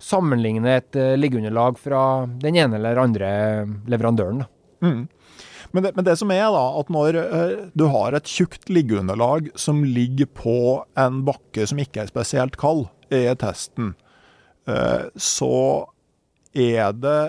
sammenligne 0.00 0.78
et 0.78 0.96
uh, 0.96 1.12
liggeunderlag 1.20 1.76
fra 1.76 2.24
den 2.40 2.56
ene 2.56 2.78
eller 2.78 3.00
andre 3.02 3.30
leverandøren. 3.90 4.46
Mm. 4.80 5.02
Men, 5.72 5.84
det, 5.84 5.90
men, 5.92 6.06
det, 6.06 6.14
som 6.16 6.32
er 6.32 6.46
da, 6.54 6.62
at 6.80 6.92
når 6.92 7.18
uh, 7.20 7.50
du 7.76 7.84
har 7.92 8.16
et 8.16 8.28
tjukt 8.28 8.72
liggeunderlag 8.72 9.50
som 9.60 9.82
ligger 9.84 10.30
på 10.40 10.56
en 10.96 11.20
bakke 11.28 11.68
som 11.68 11.80
ikke 11.84 12.04
er 12.04 12.12
spesielt 12.12 12.56
kald 12.60 12.86
i 13.12 13.26
testen, 13.36 13.92
så 15.18 15.54
er 16.54 16.92
det 16.94 17.20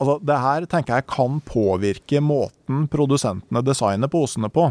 Altså, 0.00 0.16
det 0.24 0.36
her 0.40 0.66
tenker 0.70 1.00
jeg 1.00 1.10
kan 1.12 1.40
påvirke 1.44 2.22
måten 2.24 2.86
produsentene 2.88 3.60
designer 3.64 4.08
posene 4.08 4.48
på. 4.52 4.70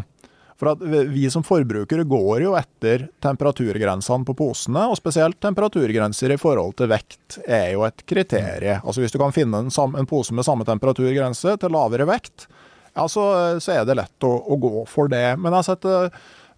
For 0.60 0.74
at 0.74 0.82
Vi 1.08 1.24
som 1.32 1.44
forbrukere 1.46 2.04
går 2.04 2.42
jo 2.44 2.56
etter 2.58 3.06
temperaturgrensene 3.24 4.26
på 4.28 4.34
posene, 4.36 4.82
og 4.90 4.98
spesielt 4.98 5.38
temperaturgrenser 5.40 6.34
i 6.34 6.40
forhold 6.40 6.76
til 6.76 6.90
vekt 6.90 7.38
er 7.46 7.70
jo 7.76 7.86
et 7.86 8.04
kriterium. 8.04 8.82
Altså 8.84 9.00
Hvis 9.00 9.14
du 9.14 9.20
kan 9.22 9.32
finne 9.32 9.62
en, 9.64 9.70
en 9.70 10.10
pose 10.10 10.36
med 10.36 10.44
samme 10.44 10.66
temperaturgrense 10.68 11.56
til 11.62 11.72
lavere 11.72 12.08
vekt, 12.10 12.50
ja, 12.92 13.06
så, 13.08 13.24
så 13.62 13.72
er 13.72 13.86
det 13.86 13.96
lett 13.96 14.26
å, 14.26 14.34
å, 14.34 14.58
gå 14.60 14.84
for 14.90 15.08
det. 15.08 15.38
Men 15.38 15.54
jeg 15.54 15.62
har 15.62 15.68
sett 15.70 15.88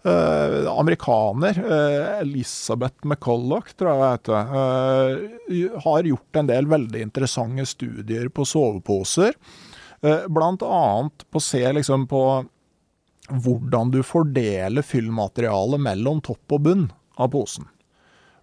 Uh, 0.03 0.79
amerikaner, 0.79 1.55
uh, 1.63 2.19
Elizabeth 2.19 3.05
McCulloch, 3.07 3.69
tror 3.79 4.01
jeg 4.01 4.23
det 4.27 4.39
uh, 4.51 5.77
har 5.85 6.09
gjort 6.09 6.39
en 6.41 6.49
del 6.49 6.67
veldig 6.67 7.05
interessante 7.05 7.63
studier 7.69 8.27
på 8.27 8.43
soveposer. 8.47 9.37
Blant 10.03 10.65
annet 10.67 11.23
på 11.31 11.39
å 11.39 11.43
se 11.45 11.61
liksom 11.77 12.09
på 12.11 12.19
hvordan 13.31 13.93
du 13.93 14.01
fordeler 14.03 14.83
fyllmaterialet 14.83 15.79
mellom 15.79 16.19
topp 16.19 16.57
og 16.57 16.65
bunn 16.65 16.81
av 17.15 17.29
posen. 17.31 17.69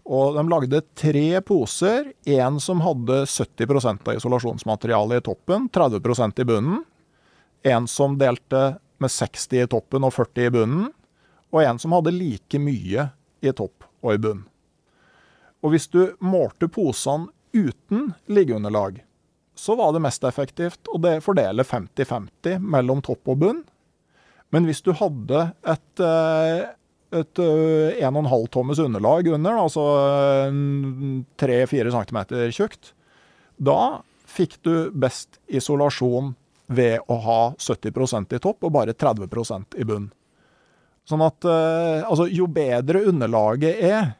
Og 0.09 0.39
De 0.39 0.45
lagde 0.49 0.81
tre 0.97 1.43
poser. 1.45 2.15
En 2.25 2.57
som 2.65 2.81
hadde 2.81 3.27
70 3.29 4.09
av 4.09 4.15
isolasjonsmaterialet 4.15 5.21
i 5.21 5.27
toppen, 5.29 5.69
30% 5.69 6.41
i 6.41 6.49
bunnen. 6.49 6.81
En 7.69 7.85
som 7.85 8.17
delte 8.17 8.79
med 8.97 9.13
60 9.13 9.67
i 9.67 9.69
toppen 9.69 10.09
og 10.09 10.17
40 10.17 10.49
i 10.49 10.55
bunnen 10.57 10.89
og 11.51 11.62
en 11.64 11.78
som 11.82 11.94
hadde 11.96 12.14
like 12.14 12.61
mye 12.62 13.11
i 13.40 13.53
topp 13.57 13.86
og 14.05 14.14
i 14.14 14.22
bunn. 14.22 14.42
Og 15.61 15.74
hvis 15.74 15.88
du 15.92 16.03
målte 16.24 16.70
posene 16.72 17.28
uten 17.53 18.12
liggeunderlag, 18.30 19.03
så 19.59 19.74
var 19.76 19.92
det 19.92 20.03
mest 20.05 20.24
effektivt 20.24 20.88
å 20.88 21.01
fordele 21.20 21.66
50-50 21.66 22.62
mellom 22.62 23.03
topp 23.05 23.28
og 23.28 23.40
bunn. 23.42 23.64
Men 24.55 24.66
hvis 24.66 24.80
du 24.82 24.92
hadde 24.96 25.51
et, 25.68 26.01
eh, 26.01 26.70
et 27.20 27.42
1,5 27.42 28.20
eh, 28.24 28.46
tommes 28.55 28.78
underlag 28.78 29.28
under, 29.34 29.59
altså 29.66 29.84
3-4 31.42 31.92
cm 31.92 32.20
tjukt, 32.55 32.94
da 33.59 34.01
fikk 34.30 34.61
du 34.62 34.90
best 34.94 35.40
isolasjon 35.51 36.34
ved 36.70 37.03
å 37.11 37.18
ha 37.24 37.40
70% 37.59 38.32
i 38.36 38.40
topp 38.42 38.64
og 38.64 38.74
bare 38.78 38.94
30% 38.94 39.76
i 39.76 39.84
bunn. 39.84 40.09
Sånn 41.11 41.25
at 41.27 41.47
uh, 41.49 42.07
altså, 42.07 42.29
jo 42.31 42.47
bedre 42.51 43.03
underlaget 43.11 43.83
er, 43.91 44.15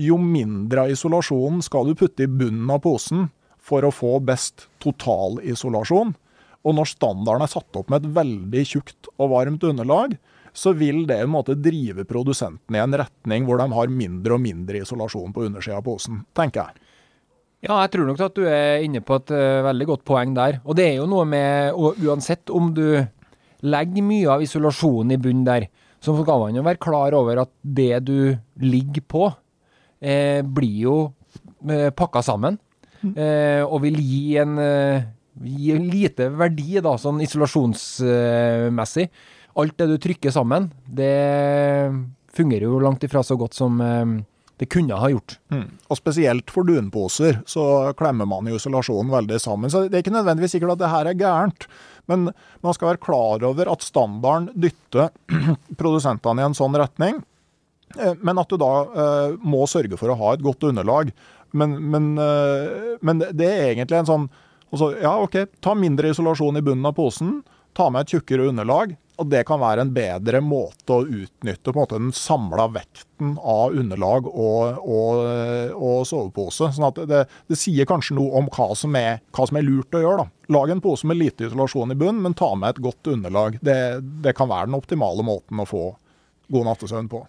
jo 0.00 0.16
mindre 0.18 0.86
av 0.86 0.92
isolasjonen 0.94 1.60
skal 1.62 1.86
du 1.86 1.94
putte 1.98 2.24
i 2.24 2.30
bunnen 2.30 2.70
av 2.72 2.80
posen 2.82 3.28
for 3.62 3.84
å 3.86 3.92
få 3.94 4.16
best 4.24 4.66
totalisolasjon. 4.82 6.14
Og 6.62 6.76
når 6.78 6.92
standarden 6.94 7.44
er 7.44 7.50
satt 7.50 7.78
opp 7.78 7.90
med 7.90 8.02
et 8.02 8.14
veldig 8.16 8.62
tjukt 8.66 9.10
og 9.16 9.32
varmt 9.34 9.66
underlag, 9.66 10.16
så 10.52 10.74
vil 10.76 11.04
det 11.08 11.20
måte 11.30 11.56
drive 11.56 12.04
produsentene 12.08 12.78
i 12.78 12.82
en 12.82 12.96
retning 13.00 13.46
hvor 13.48 13.60
de 13.60 13.68
har 13.72 13.92
mindre 13.92 14.36
og 14.36 14.42
mindre 14.44 14.82
isolasjon 14.82 15.32
på 15.32 15.46
undersida 15.48 15.78
av 15.78 15.86
posen, 15.86 16.22
tenker 16.36 16.66
jeg. 16.66 16.88
Ja, 17.62 17.76
jeg 17.84 17.92
tror 17.94 18.08
nok 18.08 18.20
at 18.26 18.34
du 18.36 18.42
er 18.50 18.82
inne 18.82 19.00
på 19.06 19.16
et 19.20 19.30
uh, 19.30 19.62
veldig 19.68 19.86
godt 19.92 20.04
poeng 20.08 20.34
der. 20.34 20.58
Og 20.66 20.76
det 20.78 20.88
er 20.88 20.96
jo 20.98 21.06
noe 21.10 21.26
med, 21.28 21.78
uansett 22.02 22.50
om 22.50 22.72
du 22.74 22.98
legger 23.62 24.02
mye 24.02 24.32
av 24.34 24.42
isolasjonen 24.42 25.14
i 25.14 25.20
bunnen 25.22 25.46
der, 25.46 25.68
så 26.02 26.14
skal 26.18 26.42
man 26.42 26.58
jo 26.58 26.64
være 26.66 26.82
klar 26.82 27.14
over 27.14 27.44
at 27.44 27.52
det 27.62 28.02
du 28.08 28.34
ligger 28.62 29.04
på, 29.06 29.28
eh, 30.02 30.42
blir 30.42 30.78
jo 30.82 30.96
eh, 31.70 31.90
pakka 31.94 32.24
sammen. 32.26 32.58
Mm. 33.02 33.14
Eh, 33.18 33.62
og 33.66 33.82
vil 33.84 33.98
gi 34.02 34.36
en 34.42 34.58
eh, 34.62 35.06
gi 35.42 35.76
lite 35.78 36.28
verdi, 36.34 36.80
da, 36.82 36.96
sånn 36.98 37.22
isolasjonsmessig. 37.24 39.06
Alt 39.62 39.78
det 39.78 39.88
du 39.90 39.96
trykker 40.00 40.32
sammen, 40.34 40.70
det 40.86 41.14
fungerer 42.32 42.68
jo 42.68 42.82
langt 42.82 43.04
ifra 43.04 43.22
så 43.26 43.36
godt 43.36 43.56
som 43.56 43.80
eh, 43.84 44.18
det 44.62 44.68
kunne 44.72 44.98
ha 44.98 45.10
gjort. 45.10 45.36
Mm. 45.52 45.66
Og 45.90 45.98
spesielt 45.98 46.52
for 46.54 46.68
dunposer 46.68 47.40
så 47.48 47.64
klemmer 47.98 48.28
man 48.28 48.48
jo 48.48 48.58
isolasjonen 48.60 49.12
veldig 49.12 49.40
sammen. 49.42 49.72
Så 49.72 49.86
det 49.88 49.98
er 49.98 50.04
ikke 50.04 50.14
nødvendigvis 50.14 50.56
sikkert 50.56 50.76
at 50.76 50.84
det 50.84 50.92
her 50.92 51.10
er 51.10 51.18
gærent. 51.18 51.66
Men 52.10 52.30
man 52.64 52.74
skal 52.74 52.92
være 52.92 53.02
klar 53.02 53.44
over 53.46 53.70
at 53.72 53.84
standarden 53.84 54.50
dytter 54.58 55.12
produsentene 55.80 56.42
i 56.42 56.48
en 56.48 56.56
sånn 56.58 56.78
retning. 56.78 57.20
Eh, 57.98 58.14
men 58.20 58.40
at 58.40 58.50
du 58.50 58.58
da 58.60 58.72
eh, 58.82 59.36
må 59.42 59.66
sørge 59.70 59.98
for 60.00 60.12
å 60.12 60.18
ha 60.18 60.34
et 60.34 60.44
godt 60.44 60.66
underlag. 60.70 61.12
Men, 61.52 61.76
men, 61.92 62.12
eh, 62.20 62.96
men 63.04 63.22
det 63.22 63.48
er 63.48 63.70
egentlig 63.72 64.00
en 64.00 64.08
sånn 64.08 64.28
altså, 64.72 64.94
Ja, 65.02 65.18
OK, 65.20 65.36
ta 65.60 65.76
mindre 65.76 66.12
isolasjon 66.12 66.58
i 66.58 66.64
bunnen 66.64 66.88
av 66.88 66.96
posen. 66.96 67.40
Ta 67.76 67.88
med 67.92 68.06
et 68.06 68.16
tjukkere 68.16 68.48
underlag. 68.50 68.96
Og 69.22 69.30
det 69.30 69.44
kan 69.46 69.60
være 69.62 69.84
en 69.84 69.92
bedre 69.94 70.40
måte 70.42 70.96
å 70.96 71.06
utnytte 71.06 71.74
måte, 71.76 72.00
den 72.00 72.14
samla 72.16 72.66
vekten 72.74 73.36
av 73.38 73.76
underlag 73.78 74.26
og, 74.26 74.80
og, 74.82 75.20
og 75.78 76.06
sovepose. 76.08 76.72
Sånn 76.74 76.88
at 76.88 76.98
det, 77.06 77.24
det, 77.50 77.58
sier 77.60 77.86
kanskje 77.88 78.16
noe 78.18 78.40
om 78.40 78.48
hva 78.50 78.72
som, 78.78 78.96
er, 78.98 79.20
hva 79.30 79.46
som 79.46 79.60
er 79.60 79.66
lurt 79.66 79.94
å 79.94 80.02
gjøre. 80.02 80.24
Da. 80.24 80.54
Lag 80.58 80.72
en 80.74 80.82
pose 80.82 81.06
med 81.06 81.20
lite 81.20 81.46
isolasjon 81.46 81.94
i 81.94 81.98
bunn, 81.98 82.18
men 82.24 82.34
ta 82.38 82.50
med 82.58 82.74
et 82.74 82.82
godt 82.82 83.12
underlag. 83.14 83.60
Det, 83.62 83.76
det 84.24 84.34
kan 84.38 84.50
være 84.50 84.72
den 84.72 84.80
optimale 84.80 85.26
måten 85.26 85.62
å 85.62 85.68
få 85.68 85.84
god 86.52 86.68
nattesøvn 86.72 87.12
på. 87.12 87.22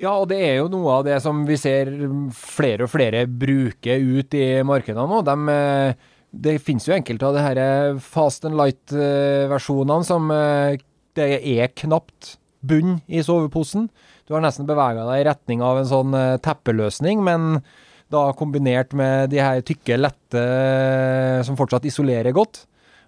Ja, 0.00 0.14
og 0.16 0.30
det 0.30 0.38
er 0.40 0.60
jo 0.62 0.70
noe 0.72 1.00
av 1.00 1.02
det 1.04 1.18
som 1.20 1.42
vi 1.48 1.58
ser 1.60 1.90
flere 2.32 2.86
og 2.86 2.92
flere 2.92 3.26
bruke 3.28 3.98
ut 3.98 4.36
i 4.38 4.46
markedene 4.64 5.04
nå. 5.10 5.18
De, 5.26 5.34
eh, 5.52 6.14
det 6.30 6.60
finnes 6.64 6.86
jo 6.86 6.94
enkelte 6.94 7.26
av 7.26 7.36
de 7.36 7.42
her 7.44 7.98
fast 8.00 8.46
and 8.48 8.56
light-versjonene 8.56 10.06
som 10.06 10.30
eh, 10.32 10.78
det 11.18 11.28
er 11.38 11.72
knapt 11.78 12.36
bunn 12.60 12.98
i 13.08 13.22
soveposen. 13.24 13.88
Du 14.28 14.34
har 14.36 14.44
nesten 14.44 14.68
bevega 14.68 15.06
deg 15.08 15.22
i 15.22 15.28
retning 15.30 15.62
av 15.64 15.80
en 15.80 15.88
sånn 15.88 16.16
uh, 16.16 16.38
teppeløsning, 16.42 17.22
men 17.26 17.62
da 18.10 18.28
kombinert 18.36 18.94
med 18.96 19.30
de 19.32 19.40
her 19.42 19.62
tykke, 19.66 19.98
lette 19.98 20.42
uh, 20.42 21.40
som 21.46 21.58
fortsatt 21.58 21.88
isolerer 21.88 22.34
godt. 22.36 22.64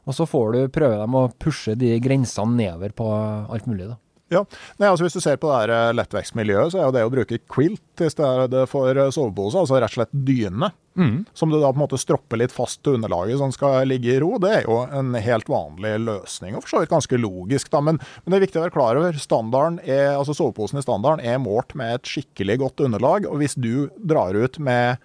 Og 0.08 0.16
så 0.16 0.26
får 0.26 0.54
du 0.54 0.72
prøve 0.74 0.98
dem 0.98 1.14
å 1.14 1.28
pushe 1.38 1.76
de 1.78 1.94
grensene 2.02 2.58
nedover 2.58 2.94
på 2.96 3.06
alt 3.12 3.68
mulig. 3.70 3.92
da. 3.92 4.01
Ja, 4.32 4.42
Nei, 4.80 4.88
altså 4.88 5.04
Hvis 5.04 5.16
du 5.16 5.22
ser 5.22 5.38
på 5.40 5.50
det 5.50 5.58
her 5.60 5.72
eh, 5.74 5.94
lettvekstmiljøet, 5.98 6.72
så 6.72 6.80
er 6.80 6.86
jo 6.86 6.94
det 6.96 7.04
å 7.04 7.12
bruke 7.12 7.38
quilt 7.52 8.02
i 8.02 8.08
stedet 8.10 8.62
for 8.70 8.96
eh, 8.96 9.10
sovepose, 9.12 9.60
altså 9.60 9.76
rett 9.76 9.92
og 9.92 9.98
slett 9.98 10.14
dyne, 10.26 10.70
mm. 10.98 11.18
som 11.36 11.52
du 11.52 11.58
da 11.58 11.68
på 11.68 11.76
en 11.76 11.82
måte 11.84 12.00
stropper 12.00 12.40
litt 12.40 12.54
fast 12.54 12.80
til 12.82 12.96
underlaget 12.96 13.40
som 13.42 13.52
skal 13.54 13.84
ligge 13.90 14.14
i 14.14 14.18
ro, 14.22 14.34
det 14.42 14.54
er 14.56 14.66
jo 14.66 14.80
en 14.88 15.12
helt 15.20 15.52
vanlig 15.52 15.94
løsning, 16.06 16.56
og 16.56 16.64
for 16.64 16.74
så 16.74 16.82
vidt 16.82 16.94
ganske 16.94 17.20
logisk. 17.20 17.70
da, 17.74 17.84
men, 17.84 18.00
men, 18.22 18.32
det 18.32 18.40
er 18.40 18.46
viktig 18.46 18.60
å 18.62 18.64
være 18.64 18.76
klar 18.78 19.00
over 19.00 19.20
standarden 19.20 19.80
er, 19.84 20.14
altså 20.16 20.36
soveposen 20.38 20.80
i 20.80 20.86
standarden 20.86 21.24
er 21.34 21.42
målt 21.42 21.76
med 21.78 21.98
et 21.98 22.14
skikkelig 22.14 22.60
godt 22.64 22.86
underlag, 22.88 23.28
og 23.28 23.42
hvis 23.42 23.58
du 23.60 23.88
drar 24.00 24.38
ut 24.38 24.58
med 24.62 25.02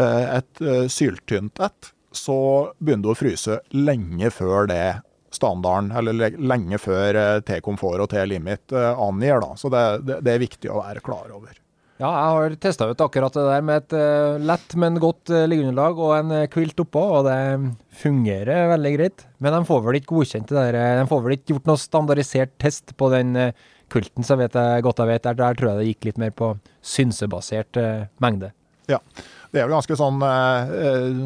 uh, 0.00 0.38
et 0.38 0.64
syltynt 0.92 1.60
et, 1.62 1.92
så 2.12 2.38
begynner 2.80 3.08
du 3.08 3.12
å 3.12 3.18
fryse 3.18 3.60
lenge 3.72 4.32
før 4.32 4.68
det 4.68 4.84
standarden, 5.42 5.90
eller 5.98 6.38
lenge 6.38 6.78
før 6.80 7.18
eh, 7.18 7.40
T-komfort 7.46 8.04
og 8.04 8.12
T-limit 8.12 8.74
eh, 8.76 8.92
angir. 8.94 9.42
Da. 9.42 9.56
Så 9.58 9.72
det, 9.72 9.82
det, 10.06 10.22
det, 10.22 10.36
er 10.36 10.46
viktig 10.46 10.70
å 10.70 10.80
være 10.80 11.02
klar 11.04 11.32
over. 11.34 11.58
Ja, 12.02 12.08
jeg 12.08 12.30
har 12.34 12.54
testa 12.62 12.88
ut 12.90 13.02
akkurat 13.04 13.34
det 13.36 13.42
der 13.46 13.60
med 13.62 13.84
et 13.84 13.92
uh, 13.94 14.40
lett, 14.42 14.72
men 14.80 14.96
godt 14.98 15.30
liggeunderlag 15.30 16.00
og 16.02 16.14
en 16.16 16.32
kvilt 16.50 16.80
oppå, 16.82 17.02
og 17.18 17.28
det 17.28 17.36
fungerer 18.00 18.72
veldig 18.72 18.92
greit. 18.96 19.22
Men 19.38 19.54
de 19.54 19.60
får 19.68 19.84
vel 19.84 20.00
ikke 20.00 20.16
godkjent 20.16 20.50
det 20.50 20.64
der 20.72 20.98
De 20.98 21.04
får 21.12 21.22
vel 21.22 21.36
ikke 21.36 21.52
gjort 21.52 21.70
noe 21.70 21.78
standardisert 21.78 22.56
test 22.58 22.96
på 22.98 23.12
den 23.12 23.36
kulten, 23.92 24.26
så 24.26 24.34
vet 24.40 24.58
jeg 24.58 24.82
godt 24.82 25.04
jeg 25.04 25.12
vet. 25.12 25.28
Der, 25.28 25.38
der 25.44 25.60
tror 25.60 25.70
jeg 25.70 25.78
det 25.78 25.92
gikk 25.92 26.10
litt 26.10 26.20
mer 26.24 26.34
på 26.34 26.50
synsebasert 26.94 27.78
mengde. 28.24 28.50
Ja. 28.90 28.98
Det 29.52 29.60
er 29.60 29.66
vel 29.68 29.74
ganske 29.76 29.96
sånn, 30.00 30.22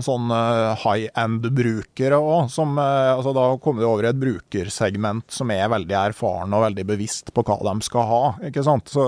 sånn 0.02 0.32
high 0.82 1.12
end-brukere 1.22 2.18
òg, 2.18 2.48
altså 2.50 3.30
Da 3.36 3.44
kommer 3.62 3.84
du 3.84 3.86
over 3.86 4.02
i 4.02 4.10
et 4.10 4.18
brukersegment 4.18 5.30
som 5.30 5.52
er 5.54 5.70
veldig 5.70 5.94
erfaren 6.00 6.56
og 6.56 6.64
veldig 6.64 6.88
bevisst 6.88 7.30
på 7.30 7.44
hva 7.46 7.60
de 7.68 7.86
skal 7.86 8.08
ha. 8.10 8.22
ikke 8.48 8.66
sant? 8.66 8.90
Så 8.90 9.06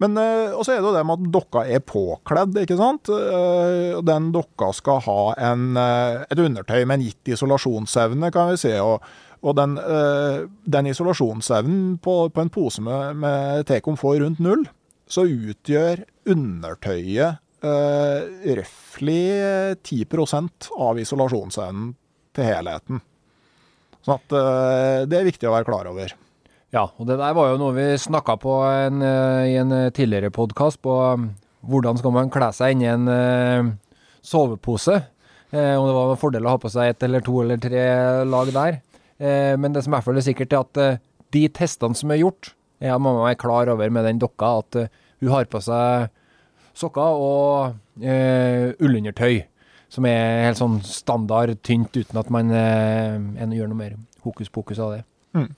men 0.00 0.16
Og 0.16 0.64
så 0.64 0.72
er 0.72 0.80
det 0.80 0.88
jo 0.88 0.94
det 0.96 1.02
med 1.06 1.20
at 1.20 1.32
dokka 1.36 1.62
er 1.68 1.82
påkledd, 1.84 2.56
ikke 2.62 2.78
sant. 2.80 3.10
Den 4.08 4.30
dokka 4.34 4.70
skal 4.74 5.02
ha 5.04 5.18
en, 5.50 5.76
et 5.76 6.40
undertøy 6.40 6.86
med 6.86 6.96
en 6.96 7.04
gitt 7.04 7.34
isolasjonsevne, 7.36 8.30
kan 8.32 8.50
vi 8.50 8.56
si. 8.62 8.72
Og, 8.80 9.04
og 9.44 9.58
den, 9.58 9.76
den, 10.64 10.88
isolasjonsevnen 10.90 12.00
på, 12.02 12.16
på, 12.32 12.42
en 12.42 12.52
pose 12.52 12.82
med, 12.84 13.20
med 13.20 13.68
T-komfort 13.68 14.24
rundt 14.24 14.40
null, 14.42 14.64
så 15.10 15.28
utgjør 15.28 16.06
undertøyet 16.32 17.44
uh, 17.64 18.54
røftlig 18.60 19.22
10 19.82 20.06
av 20.78 21.00
isolasjonsevnen 21.00 21.92
til 22.36 22.46
helheten. 22.46 23.04
Sånn 24.00 24.16
at 24.16 24.32
det 25.10 25.16
er 25.18 25.26
viktig 25.26 25.48
å 25.48 25.52
være 25.52 25.66
klar 25.68 25.88
over. 25.90 26.14
Ja, 26.70 26.84
og 26.86 27.06
det 27.08 27.16
der 27.18 27.34
var 27.34 27.50
jo 27.50 27.58
noe 27.58 27.74
vi 27.74 27.86
snakka 27.98 28.36
på 28.38 28.60
en, 28.62 29.02
eh, 29.02 29.50
i 29.50 29.56
en 29.58 29.72
eh, 29.74 29.90
tidligere 29.90 30.30
podkast, 30.30 30.78
på 30.82 30.92
um, 31.18 31.32
hvordan 31.66 31.98
skal 31.98 32.14
man 32.14 32.30
kle 32.30 32.50
seg 32.54 32.76
inni 32.76 32.86
en 32.86 33.10
uh, 33.10 33.72
sovepose. 34.22 35.00
Eh, 35.50 35.74
om 35.74 35.88
det 35.88 35.96
var 35.96 36.12
en 36.12 36.20
fordel 36.20 36.46
å 36.46 36.54
ha 36.54 36.60
på 36.62 36.70
seg 36.70 36.92
ett 36.92 37.02
eller 37.02 37.24
to 37.26 37.40
eller 37.42 37.58
tre 37.58 37.82
lag 38.22 38.52
der. 38.54 38.78
Eh, 39.18 39.56
men 39.58 39.74
det 39.74 39.82
som 39.82 39.98
er 39.98 40.22
sikkert, 40.22 40.54
er 40.54 40.62
at 40.62 40.78
uh, 40.78 41.02
de 41.34 41.42
testene 41.50 41.98
som 41.98 42.14
er 42.14 42.22
gjort, 42.22 42.54
ja, 42.78 42.94
at 42.94 43.02
mamma 43.02 43.32
er 43.32 43.40
klar 43.40 43.68
over 43.68 43.90
med 43.90 44.06
den 44.06 44.22
dokka, 44.22 44.60
at 44.62 44.78
uh, 44.78 45.02
hun 45.20 45.34
har 45.34 45.50
på 45.50 45.58
seg 45.58 46.14
sokker 46.78 47.22
og 47.22 47.78
ullundertøy. 48.00 49.42
Som 49.90 50.06
er 50.06 50.44
helt 50.46 50.60
sånn 50.60 50.76
standard 50.86 51.56
tynt, 51.66 51.96
uten 51.96 52.20
at 52.20 52.28
man 52.30 52.52
gjør 52.52 53.72
noe 53.72 53.78
mer 53.78 53.96
hokus 54.22 54.52
pokus 54.52 54.78
av 54.78 54.94
det. 54.94 55.02
Mm. 55.34 55.48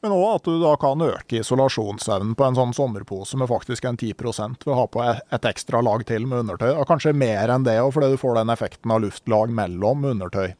Men 0.00 0.14
òg 0.16 0.38
at 0.38 0.46
du 0.48 0.54
da 0.62 0.72
kan 0.80 1.02
øke 1.04 1.42
isolasjonsevnen 1.42 2.32
på 2.36 2.46
en 2.46 2.56
sånn 2.56 2.72
sommerpose 2.76 3.36
med 3.36 3.50
faktisk 3.50 3.84
en 3.88 3.98
10% 4.00 4.64
ved 4.64 4.72
å 4.72 4.78
ha 4.78 4.86
på 4.88 5.02
et 5.04 5.48
ekstra 5.50 5.82
lag 5.84 6.06
til 6.08 6.24
med 6.28 6.46
undertøy. 6.46 6.70
Og 6.72 6.88
kanskje 6.88 7.12
mer 7.12 7.52
enn 7.52 7.66
det 7.66 7.76
òg, 7.82 7.92
fordi 7.96 8.14
du 8.14 8.20
får 8.20 8.40
den 8.40 8.52
effekten 8.54 8.94
av 8.94 9.02
luftlag 9.04 9.52
mellom 9.52 10.08
undertøy. 10.14 10.54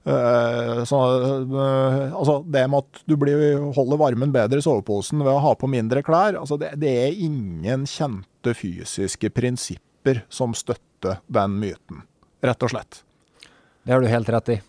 Uh, 0.00 0.80
så, 0.88 0.98
uh, 1.50 2.14
altså 2.16 2.38
det 2.48 2.62
med 2.72 2.86
at 2.86 3.02
du 3.10 3.18
blir, 3.20 3.58
holder 3.76 3.98
varmen 4.00 4.30
bedre 4.32 4.62
i 4.62 4.64
soveposen 4.64 5.20
ved 5.20 5.34
å 5.34 5.42
ha 5.44 5.52
på 5.58 5.68
mindre 5.68 6.00
klær, 6.06 6.38
altså 6.40 6.56
det, 6.62 6.70
det 6.80 6.94
er 7.02 7.18
ingen 7.26 7.84
kjente 7.90 8.29
fysiske 8.56 9.30
prinsipper 9.34 10.24
som 10.32 10.56
støtter 10.56 11.20
den 11.28 11.58
myten, 11.60 12.04
rett 12.44 12.66
og 12.66 12.72
slett. 12.72 13.02
Det 13.84 13.94
har 13.94 14.02
du 14.02 14.10
helt 14.10 14.28
rett 14.32 14.52
i. 14.56 14.60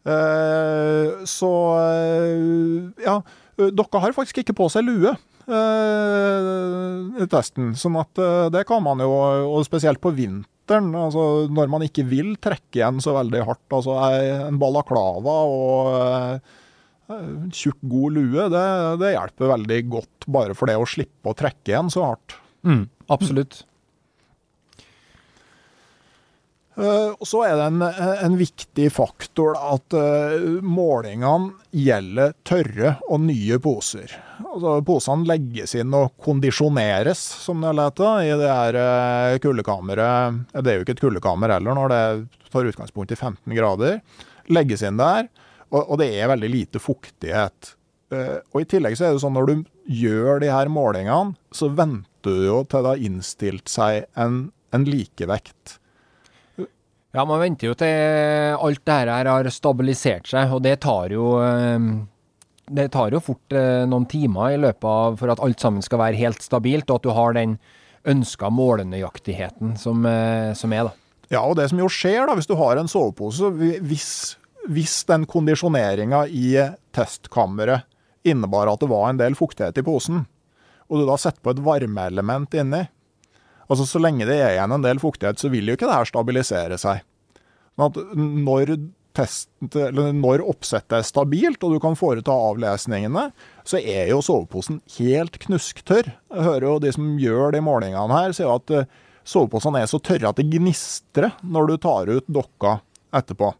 Eh, 0.00 1.24
så 1.28 1.50
eh, 1.76 3.04
ja, 3.04 3.18
dere 3.60 4.00
har 4.00 4.16
faktisk 4.16 4.40
ikke 4.40 4.56
på 4.56 4.70
seg 4.72 4.86
lue 4.86 5.12
i 5.50 7.26
testen. 7.26 7.72
Sånn 7.74 7.96
at 7.98 8.20
det 8.54 8.60
kan 8.68 8.84
man 8.84 9.00
jo, 9.02 9.10
og 9.50 9.64
spesielt 9.66 9.98
på 9.98 10.12
vinteren, 10.14 10.92
altså 10.94 11.48
når 11.50 11.72
man 11.72 11.82
ikke 11.82 12.04
vil 12.06 12.36
trekke 12.38 12.78
igjen 12.78 13.00
så 13.02 13.16
veldig 13.16 13.40
hardt. 13.48 13.64
Altså 13.74 13.96
en 13.98 14.60
balaklava 14.62 15.34
og 15.50 16.38
tjukk, 17.50 17.80
god 17.82 18.14
lue, 18.14 18.46
det, 18.54 18.62
det, 19.02 19.10
hjelper 19.16 19.50
veldig 19.56 19.80
godt 19.90 20.28
bare 20.30 20.54
for 20.54 20.70
det 20.70 20.78
å 20.78 20.86
slippe 20.86 21.32
å 21.32 21.34
trekke 21.34 21.72
igjen 21.72 21.90
så 21.90 22.06
hardt. 22.12 22.38
Mm, 22.66 22.88
absolutt. 23.08 23.64
Uh, 26.80 27.12
Så 27.20 27.42
er 27.44 27.56
det 27.58 27.66
en, 27.66 27.82
en 27.82 28.36
viktig 28.40 28.86
faktor 28.94 29.56
at 29.58 29.96
uh, 29.96 30.60
målingene 30.64 31.52
gjelder 31.76 32.32
tørre 32.46 32.94
og 33.10 33.24
nye 33.26 33.58
poser. 33.60 34.14
Altså 34.40 34.78
Posene 34.86 35.28
legges 35.28 35.74
inn 35.76 35.92
og 35.96 36.14
kondisjoneres, 36.24 37.20
som 37.42 37.60
det 37.64 37.74
heter, 37.76 38.22
i 38.24 38.32
det 38.40 38.52
her 38.54 38.78
uh, 38.80 39.40
kuldekammeret. 39.42 40.40
Det 40.56 40.72
er 40.72 40.78
jo 40.78 40.86
ikke 40.86 40.96
et 40.96 41.04
kuldekammer 41.04 41.52
heller, 41.56 41.76
når 41.76 41.92
det 41.92 42.02
tar 42.52 42.70
utgangspunkt 42.70 43.12
i 43.12 43.18
15 43.18 43.58
grader. 43.58 44.00
Legges 44.50 44.86
inn 44.86 45.00
der, 45.00 45.28
og, 45.68 45.82
og 45.82 46.00
det 46.00 46.08
er 46.16 46.32
veldig 46.32 46.50
lite 46.50 46.80
fuktighet. 46.82 47.74
og 48.10 48.56
I 48.58 48.66
tillegg 48.66 48.96
så 48.98 49.06
er 49.06 49.14
det 49.14 49.22
sånn 49.22 49.36
når 49.36 49.46
du 49.46 49.60
gjør 50.00 50.40
de 50.42 50.48
her 50.50 50.70
målingene, 50.72 51.36
så 51.54 51.68
venter 51.70 52.09
du 52.26 52.32
jo 52.46 52.62
til 52.64 52.84
det 52.84 52.94
har 52.94 53.04
innstilt 53.10 53.70
seg 53.70 54.06
en, 54.18 54.48
en 54.74 54.86
likevekt. 54.86 55.76
Ja, 57.10 57.24
man 57.26 57.40
venter 57.42 57.72
jo 57.72 57.74
til 57.74 58.54
alt 58.54 58.84
det 58.86 58.96
her 59.00 59.28
har 59.32 59.50
stabilisert 59.50 60.30
seg, 60.30 60.52
og 60.54 60.62
det 60.62 60.76
tar 60.84 61.10
jo 61.10 61.32
ehm, 61.42 61.92
det 62.70 62.90
tar 62.94 63.10
jo 63.10 63.20
fort 63.22 63.56
eh, 63.56 63.82
noen 63.88 64.06
timer 64.10 64.54
i 64.54 64.60
løpet 64.60 64.86
av 64.86 65.18
for 65.18 65.32
at 65.32 65.42
alt 65.42 65.62
sammen 65.62 65.82
skal 65.82 66.00
være 66.04 66.20
helt 66.20 66.42
stabilt, 66.44 66.90
og 66.90 67.00
at 67.00 67.06
du 67.08 67.12
har 67.16 67.34
den 67.34 67.56
ønska 68.08 68.50
målenøyaktigheten 68.54 69.74
som, 69.80 70.06
eh, 70.06 70.52
som 70.56 70.72
er, 70.72 70.90
da. 70.90 71.26
Ja, 71.30 71.42
og 71.44 71.56
det 71.58 71.68
som 71.70 71.82
jo 71.82 71.90
skjer 71.90 72.26
da, 72.26 72.36
hvis 72.38 72.48
du 72.50 72.56
har 72.58 72.78
en 72.78 72.90
sovepose, 72.90 73.50
hvis, 73.86 74.10
hvis 74.70 74.96
den 75.10 75.26
kondisjoneringa 75.30 76.24
i 76.30 76.54
testkammeret 76.96 77.86
innebar 78.26 78.70
at 78.70 78.82
det 78.82 78.90
var 78.90 79.10
en 79.10 79.20
del 79.20 79.36
fuktighet 79.38 79.78
i 79.80 79.86
posen, 79.86 80.24
og 80.90 81.00
du 81.00 81.06
da 81.08 81.16
setter 81.20 81.42
på 81.44 81.54
et 81.54 81.62
varmeelement 81.64 82.58
inni, 82.58 82.84
Altså 83.70 83.86
Så 83.86 84.00
lenge 84.02 84.26
det 84.26 84.40
er 84.42 84.56
igjen 84.56 84.72
en 84.74 84.82
del 84.82 84.98
fuktighet, 84.98 85.38
så 85.38 85.50
vil 85.52 85.68
jo 85.70 85.76
ikke 85.78 85.86
det 85.86 85.94
her 85.94 86.08
stabilisere 86.08 86.78
seg. 86.80 87.04
Sånn 87.78 88.40
når, 88.44 88.72
test, 89.16 89.48
når 89.62 90.42
oppsettet 90.42 90.96
er 90.98 91.06
stabilt, 91.06 91.62
og 91.62 91.76
du 91.76 91.78
kan 91.82 91.94
foreta 91.98 92.34
avlesningene, 92.34 93.28
så 93.62 93.78
er 93.78 94.10
jo 94.10 94.18
soveposen 94.26 94.82
helt 94.96 95.38
knusktørr. 95.46 96.10
Jeg 96.10 96.48
hører 96.48 96.66
jo 96.66 96.74
de 96.82 96.92
som 96.96 97.14
gjør 97.22 97.54
de 97.54 97.62
målingene 97.64 98.18
her, 98.18 98.34
sier 98.36 98.50
at 98.56 98.74
eh, 98.74 98.90
soveposene 99.22 99.84
er 99.84 99.90
så 99.90 100.02
tørre 100.02 100.32
at 100.32 100.42
det 100.42 100.50
gnistrer 100.50 101.38
når 101.46 101.70
du 101.70 101.76
tar 101.86 102.10
ut 102.10 102.26
dokka 102.26 102.80
etterpå. 103.14 103.54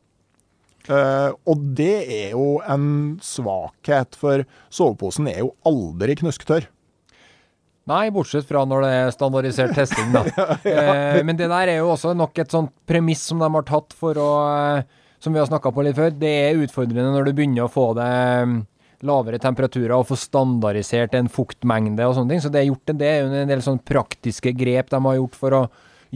Uh, 0.90 1.30
og 1.46 1.60
det 1.76 1.96
er 2.10 2.30
jo 2.32 2.56
en 2.66 2.84
svakhet, 3.22 4.16
for 4.18 4.42
soveposen 4.74 5.28
er 5.30 5.44
jo 5.44 5.52
aldri 5.68 6.16
knusktørr. 6.18 6.66
Nei, 7.91 8.07
bortsett 8.14 8.47
fra 8.47 8.62
når 8.68 8.84
det 8.84 8.91
er 8.95 9.12
standardisert 9.14 9.74
testing, 9.74 10.12
da. 10.14 10.22
ja, 10.38 10.57
ja. 10.70 10.95
Eh, 10.95 11.20
men 11.26 11.38
det 11.38 11.51
der 11.51 11.72
er 11.72 11.80
jo 11.80 11.91
også 11.95 12.14
nok 12.14 12.38
et 12.38 12.53
sånt 12.55 12.72
premiss 12.88 13.24
som 13.32 13.43
de 13.43 13.49
har 13.51 13.66
tatt 13.66 13.97
for 13.97 14.18
å 14.20 14.30
eh, 14.47 14.99
Som 15.20 15.34
vi 15.34 15.41
har 15.43 15.49
snakka 15.51 15.72
på 15.74 15.82
litt 15.84 15.99
før. 15.99 16.14
Det 16.16 16.30
er 16.47 16.61
utfordrende 16.62 17.11
når 17.12 17.26
du 17.26 17.32
begynner 17.36 17.66
å 17.66 17.72
få 17.72 17.91
det 17.99 18.07
mm, 18.49 18.55
lavere 19.05 19.41
temperaturer 19.43 19.93
og 19.97 20.07
få 20.09 20.16
standardisert 20.16 21.12
en 21.18 21.28
fuktmengde 21.28 22.07
og 22.09 22.14
sånne 22.16 22.32
ting. 22.32 22.41
Så 22.41 22.53
det 22.53 22.62
er, 22.62 22.70
gjort, 22.70 22.86
det 22.88 22.97
del, 23.03 23.34
en 23.43 23.53
del 23.53 23.64
sånne 23.64 23.84
praktiske 23.84 24.55
grep 24.57 24.88
de 24.93 25.03
har 25.05 25.18
gjort 25.18 25.36
for 25.36 25.59
å 25.59 25.62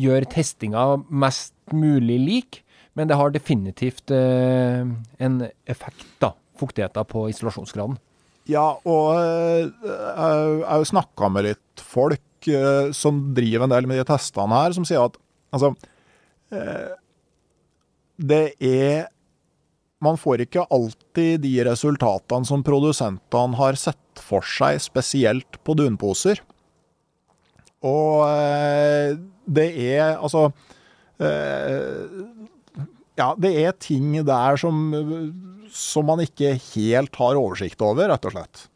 gjøre 0.00 0.30
testinga 0.32 0.86
mest 1.10 1.52
mulig 1.74 2.16
lik. 2.22 2.62
Men 2.96 3.10
det 3.10 3.18
har 3.18 3.34
definitivt 3.34 4.14
eh, 4.14 4.86
en 5.26 5.38
effekt, 5.66 6.06
da. 6.22 6.32
Fuktigheten 6.56 7.10
på 7.10 7.26
isolasjonsgraden. 7.32 7.98
Ja, 8.50 8.74
og 8.84 9.14
eh, 9.16 9.70
jeg 9.72 10.64
har 10.68 10.82
jo 10.82 10.88
snakka 10.90 11.30
med 11.32 11.46
litt 11.46 11.80
folk 11.80 12.48
eh, 12.50 12.90
som 12.96 13.22
driver 13.36 13.64
en 13.64 13.72
del 13.72 13.88
med 13.88 14.02
de 14.02 14.06
testene 14.10 14.58
her, 14.58 14.74
som 14.76 14.84
sier 14.88 15.06
at 15.06 15.16
altså 15.54 15.72
eh, 16.52 16.92
Det 18.20 18.44
er 18.60 19.06
Man 20.04 20.18
får 20.20 20.44
ikke 20.44 20.66
alltid 20.68 21.40
de 21.46 21.54
resultatene 21.70 22.44
som 22.44 22.64
produsentene 22.66 23.56
har 23.56 23.80
sett 23.80 24.20
for 24.20 24.44
seg, 24.44 24.76
spesielt 24.82 25.56
på 25.64 25.74
dunposer. 25.78 26.42
Og 27.84 28.28
det 29.44 29.66
er 29.96 30.14
altså 30.18 30.50
Ja, 33.16 33.28
det 33.40 33.52
er 33.64 33.74
ting 33.80 34.14
der 34.26 34.60
som 34.60 34.92
som 35.74 36.06
man 36.06 36.22
ikke 36.22 36.54
helt 36.72 37.16
har 37.18 37.40
oversikt 37.40 37.82
over, 37.84 38.08
rett 38.12 38.28
og 38.28 38.36
slett. 38.36 38.68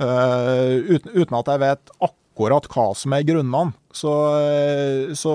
Uh, 0.00 0.80
uten, 0.96 1.12
uten, 1.12 1.36
at 1.36 1.50
jeg 1.52 1.62
vet 1.62 1.92
akkurat 2.02 2.66
hva 2.72 2.86
som 2.96 3.14
er 3.14 3.26
grunnene, 3.28 3.76
så, 3.92 4.14
så, 5.18 5.32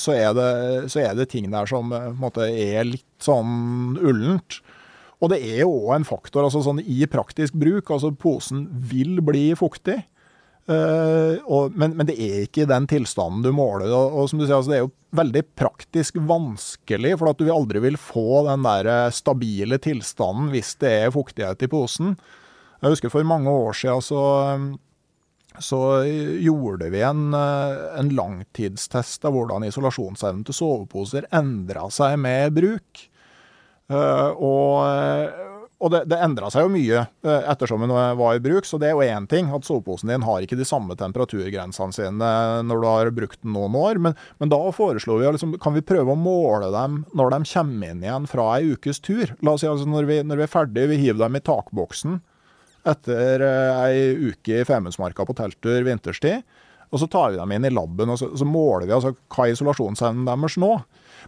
så, 0.00 0.14
er, 0.16 0.30
det, 0.36 0.52
så 0.92 1.02
er, 1.04 1.16
det, 1.16 1.28
ting 1.32 1.50
der 1.52 1.68
som 1.70 1.92
måte, 2.18 2.48
er 2.48 2.88
litt 2.88 3.08
sånn 3.22 3.98
ullent. 4.00 4.60
Og 5.22 5.30
det 5.30 5.38
er 5.44 5.62
jo 5.62 5.70
òg 5.84 6.00
en 6.00 6.08
faktor 6.08 6.48
altså 6.48 6.64
sånn 6.66 6.80
i 6.82 7.04
praktisk 7.06 7.54
bruk. 7.54 7.92
altså 7.94 8.10
Posen 8.10 8.66
vil 8.90 9.20
bli 9.22 9.52
fuktig. 9.58 10.00
Eh, 10.70 11.40
og, 11.50 11.74
men, 11.74 11.96
men, 11.98 12.06
det 12.06 12.14
er 12.22 12.44
ikke 12.44 12.68
den 12.70 12.86
tilstanden 12.90 13.42
du 13.44 13.50
måler. 13.54 13.90
Og, 13.90 14.14
og 14.20 14.30
som 14.30 14.38
du 14.40 14.46
sier, 14.46 14.56
altså, 14.60 14.70
Det 14.72 14.78
er 14.78 14.84
jo 14.84 14.92
veldig 15.22 15.42
praktisk 15.58 16.20
vanskelig, 16.28 17.16
for 17.20 17.32
at 17.32 17.42
du 17.42 17.50
aldri 17.52 17.82
vil 17.82 17.98
få 18.00 18.44
den 18.48 18.64
der 18.66 18.90
eh, 18.90 19.10
stabile 19.14 19.80
tilstanden 19.82 20.52
hvis 20.54 20.76
det 20.82 20.94
er 21.06 21.14
fuktighet 21.14 21.66
i 21.66 21.70
posen. 21.72 22.16
Jeg 22.82 22.96
husker 22.96 23.12
for 23.12 23.26
mange 23.26 23.50
år 23.50 23.76
siden 23.78 24.02
så, 24.02 24.22
så 25.62 25.80
gjorde 26.42 26.90
vi 26.94 27.04
en, 27.06 27.28
eh, 27.38 27.86
en, 28.00 28.10
langtidstest 28.18 29.26
av 29.28 29.36
hvordan 29.36 29.66
isolasjonsevnen 29.68 30.46
til 30.46 30.58
soveposer 30.62 31.30
endra 31.34 31.88
seg 31.94 32.18
med 32.22 32.54
bruk. 32.58 33.08
Og 33.92 34.78
og 35.82 35.90
det, 35.90 36.04
det 36.12 36.18
endra 36.22 36.48
seg 36.52 36.66
jo 36.66 36.72
mye 36.72 37.00
eh, 37.02 37.48
ettersom 37.50 37.82
den 37.82 37.92
var 37.92 38.36
i 38.36 38.42
bruk, 38.42 38.66
så 38.68 38.78
det 38.78 38.88
er 38.88 38.94
jo 38.94 39.02
én 39.02 39.26
ting. 39.30 39.50
At 39.50 39.66
soveposen 39.66 40.12
din 40.12 40.26
har 40.26 40.44
ikke 40.44 40.58
de 40.58 40.66
samme 40.68 40.94
temperaturgrensene 40.98 41.96
sine 41.96 42.32
når 42.68 42.82
du 42.82 42.86
har 42.86 43.12
brukt 43.16 43.40
den 43.42 43.56
noen 43.56 43.74
år. 43.78 43.98
Men, 44.02 44.16
men 44.38 44.52
da 44.52 44.60
foreslo 44.74 45.18
vi 45.18 45.32
liksom, 45.34 45.56
kan 45.62 45.74
vi 45.74 45.84
prøve 45.86 46.14
å 46.14 46.18
måle 46.18 46.70
dem 46.74 47.02
når 47.18 47.34
de 47.34 47.40
kommer 47.50 47.90
inn 47.90 48.04
igjen 48.06 48.28
fra 48.30 48.46
ei 48.56 48.76
ukes 48.76 49.02
tur. 49.02 49.34
La 49.42 49.56
oss 49.56 49.64
si 49.64 49.70
altså 49.70 49.88
når 49.90 50.06
vi, 50.10 50.20
når 50.26 50.42
vi 50.42 50.46
er 50.46 50.54
ferdige, 50.54 50.92
vi 50.92 51.00
hiver 51.02 51.24
dem 51.24 51.40
i 51.40 51.44
takboksen 51.50 52.20
etter 52.88 53.42
eh, 53.46 53.82
ei 53.86 54.30
uke 54.30 54.62
i 54.62 54.66
Femundsmarka 54.66 55.26
på 55.26 55.36
telttur 55.38 55.82
vinterstid. 55.86 56.46
Og 56.92 57.00
så 57.00 57.08
tar 57.08 57.32
vi 57.32 57.40
dem 57.40 57.52
inn 57.56 57.64
i 57.64 57.72
laben 57.72 58.12
og 58.12 58.18
så, 58.20 58.28
så 58.36 58.44
måler 58.44 58.84
vi 58.88 58.96
altså 58.96 59.14
hva 59.32 59.46
er 59.46 59.56
isolasjonsevnen 59.56 60.28
deres 60.28 60.58
nå. 60.60 60.74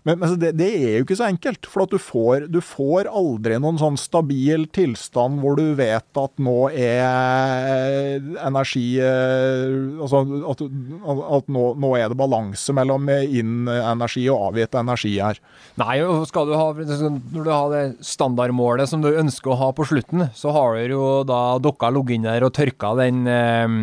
Men, 0.03 0.19
men 0.19 0.35
det, 0.41 0.51
det, 0.59 0.69
er 0.75 0.97
jo 0.99 1.05
ikke 1.07 1.17
så 1.17 1.29
enkelt. 1.29 1.69
For 1.71 1.87
du 1.89 1.97
får, 2.03 2.49
du, 2.53 2.59
får, 2.65 3.09
aldri 3.09 3.57
noen 3.63 3.79
sånn 3.81 3.97
stabil 4.01 4.67
tilstand 4.75 5.41
hvor 5.41 5.57
du 5.57 5.73
vet 5.79 6.21
at 6.21 6.43
nå 6.43 6.57
er 6.75 8.19
energi 8.45 8.99
eh, 9.03 9.73
Altså 10.05 10.21
at, 10.51 10.65
at 10.65 11.51
nå, 11.53 11.65
nå, 11.81 11.93
er 11.97 12.11
det 12.11 12.19
balanse 12.19 12.75
mellom 12.77 13.09
inn-energi 13.09 14.27
og 14.33 14.51
avgitt 14.51 14.77
energi 14.79 15.15
her. 15.17 15.41
Nei, 15.81 15.97
skal 16.29 16.51
du 16.51 16.57
ha, 16.59 16.69
når 16.75 17.41
du 17.41 17.51
har 17.53 17.73
det 17.73 17.85
standardmålet 18.05 18.91
som 18.91 19.05
du 19.05 19.13
ønsker 19.13 19.55
å 19.55 19.61
ha 19.63 19.73
på 19.77 19.87
slutten, 19.89 20.29
så 20.37 20.53
har 20.55 20.77
du 20.77 20.97
jo 20.97 21.11
da 21.29 21.43
dere 21.63 21.93
ligget 21.95 22.19
inn 22.19 22.29
der 22.29 22.47
og 22.47 22.55
tørka 22.57 22.95
den 23.01 23.25
eh, 23.31 23.79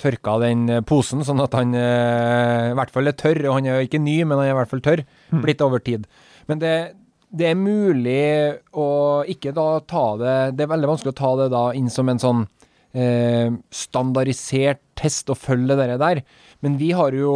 tørka 0.00 0.36
den 0.42 0.66
eh, 0.70 0.84
posen, 0.86 1.24
sånn 1.26 1.42
at 1.44 1.56
han 1.56 1.74
eh, 1.76 2.70
i 2.72 2.76
hvert 2.78 2.92
fall 2.94 3.10
er 3.10 3.16
tørr. 3.18 3.42
Og 3.48 3.58
han 3.58 3.68
er 3.68 3.80
jo 3.80 3.88
ikke 3.88 4.02
ny, 4.02 4.20
men 4.24 4.38
han 4.38 4.48
er 4.48 4.54
i 4.54 4.58
hvert 4.60 4.72
fall 4.72 4.84
tørr. 4.84 5.04
Mm. 5.32 5.42
Blitt 5.44 5.64
over 5.64 5.82
tid. 5.84 6.06
Men 6.50 6.62
det, 6.62 6.74
det, 7.30 7.50
er 7.50 7.60
mulig 7.60 8.26
å 8.76 8.88
ikke 9.26 9.54
da 9.56 9.80
ta 9.82 10.04
det 10.20 10.36
Det 10.56 10.62
er 10.62 10.70
veldig 10.70 10.92
vanskelig 10.92 11.14
å 11.16 11.18
ta 11.18 11.32
det 11.40 11.48
da 11.54 11.64
inn 11.78 11.88
som 11.92 12.12
en 12.12 12.22
sånn 12.22 12.44
eh, 12.96 13.48
standardisert 13.74 14.82
test 14.96 15.32
og 15.32 15.40
følge 15.40 15.78
det 15.78 15.98
der. 16.02 16.22
Men 16.64 16.78
vi 16.80 16.92
har 16.96 17.16
jo 17.16 17.32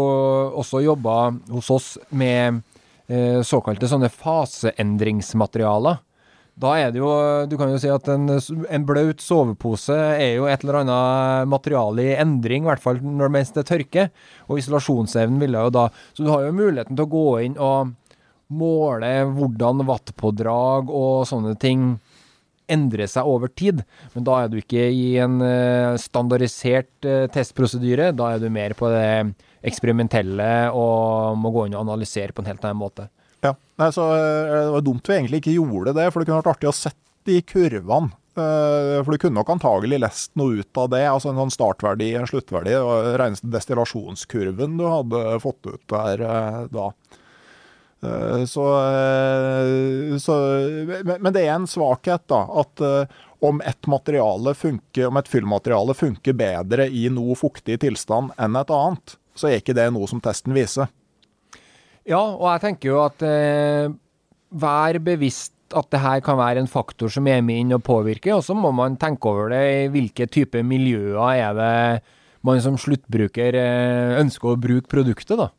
også 0.58 0.84
jobba 0.84 1.16
hos 1.50 1.70
oss 1.74 1.88
med 2.10 2.62
eh, 3.10 3.40
såkalte 3.46 3.90
sånne 3.90 4.12
faseendringsmaterialer. 4.12 6.00
Da 6.60 6.74
er 6.76 6.92
det 6.92 7.00
jo 7.00 7.10
Du 7.48 7.56
kan 7.60 7.70
jo 7.72 7.78
si 7.80 7.88
at 7.92 8.08
en, 8.12 8.28
en 8.28 8.86
blaut 8.88 9.22
sovepose 9.24 9.96
er 9.96 10.36
jo 10.36 10.48
et 10.50 10.64
eller 10.64 10.82
annet 10.82 11.48
materiale 11.50 12.04
i 12.04 12.18
endring, 12.20 12.66
i 12.66 12.70
hvert 12.70 12.84
fall 12.84 13.00
når 13.00 13.32
mens 13.32 13.54
det 13.56 13.66
tørker. 13.70 14.10
Og 14.48 14.60
isolasjonsevnen 14.60 15.40
ville 15.40 15.64
jo 15.66 15.72
da 15.74 15.88
Så 16.12 16.26
du 16.26 16.30
har 16.32 16.44
jo 16.46 16.56
muligheten 16.56 16.98
til 16.98 17.06
å 17.06 17.14
gå 17.16 17.26
inn 17.46 17.58
og 17.60 17.96
måle 18.50 19.10
hvordan 19.30 19.84
wattpådrag 19.86 20.88
og 20.90 21.26
sånne 21.30 21.54
ting 21.62 21.92
endrer 22.70 23.08
seg 23.10 23.26
over 23.26 23.50
tid. 23.50 23.82
Men 24.14 24.26
da 24.26 24.40
er 24.42 24.50
du 24.50 24.58
ikke 24.60 24.88
i 24.94 25.14
en 25.22 25.38
eh, 25.42 25.98
standardisert 25.98 27.06
eh, 27.06 27.26
testprosedyre. 27.32 28.10
Da 28.16 28.34
er 28.34 28.42
du 28.42 28.50
mer 28.52 28.74
på 28.78 28.90
det 28.90 29.32
eksperimentelle 29.66 30.70
og 30.74 31.38
må 31.38 31.52
gå 31.54 31.66
inn 31.66 31.76
og 31.76 31.84
analysere 31.84 32.34
på 32.34 32.44
en 32.44 32.50
helt 32.52 32.64
annen 32.64 32.80
måte. 32.80 33.08
Ja, 33.44 33.54
Nei, 33.80 33.90
så 33.96 34.06
eh, 34.12 34.56
Det 34.64 34.72
var 34.74 34.84
dumt 34.84 35.08
vi 35.08 35.16
egentlig 35.16 35.42
ikke 35.42 35.58
gjorde 35.58 35.94
det, 35.96 36.08
for 36.10 36.20
det 36.20 36.28
kunne 36.28 36.42
vært 36.42 36.56
artig 36.56 36.70
å 36.70 36.76
sette 36.76 36.98
de 37.28 37.38
kurvene. 37.44 38.12
Eh, 38.38 38.98
for 39.04 39.12
du 39.12 39.20
kunne 39.20 39.38
nok 39.40 39.54
antagelig 39.54 40.00
lest 40.02 40.34
noe 40.40 40.60
ut 40.60 40.80
av 40.80 40.90
det. 40.92 41.04
altså 41.08 41.32
En 41.32 41.40
sånn 41.42 41.54
startverdi, 41.54 42.12
en 42.18 42.28
sluttverdi. 42.28 42.76
og 42.80 43.14
Reneste 43.20 43.50
destillasjonskurven 43.52 44.76
du 44.80 44.86
hadde 44.88 45.24
fått 45.44 45.70
ut 45.70 45.82
der 45.92 46.26
eh, 46.26 46.60
da. 46.74 46.92
Så, 48.48 48.62
så, 50.24 50.34
Men 51.04 51.34
det 51.36 51.42
er 51.42 51.50
en 51.52 51.66
svakhet, 51.68 52.22
da. 52.32 52.38
At 52.62 52.80
om 53.44 53.60
et 53.60 53.88
materiale 53.92 54.54
funker, 54.56 55.10
om 55.10 55.18
et 55.20 55.28
fyllmateriale 55.28 55.92
funker 55.92 56.32
bedre 56.32 56.86
i 56.88 57.10
noe 57.12 57.36
fuktig 57.36 57.76
tilstand 57.84 58.32
enn 58.40 58.56
et 58.56 58.72
annet, 58.72 59.18
så 59.36 59.50
er 59.50 59.60
ikke 59.60 59.76
det 59.76 59.90
noe 59.92 60.08
som 60.08 60.24
testen 60.24 60.56
viser. 60.56 60.88
Ja, 62.08 62.20
og 62.20 62.46
jeg 62.48 62.62
tenker 62.64 62.92
jo 62.92 63.00
at 63.04 63.24
eh, 63.26 63.90
vær 64.50 64.98
bevisst 65.04 65.54
at 65.76 65.90
det 65.92 66.00
her 66.02 66.22
kan 66.24 66.38
være 66.40 66.62
en 66.62 66.70
faktor 66.70 67.12
som 67.12 67.28
er 67.30 67.42
med 67.46 67.62
inn 67.62 67.76
og 67.76 67.84
påvirker, 67.86 68.34
og 68.36 68.42
så 68.42 68.56
må 68.58 68.72
man 68.74 68.96
tenke 68.98 69.30
over 69.30 69.52
det. 69.52 69.60
I 69.84 69.90
hvilke 69.92 70.26
type 70.32 70.62
miljøer 70.66 71.20
er 71.30 71.54
det 71.58 71.74
man 72.46 72.62
som 72.64 72.78
sluttbruker 72.80 73.58
eh, 73.58 74.16
ønsker 74.20 74.52
å 74.52 74.58
bruke 74.60 74.90
produktet, 74.90 75.38
da. 75.38 75.50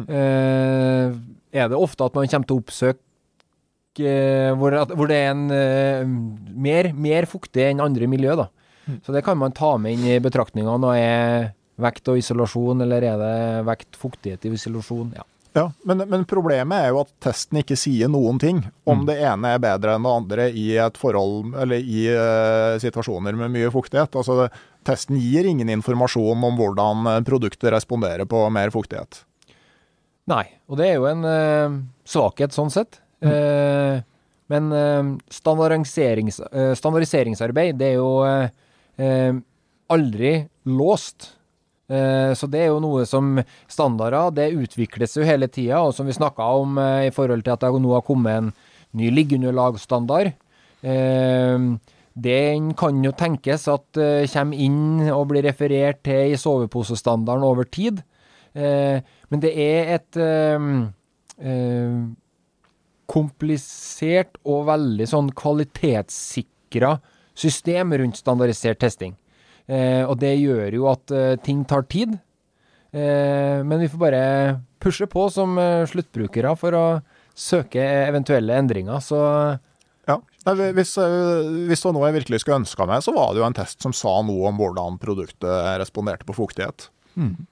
Mm. 0.00 0.06
Eh, 0.08 1.14
er 1.60 1.70
det 1.70 1.78
ofte 1.78 2.06
at 2.06 2.16
man 2.16 2.28
kommer 2.30 2.48
til 2.48 2.56
å 2.56 2.62
oppsøke 2.62 4.06
eh, 4.06 4.50
hvor, 4.56 4.76
at, 4.80 4.94
hvor, 4.96 5.10
det 5.10 5.18
er 5.20 5.32
en 5.34 5.46
eh, 5.54 6.04
mer, 6.66 6.92
mer, 6.96 7.28
fuktig 7.30 7.66
enn 7.68 7.84
andre 7.84 8.08
miljø, 8.10 8.38
da. 8.40 8.48
Mm. 8.86 9.00
Så 9.04 9.14
det 9.14 9.24
kan 9.26 9.38
man 9.38 9.54
ta 9.54 9.74
med 9.78 9.98
inn 9.98 10.06
i 10.16 10.22
betraktningene. 10.22 10.94
Er 10.96 11.50
vekt 11.80 12.08
og 12.12 12.20
isolasjon, 12.20 12.82
eller 12.84 13.04
er 13.06 13.20
det 13.20 13.36
vekt, 13.68 13.92
fuktighet 14.00 14.48
i 14.48 14.54
isolasjon? 14.56 15.12
Ja. 15.18 15.26
Ja, 15.52 15.72
men, 15.82 15.98
men, 16.06 16.24
problemet 16.30 16.78
er 16.78 16.92
jo 16.92 17.00
at 17.02 17.10
testen 17.22 17.58
ikke 17.60 17.78
sier 17.78 18.10
noen 18.10 18.38
ting 18.38 18.60
om 18.86 19.00
mm. 19.02 19.06
det 19.08 19.16
ene 19.26 19.54
er 19.56 19.62
bedre 19.62 19.96
enn 19.96 20.04
det 20.06 20.12
andre 20.12 20.44
i 20.54 20.66
et 20.78 21.00
forhold, 21.00 21.56
eller 21.58 21.82
i 21.82 22.04
uh, 22.14 22.76
situasjoner 22.82 23.34
med 23.38 23.50
mye 23.56 23.72
fuktighet. 23.74 24.14
Altså, 24.14 24.36
det, 24.44 24.60
testen 24.86 25.18
gir 25.18 25.48
ingen 25.50 25.72
informasjon 25.74 26.46
om 26.46 26.54
hvordan 26.56 27.08
eh, 27.10 27.18
produktet 27.26 27.68
responderer 27.74 28.24
på 28.30 28.38
mer 28.54 28.70
fuktighet. 28.72 29.18
Nei, 30.30 30.46
og 30.70 30.78
det 30.80 30.86
er 30.86 30.94
jo 30.96 31.08
en 31.10 31.26
uh, 31.26 31.74
svakhet 32.08 32.54
sånn 32.54 32.70
sett. 32.72 33.02
Mm. 33.20 33.34
Uh, 33.34 34.06
men 34.50 34.72
standardiserings, 35.30 36.40
standardiseringsarbeid, 36.74 37.76
det 37.78 37.92
er 37.92 38.00
jo 38.00 38.08
aldri 39.94 40.32
låst. 40.66 41.28
Eh, 41.90 42.32
så 42.38 42.46
det 42.46 42.60
er 42.62 42.68
jo 42.70 42.82
noe 42.82 43.04
som 43.08 43.40
standarder, 43.70 44.30
det 44.36 44.52
utvikles 44.54 45.16
jo 45.18 45.26
hele 45.26 45.48
tida, 45.50 45.80
og 45.82 45.94
som 45.96 46.06
vi 46.06 46.14
snakka 46.14 46.46
om 46.60 46.78
eh, 46.78 47.08
i 47.08 47.14
forhold 47.14 47.42
til 47.42 47.56
at 47.56 47.64
det 47.64 47.80
nå 47.82 47.94
har 47.96 48.04
kommet 48.06 48.36
en 48.36 48.52
ny 49.00 49.10
liggeunderlagsstandard. 49.14 50.30
Eh, 50.86 51.56
den 52.20 52.70
kan 52.78 53.02
jo 53.04 53.12
tenkes 53.16 53.66
at 53.70 53.98
kommer 54.32 54.62
inn 54.66 55.10
og 55.14 55.28
blir 55.30 55.46
referert 55.46 56.02
til 56.04 56.34
i 56.34 56.38
soveposestandarden 56.38 57.46
over 57.46 57.64
tid. 57.70 58.02
Men 58.52 59.40
det 59.40 59.52
er 59.54 59.92
et 59.94 60.18
komplisert 63.08 64.40
og 64.42 64.66
veldig 64.68 65.06
sånn 65.08 65.30
kvalitetssikra 65.38 66.96
system 67.38 67.94
rundt 68.02 68.20
standardisert 68.20 68.82
testing. 68.82 69.14
Eh, 69.70 70.02
og 70.02 70.18
det 70.18 70.34
gjør 70.40 70.74
jo 70.74 70.90
at 70.90 71.14
eh, 71.14 71.38
ting 71.44 71.62
tar 71.68 71.86
tid. 71.90 72.16
Eh, 72.90 73.62
men 73.62 73.78
vi 73.78 73.88
får 73.90 74.02
bare 74.02 74.22
pushe 74.82 75.06
på 75.10 75.28
som 75.30 75.58
eh, 75.60 75.86
sluttbrukere 75.86 76.56
for 76.58 76.76
å 76.76 76.86
søke 77.36 77.82
eventuelle 78.08 78.56
endringer. 78.58 79.02
Så 79.04 79.20
ja. 80.08 80.16
Hvis, 80.74 80.96
eh, 80.98 81.52
hvis, 81.68 81.82
det 81.82 81.86
var 81.86 81.94
noe 81.96 82.08
jeg 82.10 82.18
virkelig 82.22 82.42
skulle 82.42 82.62
ønska 82.64 82.88
meg, 82.88 83.04
så 83.04 83.14
var 83.14 83.30
det 83.30 83.42
jo 83.42 83.46
en 83.46 83.60
test 83.60 83.84
som 83.84 83.94
sa 83.96 84.18
noe 84.26 84.50
om 84.50 84.58
hvordan 84.60 84.98
produktet 85.02 85.78
responderte 85.80 86.26
på 86.28 86.36
fuktighet. 86.40 86.88
Mm. 87.14 87.46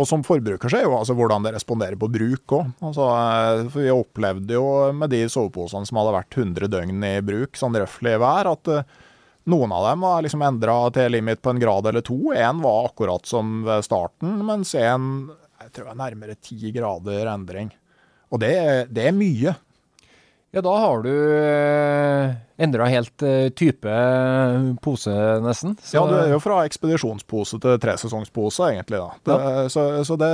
Og 0.00 0.08
som 0.08 0.22
forbruker 0.24 0.72
så 0.72 0.78
er 0.78 0.86
jo 0.86 0.96
altså 0.96 1.14
hvordan 1.14 1.44
det 1.44 1.52
responderer 1.52 1.98
på 2.00 2.08
bruk 2.10 2.56
òg. 2.56 2.72
Altså, 2.80 3.06
eh, 3.12 3.64
for 3.68 3.84
vi 3.84 3.94
opplevde 3.94 4.58
jo 4.58 4.66
med 4.96 5.12
de 5.12 5.22
soveposene 5.30 5.86
som 5.88 6.00
hadde 6.00 6.16
vært 6.16 6.38
100 6.40 6.72
døgn 6.72 7.06
i 7.06 7.16
bruk, 7.24 7.54
sånn 7.60 7.76
røftlig 7.76 8.16
hver, 8.18 8.54
at 8.56 8.74
noen 9.50 9.72
av 9.74 9.86
dem 9.88 10.04
var 10.06 10.22
liksom 10.24 10.42
endra 10.46 10.76
til 10.94 11.12
limit 11.16 11.42
på 11.42 11.52
en 11.52 11.60
grad 11.62 11.88
eller 11.90 12.04
to. 12.06 12.18
Én 12.36 12.62
var 12.62 12.88
akkurat 12.90 13.26
som 13.26 13.62
ved 13.66 13.84
starten, 13.86 14.40
mens 14.46 14.74
en 14.78 15.32
jeg 15.62 15.76
tror 15.76 15.92
jeg 15.92 16.00
nærmere 16.00 16.38
ti 16.42 16.72
grader 16.74 17.28
endring. 17.30 17.68
Og 18.32 18.40
det, 18.42 18.54
det, 18.90 19.04
er 19.08 19.14
mye. 19.14 19.52
Ja, 20.52 20.62
da 20.64 20.72
har 20.80 21.04
du 21.04 21.12
eh, 21.12 22.32
endra 22.64 22.88
helt 22.90 23.22
eh, 23.24 23.50
type 23.54 23.92
pose, 24.82 25.12
nesten. 25.44 25.76
Så. 25.78 25.96
Ja, 25.96 26.06
du 26.08 26.16
er 26.18 26.32
jo 26.34 26.40
fra 26.42 26.62
ekspedisjonspose 26.66 27.60
til 27.62 27.78
tresesongspose, 27.84 28.72
egentlig. 28.72 28.98
da. 28.98 29.20
Det, 29.28 29.38
ja. 29.38 29.68
Så, 29.72 29.86
så 30.08 30.18
det, 30.18 30.32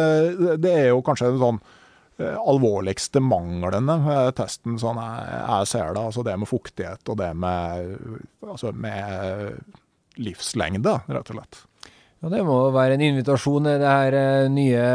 det, 0.63 0.73
er 0.73 0.89
jo 0.95 1.05
kanskje 1.07 1.33
en 1.35 1.43
sånn 1.43 1.61
Eh, 1.61 1.78
alvorligste 2.19 3.21
manglene 3.23 3.95
ved 4.03 4.33
testen, 4.41 4.79
sånn 4.81 4.99
jeg, 4.99 5.69
ser 5.71 5.93
det. 5.95 6.03
Altså 6.03 6.25
det 6.27 6.35
med 6.41 6.51
fuktighet 6.51 7.13
og 7.13 7.21
det 7.21 7.31
med, 7.39 7.93
altså 8.43 8.73
med 8.75 9.61
livslengde, 10.19 10.99
rett 11.07 11.31
og 11.31 11.39
slett. 11.39 11.61
Ja, 12.19 12.33
det 12.33 12.43
må 12.47 12.57
være 12.75 12.97
en 12.97 13.05
invitasjon 13.07 13.69
i 13.71 13.77
det 13.79 13.87
her 13.93 14.17
eh, 14.19 14.51
nye 14.51 14.87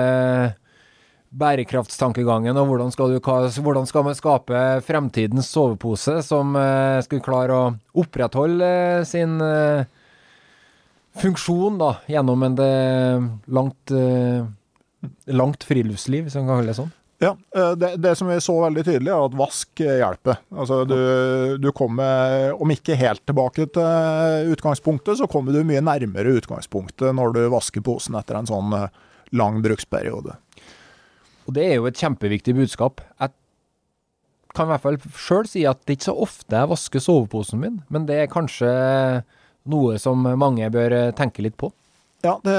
bærekraftstankegangen, 1.33 2.57
og 2.59 2.67
hvordan 2.69 2.91
skal, 2.93 3.15
du, 3.15 3.19
hvordan 3.23 3.87
skal 3.89 4.03
man 4.05 4.17
skape 4.17 4.63
fremtidens 4.85 5.49
sovepose 5.49 6.19
som 6.27 6.53
eh, 6.59 6.99
skal 7.05 7.23
klare 7.25 7.55
å 7.55 7.69
opprettholde 8.03 8.67
eh, 8.67 9.05
sin 9.07 9.39
eh, 9.41 9.87
funksjon 11.23 11.79
da, 11.79 11.93
gjennom 12.11 12.43
en 12.49 12.59
eh, 12.61 13.29
langt, 13.55 13.95
eh, 13.95 14.43
langt 15.31 15.63
friluftsliv, 15.67 16.27
hvis 16.27 16.37
man 16.41 16.51
kan 16.51 16.59
kalle 16.59 16.73
det 16.73 16.79
sånn. 16.81 16.93
Ja, 17.23 17.37
eh, 17.55 17.71
det, 17.71 17.95
det 18.03 18.15
som 18.15 18.27
vi 18.27 18.39
så 18.41 18.55
veldig 18.59 18.83
tydelig, 18.83 19.11
er 19.11 19.25
at 19.27 19.35
vask 19.37 19.81
eh, 19.83 19.99
hjelper. 20.01 20.41
Altså, 20.51 20.81
du, 20.87 20.97
du 21.61 21.69
kommer, 21.75 22.51
om 22.59 22.73
ikke 22.73 22.97
helt 22.99 23.23
tilbake 23.27 23.67
til 23.71 24.51
utgangspunktet, 24.51 25.21
så 25.21 25.29
kommer 25.31 25.55
du 25.55 25.63
mye 25.67 25.83
nærmere 25.83 26.35
utgangspunktet 26.41 27.15
når 27.15 27.37
du 27.37 27.43
vasker 27.53 27.85
posen 27.85 28.17
etter 28.19 28.39
en 28.39 28.49
sånn 28.49 28.75
eh, 28.75 28.89
lang 29.39 29.61
bruksperiode. 29.63 30.35
Og 31.47 31.55
det 31.55 31.69
er 31.69 31.77
jo 31.77 31.87
et 31.87 31.99
kjempeviktig 31.99 32.57
budskap. 32.57 32.99
Jeg 33.19 33.33
kan 34.53 34.67
i 34.67 34.73
hvert 34.73 34.83
fall 34.83 34.99
sjøl 35.15 35.47
si 35.49 35.63
at 35.67 35.79
det 35.87 35.97
ikke 35.97 36.11
så 36.11 36.17
ofte 36.27 36.59
jeg 36.59 36.71
vasker 36.71 37.03
soveposen 37.03 37.63
min, 37.63 37.79
men 37.91 38.07
det 38.09 38.19
er 38.19 38.31
kanskje 38.31 38.73
noe 39.71 39.95
som 39.99 40.27
mange 40.39 40.67
bør 40.75 41.13
tenke 41.15 41.43
litt 41.45 41.55
på. 41.59 41.71
Ja, 42.23 42.37
det, 42.39 42.53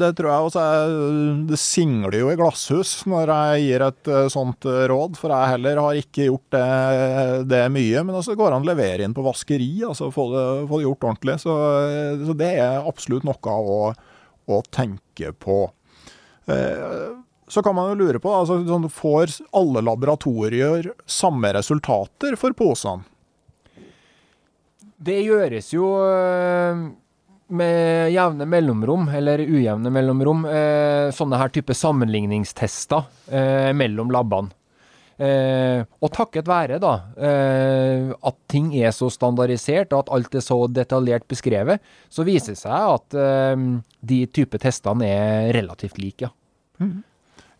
det 0.00 0.08
tror 0.16 0.30
jeg 0.32 0.60
er- 0.62 1.40
Det 1.50 1.58
singler 1.60 2.14
jo 2.22 2.30
i 2.32 2.36
glasshus 2.40 3.02
når 3.04 3.28
jeg 3.28 3.64
gir 3.66 3.82
et 3.84 4.08
eh, 4.08 4.28
sånt 4.32 4.64
eh, 4.64 4.86
råd, 4.88 5.18
for 5.20 5.28
jeg 5.34 5.50
heller 5.52 5.76
har 5.82 5.98
ikke 6.00 6.28
gjort 6.30 6.46
det, 6.56 7.48
det 7.50 7.60
mye. 7.74 8.00
Men 8.06 8.16
altså, 8.16 8.32
det 8.32 8.40
går 8.40 8.56
an 8.56 8.64
å 8.64 8.70
levere 8.70 9.04
inn 9.04 9.12
på 9.16 9.24
vaskeri, 9.26 9.68
altså 9.84 10.08
få 10.14 10.24
det, 10.32 10.44
få 10.70 10.80
det 10.80 10.86
gjort 10.88 11.04
ordentlig. 11.10 11.34
Så, 11.42 11.56
eh, 11.84 12.24
så 12.30 12.36
det 12.40 12.48
er 12.62 12.80
absolutt 12.88 13.28
noe 13.28 13.58
å, 13.60 13.76
å 14.48 14.62
tenke 14.72 15.34
på. 15.36 15.58
Så 17.50 17.62
kan 17.62 17.74
man 17.76 17.92
jo 17.92 17.98
lure 18.06 18.18
på, 18.22 18.30
altså, 18.34 18.56
sånn, 18.66 18.88
får 18.90 19.36
alle 19.54 19.84
laboratorier 19.84 20.88
samme 21.06 21.52
resultater 21.54 22.34
for 22.40 22.56
posene? 22.58 23.04
Det 25.00 25.20
gjøres 25.28 25.70
jo 25.76 25.86
med 27.50 28.12
jevne 28.14 28.46
mellomrom, 28.48 29.08
eller 29.14 29.42
ujevne 29.42 29.90
mellomrom, 29.92 30.46
eh, 30.46 31.10
sånne 31.14 31.38
her 31.40 31.52
type 31.54 31.74
sammenligningstester 31.76 33.04
eh, 33.30 33.70
mellom 33.76 34.12
labbene. 34.14 34.54
Eh, 35.20 35.82
og 36.00 36.12
takket 36.16 36.48
være 36.48 36.78
da, 36.80 36.94
eh, 37.20 38.08
at 38.24 38.36
ting 38.48 38.70
er 38.78 38.94
så 38.96 39.10
standardisert, 39.12 39.92
og 39.92 40.06
at 40.06 40.12
alt 40.16 40.38
er 40.38 40.44
så 40.46 40.56
detaljert 40.72 41.26
beskrevet, 41.28 41.82
så 42.08 42.24
viser 42.24 42.56
det 42.56 42.62
seg 42.62 42.94
at 42.94 43.18
eh, 43.20 43.66
de 44.00 44.20
type 44.32 44.62
testene 44.62 45.04
er 45.04 45.52
relativt 45.58 46.00
like, 46.00 46.30
ja. 46.30 46.32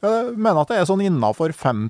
Jeg 0.01 0.33
mener 0.33 0.63
at 0.63 0.71
det 0.73 0.79
er 0.81 0.89
sånn 0.89 1.03
innafor 1.05 1.53
5 1.53 1.89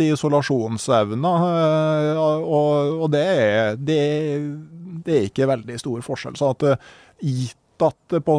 i 0.00 0.10
isolasjonsevne, 0.14 1.32
eh, 1.52 2.20
og, 2.20 3.04
det, 3.12 3.24
er, 3.24 3.76
det, 3.76 4.02
det 5.04 5.16
er 5.16 5.26
ikke 5.28 5.50
veldig 5.50 5.76
stor 5.80 6.06
forskjell. 6.06 6.38
Så 6.40 6.52
at 6.54 6.64
eh, 6.70 6.86
gitt 7.20 7.84
at 7.84 8.16
på, 8.24 8.34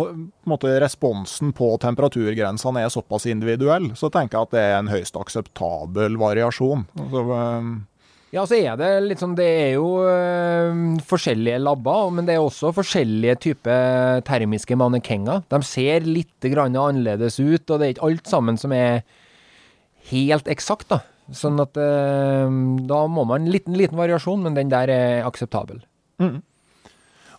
måte, 0.50 0.72
responsen 0.82 1.54
på 1.56 1.70
temperaturgrensene 1.80 2.82
er 2.84 2.90
såpass 2.92 3.30
individuell, 3.30 3.92
så 3.96 4.10
tenker 4.12 4.36
jeg 4.36 4.50
at 4.50 4.56
det 4.56 4.64
er 4.66 4.76
en 4.82 4.92
høyst 4.92 5.16
akseptabel 5.22 6.18
variasjon. 6.20 6.88
Altså, 7.00 7.24
eh, 7.38 7.70
Ja, 8.30 8.44
så 8.46 8.60
er 8.60 8.76
det 8.78 8.90
litt 9.08 9.22
sånn 9.24 9.34
Det 9.38 9.48
er 9.48 9.72
jo 9.80 10.04
øh, 10.06 10.98
forskjellige 11.10 11.62
labber, 11.64 12.12
men 12.14 12.28
det 12.28 12.36
er 12.36 12.44
også 12.44 12.74
forskjellige 12.78 13.40
typer 13.48 14.22
termiske 14.28 14.78
mannekenger. 14.78 15.42
De 15.50 15.62
ser 15.66 16.06
litt 16.06 16.46
annerledes 16.46 17.40
ut, 17.40 17.66
og 17.66 17.80
det 17.80 17.88
er 17.88 17.96
ikke 17.96 18.10
alt 18.12 18.30
sammen 18.30 18.60
som 18.62 18.76
er 18.76 19.02
helt 20.12 20.50
eksakt, 20.52 20.92
da. 20.94 21.02
Sånn 21.34 21.62
at 21.62 21.78
øh, 21.78 22.54
da 22.90 23.02
må 23.10 23.26
man 23.30 23.46
en 23.46 23.54
liten, 23.54 23.78
liten 23.78 23.98
variasjon, 23.98 24.46
men 24.46 24.58
den 24.58 24.70
der 24.70 24.94
er 24.94 25.26
akseptabel. 25.26 25.82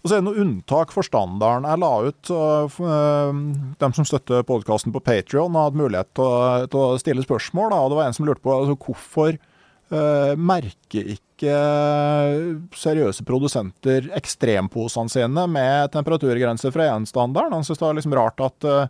Og 0.01 0.09
så 0.09 0.16
er 0.16 0.22
det 0.22 0.26
noe 0.30 0.43
unntak 0.43 0.95
for 0.95 1.05
standarden. 1.05 1.66
Jeg 1.68 1.80
la 1.82 1.91
ut 2.09 2.30
uh, 2.32 3.41
dem 3.82 3.95
som 3.97 4.07
støtter 4.09 4.47
podkasten 4.49 4.95
på 4.95 5.03
Patrion, 5.05 5.59
hadde 5.61 5.76
mulighet 5.76 6.09
til 6.16 6.24
å, 6.24 6.38
til 6.72 6.80
å 6.80 7.01
stille 7.03 7.24
spørsmål. 7.26 7.68
Da, 7.74 7.82
og 7.84 7.93
det 7.93 7.99
var 7.99 8.09
en 8.09 8.16
som 8.16 8.28
lurte 8.28 8.45
på 8.47 8.55
altså, 8.55 8.78
hvorfor 8.80 9.36
merker 9.91 11.16
ikke 11.16 11.55
seriøse 12.76 13.24
produsenter 13.26 14.11
ekstremposene 14.14 15.09
sine 15.11 15.47
med 15.51 15.91
temperaturgrenser 15.95 16.70
fra 16.74 16.84
EN-standarden? 16.93 17.55
Han 17.57 17.64
synes 17.66 17.78
det 17.80 17.86
er 17.88 17.97
liksom 17.99 18.14
rart 18.18 18.38
at 18.45 18.59
uh, 18.68 18.88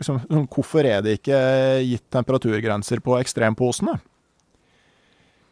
liksom, 0.00 0.16
sånn, 0.24 0.48
Hvorfor 0.48 0.82
er 0.88 0.98
det 1.04 1.12
ikke 1.18 1.38
gitt 1.84 2.06
temperaturgrenser 2.14 2.98
på 3.04 3.12
ekstremposene? 3.18 3.94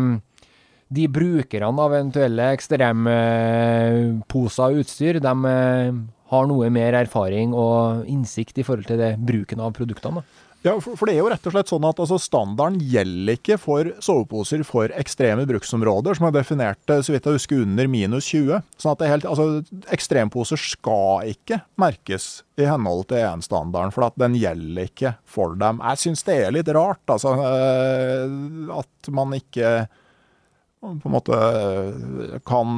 de 0.95 1.07
brukerne 1.11 1.81
av 1.81 1.93
eventuelle 1.93 2.53
ekstremposer 2.55 4.65
og 4.69 4.75
utstyr, 4.83 5.15
de 5.23 5.33
eh, 5.51 5.91
har 6.31 6.43
noe 6.49 6.69
mer 6.73 6.93
erfaring 7.01 7.49
og 7.53 7.77
innsikt 8.09 8.57
i 8.61 8.65
forhold 8.65 8.87
til 8.89 8.99
det 9.01 9.11
bruken 9.21 9.59
av 9.61 9.73
produktene. 9.77 10.15
Da. 10.21 10.25
Ja, 10.66 10.74
for, 10.82 11.05
det 11.05 11.13
er 11.13 11.20
jo 11.20 11.28
rett 11.30 11.45
og 11.45 11.53
slett 11.53 11.70
sånn 11.70 11.86
at 11.86 11.99
altså, 12.01 12.18
standarden 12.18 12.80
gjelder 12.82 13.38
ikke 13.38 13.57
for 13.61 13.91
soveposer 14.01 14.63
for 14.66 14.89
ekstreme 14.97 15.43
bruksområder, 15.45 16.18
som 16.18 16.26
er 16.26 16.34
definert 16.34 16.89
eh, 16.89 17.03
så 17.05 17.13
vidt 17.13 17.28
jeg 17.30 17.38
husker 17.38 17.61
under 17.61 17.89
minus 17.91 18.32
20. 18.32 18.63
Sånn 18.82 18.95
at 18.95 19.03
helt, 19.11 19.28
altså, 19.30 19.61
ekstremposer 19.93 20.57
skal 20.57 21.30
ikke 21.36 21.59
merkes 21.78 22.39
i 22.57 22.66
henhold 22.66 23.05
til 23.11 23.22
EN-standarden, 23.22 23.93
for 23.93 24.07
at 24.07 24.18
den 24.18 24.39
gjelder 24.41 24.89
ikke 24.89 25.13
for 25.30 25.53
dem. 25.59 25.84
Jeg 25.86 26.01
syns 26.01 26.26
det 26.26 26.39
er 26.47 26.57
litt 26.57 26.74
rart, 26.74 27.03
altså, 27.13 27.36
eh, 27.45 28.26
at 28.80 29.13
man 29.13 29.38
ikke 29.38 29.76
på 31.01 31.09
en 31.09 31.13
måte 31.15 31.38
eh, 31.38 32.36
kan 32.47 32.75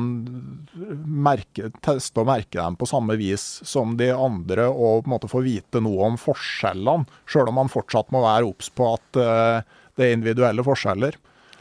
merke, 1.27 1.71
teste 1.85 2.23
og 2.23 2.29
merke 2.29 2.59
dem 2.59 2.77
på 2.79 2.87
samme 2.89 3.17
vis 3.19 3.45
som 3.67 3.95
de 3.99 4.09
andre, 4.13 4.69
og 4.71 5.03
på 5.03 5.09
en 5.09 5.15
måte 5.15 5.31
få 5.31 5.43
vite 5.45 5.81
noe 5.83 6.11
om 6.11 6.19
forskjellene, 6.21 7.07
sjøl 7.29 7.51
om 7.51 7.59
man 7.61 7.71
fortsatt 7.71 8.13
må 8.15 8.23
være 8.25 8.47
obs 8.49 8.71
på 8.73 8.93
at 8.95 9.21
eh, 9.23 9.75
det 9.97 10.07
er 10.07 10.17
individuelle 10.17 10.65
forskjeller. 10.65 11.17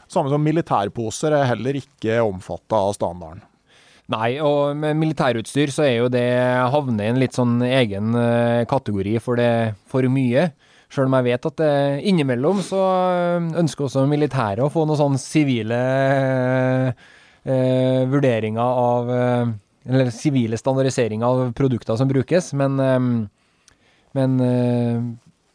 Samme 0.07 0.31
som 0.31 0.43
militærposer 0.43 1.35
er 1.35 1.49
heller 1.49 1.77
ikke 1.79 2.21
omfatta 2.23 2.79
av 2.87 2.95
standarden. 2.95 3.43
Nei, 4.07 4.37
og 4.39 4.71
med 4.79 4.95
militærutstyr 4.95 5.71
så 5.73 5.83
er 5.83 5.95
jo 5.97 6.11
det 6.11 6.29
havner 6.71 7.09
i 7.09 7.11
en 7.11 7.19
litt 7.19 7.35
sånn 7.35 7.59
egen 7.65 8.15
eh, 8.15 8.63
kategori 8.69 9.17
for 9.23 9.39
det 9.39 9.75
for 9.91 10.07
mye. 10.11 10.47
Sjøl 10.87 11.09
om 11.09 11.17
jeg 11.17 11.27
vet 11.27 11.47
at 11.49 11.61
eh, 11.65 12.01
innimellom 12.07 12.61
så 12.63 12.81
eh, 13.11 13.47
ønsker 13.59 13.87
også 13.87 14.05
militæret 14.07 14.63
å 14.63 14.71
få 14.71 14.85
noen 14.87 14.99
sånne 15.01 15.19
sivile 15.19 15.79
eh, 17.43 18.03
vurderinger 18.07 18.63
av 18.63 19.11
eh, 19.11 19.55
Eller 19.87 20.11
sivile 20.11 20.59
standardiseringer 20.59 21.27
av 21.27 21.51
produkter 21.55 21.99
som 21.99 22.07
brukes, 22.07 22.53
men, 22.59 22.79
eh, 22.79 23.03
men 24.15 24.39
eh, 24.43 25.03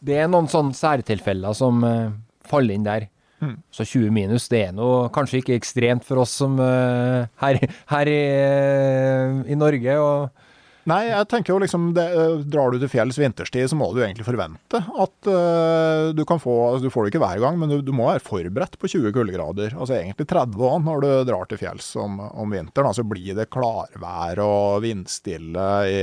det 0.05 0.21
er 0.21 0.29
noen 0.29 0.49
sånne 0.53 0.77
særtilfeller 0.77 1.57
som 1.57 1.83
eh, 1.89 2.13
faller 2.49 2.77
inn 2.77 2.87
der. 2.87 3.09
Mm. 3.43 3.57
Så 3.75 3.85
20 3.89 4.13
minus, 4.15 4.47
det 4.53 4.67
er 4.69 4.73
noe 4.77 5.09
kanskje 5.15 5.41
ikke 5.41 5.57
ekstremt 5.57 6.05
for 6.07 6.23
oss 6.23 6.37
som 6.39 6.61
eh, 6.63 7.25
her, 7.43 7.59
her 7.91 8.11
i, 8.11 8.23
eh, 8.37 9.41
i 9.51 9.59
Norge. 9.59 9.97
og 9.99 10.52
Nei, 10.91 11.03
jeg 11.07 11.27
tenker 11.31 11.53
jo 11.53 11.61
liksom 11.63 11.93
det, 11.95 12.05
Drar 12.51 12.73
du 12.75 12.81
til 12.83 12.91
fjells 12.91 13.19
vinterstid, 13.21 13.69
så 13.71 13.77
må 13.79 13.93
du 13.95 14.01
egentlig 14.03 14.27
forvente 14.27 14.81
at 14.83 15.29
uh, 15.31 16.11
du 16.11 16.25
kan 16.27 16.41
få 16.43 16.57
altså 16.73 16.89
Du 16.89 16.91
får 16.91 17.07
det 17.07 17.13
ikke 17.13 17.23
hver 17.23 17.43
gang, 17.45 17.61
men 17.61 17.71
du, 17.71 17.77
du 17.87 17.93
må 17.95 18.09
være 18.09 18.25
forberedt 18.25 18.75
på 18.83 18.91
20 18.91 19.15
kuldegrader. 19.15 19.77
Altså 19.77 19.95
egentlig 19.99 20.27
30 20.33 20.67
òg 20.67 20.83
når 20.83 21.05
du 21.05 21.11
drar 21.31 21.47
til 21.51 21.61
fjells 21.61 21.93
om, 22.03 22.19
om 22.19 22.57
vinteren. 22.57 22.91
Altså 22.91 23.07
blir 23.07 23.39
det 23.39 23.51
klarvær 23.55 24.43
og 24.43 24.83
vindstille 24.83 25.69
i 25.87 26.03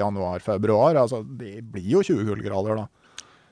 januar-februar. 0.00 1.02
Altså 1.04 1.20
det 1.26 1.60
blir 1.68 1.92
jo 1.98 2.04
20 2.06 2.24
kuldegrader 2.30 2.84
da. 2.84 2.88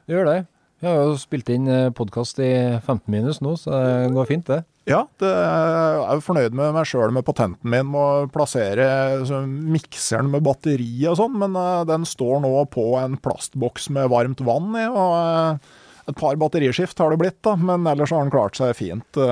Det 0.05 0.17
gjør 0.17 0.33
det. 0.33 0.41
Vi 0.85 0.91
har 0.91 0.99
jo 1.01 1.17
spilt 1.17 1.49
inn 1.49 1.65
podkast 1.97 2.37
i 2.45 2.53
15 2.77 3.09
minus 3.09 3.39
nå, 3.41 3.55
så 3.57 3.73
det 3.73 4.11
går 4.13 4.27
fint, 4.29 4.51
det. 4.51 4.59
Ja, 4.85 5.07
det, 5.17 5.31
jeg 5.33 6.01
er 6.13 6.21
fornøyd 6.21 6.57
med 6.59 6.75
meg 6.77 6.85
sjøl 6.91 7.15
med 7.17 7.25
patenten 7.25 7.71
min 7.73 7.89
med 7.89 7.97
å 7.97 8.27
plassere 8.33 8.89
så, 9.25 9.39
mikseren 9.49 10.29
med 10.29 10.45
batteri 10.45 11.07
og 11.09 11.17
sånn, 11.23 11.39
men 11.41 11.57
eh, 11.57 11.87
den 11.89 12.05
står 12.05 12.43
nå 12.45 12.51
på 12.69 12.85
en 13.01 13.17
plastboks 13.17 13.89
med 13.97 14.11
varmt 14.13 14.45
vann 14.45 14.77
i. 14.77 14.85
og 14.85 15.15
eh, 15.23 15.73
Et 16.13 16.21
par 16.21 16.37
batteriskift 16.37 17.01
har 17.01 17.15
det 17.15 17.21
blitt, 17.23 17.41
da, 17.49 17.57
men 17.57 17.89
ellers 17.89 18.13
har 18.13 18.21
den 18.21 18.35
klart 18.35 18.61
seg 18.61 18.77
fint. 18.77 19.23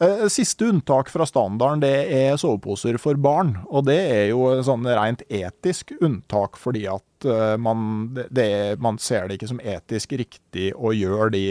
Eh, 0.00 0.26
siste 0.30 0.64
unntak 0.64 1.08
fra 1.10 1.26
standarden 1.26 1.80
det 1.82 1.94
er 2.14 2.36
soveposer 2.38 3.00
for 3.02 3.18
barn. 3.18 3.56
Og 3.66 3.88
det 3.88 3.98
er 3.98 4.26
jo 4.30 4.52
sånn 4.62 4.86
rent 4.86 5.24
etisk 5.26 5.90
unntak, 5.98 6.58
fordi 6.60 6.84
at 6.90 7.26
eh, 7.26 7.56
man, 7.58 8.12
det, 8.14 8.78
man 8.82 9.00
ser 9.02 9.26
det 9.26 9.38
ikke 9.38 9.50
som 9.50 9.64
etisk 9.64 10.14
riktig 10.20 10.70
å 10.76 10.94
gjøre 10.94 11.32
de 11.34 11.46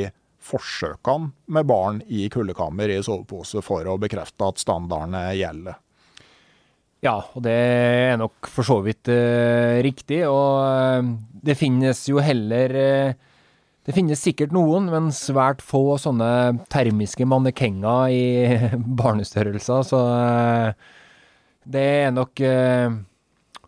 forsøkene 0.48 1.34
med 1.52 1.68
barn 1.68 2.00
i 2.08 2.30
kuldekammer 2.32 2.93
i 2.93 3.02
sovepose 3.04 3.60
for 3.66 3.84
å 3.84 3.98
bekrefte 4.00 4.48
at 4.48 4.64
standardene 4.64 5.26
gjelder. 5.36 5.76
Ja, 7.04 7.20
og 7.36 7.43
det 7.45 7.54
er 7.54 8.16
nok 8.18 8.48
for 8.50 8.66
så 8.66 8.80
vidt 8.82 9.12
uh, 9.12 9.78
riktig. 9.86 10.24
Og 10.26 10.64
uh, 10.64 11.10
det 11.45 11.58
finnes 11.60 12.00
jo 12.10 12.24
heller 12.24 12.74
uh, 12.74 13.27
det 13.88 13.96
finnes 13.96 14.20
sikkert 14.20 14.52
noen, 14.52 14.90
men 14.92 15.14
svært 15.16 15.62
få 15.64 15.96
sånne 16.02 16.58
termiske 16.68 17.24
mannekenger 17.24 18.12
i 18.12 18.26
barnestørrelser, 19.00 19.86
så 19.88 20.02
eh, 20.12 20.90
det 21.64 21.86
er 22.02 22.12
nok 22.12 22.44
eh, 22.44 22.98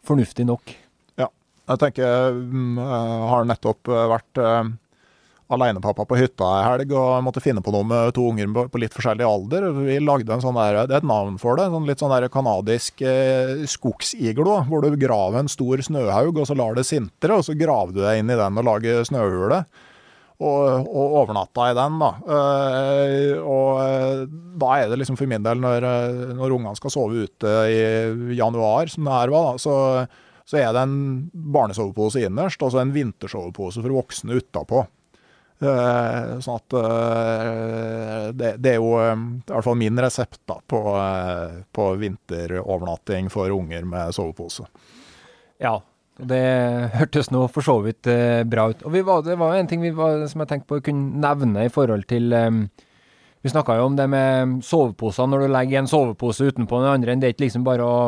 fornuftig 0.03 0.43
nok. 0.49 0.76
Ja. 1.20 1.30
Jeg 1.72 1.84
tenker 1.86 2.03
Jeg 2.03 2.36
mm, 2.36 2.84
har 3.32 3.47
nettopp 3.47 3.88
eh, 3.88 4.05
vært 4.11 4.43
alenepappa 5.49 6.03
på 6.05 6.20
hytta 6.20 6.51
ei 6.59 6.65
helg 6.67 6.91
og 6.99 7.24
måtte 7.26 7.41
finne 7.41 7.63
på 7.63 7.72
noe 7.74 7.88
med 7.88 8.11
to 8.13 8.28
unger 8.30 8.51
på 8.70 8.84
litt 8.84 8.93
forskjellig 8.93 9.24
alder. 9.26 9.72
Vi 9.88 10.01
lagde 10.03 10.36
en 10.36 10.43
sånn 10.43 10.59
der, 10.59 10.84
Det 10.84 10.99
er 10.99 10.99
et 10.99 11.09
navn 11.09 11.39
for 11.41 11.55
det. 11.57 11.72
sånn 11.72 11.88
Litt 11.88 12.03
sånn 12.03 12.11
der 12.11 12.28
kanadisk 12.30 13.01
skogsiglo, 13.72 14.59
hvor 14.67 14.84
du 14.84 14.99
graver 14.99 15.39
en 15.39 15.49
stor 15.49 15.80
snøhaug, 15.80 16.43
og 16.43 16.45
så 16.51 16.59
lar 16.59 16.76
det 16.76 16.86
sintre, 16.91 17.39
og 17.39 17.47
så 17.47 17.55
graver 17.57 17.95
du 17.95 18.03
deg 18.03 18.20
inn 18.20 18.30
i 18.30 18.38
den 18.38 18.59
og 18.59 18.67
lager 18.67 19.07
snøhule 19.07 19.63
og, 20.39 20.87
og 20.87 21.15
overnatta 21.23 21.69
i 21.69 21.75
den. 21.75 21.97
da. 21.99 22.09
Uh, 22.23 23.35
og 23.43 23.79
uh, 23.79 24.37
da 24.59 24.75
er 24.77 24.91
det 24.91 25.01
liksom 25.01 25.17
for 25.19 25.29
min 25.31 25.43
del, 25.43 25.59
når, 25.63 25.87
eh, 25.87 26.21
når 26.35 26.55
ungene 26.55 26.75
skal 26.79 26.91
sove 26.91 27.25
ute 27.25 27.51
i 27.71 28.35
januar, 28.35 28.91
som 28.91 29.07
det 29.07 29.15
her 29.15 29.31
var, 29.31 29.49
da, 29.49 29.61
så, 29.61 29.75
så 30.47 30.59
er 30.59 30.71
det 30.75 30.83
en 30.83 30.97
barnesovepose 31.31 32.25
innerst, 32.27 32.63
og 32.63 32.73
så 32.73 32.81
en 32.81 32.91
vintersovepose 32.95 33.83
for 33.83 33.95
voksne 34.01 34.39
utapå. 34.39 34.83
Sånn 35.59 36.55
at 36.55 36.75
det, 38.31 38.51
det, 38.63 38.71
er 38.71 38.77
jo 38.77 38.93
i 38.95 39.15
hvert 39.49 39.65
fall 39.65 39.79
min 39.79 39.99
resept 39.99 40.39
da, 40.47 40.55
på, 40.59 40.79
på 41.75 41.87
vinterovernatting 41.99 43.27
for 43.31 43.51
unger 43.51 43.87
med 43.87 44.15
sovepose. 44.15 44.67
Ja, 45.59 45.77
det 46.20 46.91
hørtes 46.97 47.30
nå 47.32 47.45
for 47.53 47.63
så 47.63 47.78
vidt 47.84 48.07
eh, 48.11 48.43
bra 48.47 48.70
ut. 48.72 48.84
Og 48.88 48.95
var, 49.07 49.24
det 49.24 49.38
var 49.39 49.55
en 49.55 49.70
ting 49.70 49.84
var, 49.95 50.26
som 50.28 50.43
jeg 50.43 50.51
tenkte 50.51 50.67
på 50.70 50.80
å 50.80 50.84
kunne 50.84 51.22
nevne 51.24 51.65
i 51.65 51.72
forhold 51.72 52.07
til 52.09 52.34
um, 52.36 52.65
Vi 53.39 53.51
snakka 53.53 53.78
jo 53.80 53.86
om 53.88 53.95
det 53.95 54.09
med 54.11 54.57
soveposer. 54.67 55.30
Når 55.32 55.45
du 55.45 55.53
legger 55.53 55.80
en 55.80 55.88
sovepose 55.88 56.49
utenpå 56.51 56.82
den 56.82 56.91
andre, 56.91 57.15
det 57.15 57.30
er 57.30 57.36
ikke 57.36 57.45
liksom 57.45 57.63
bare 57.63 57.86
å 57.88 57.99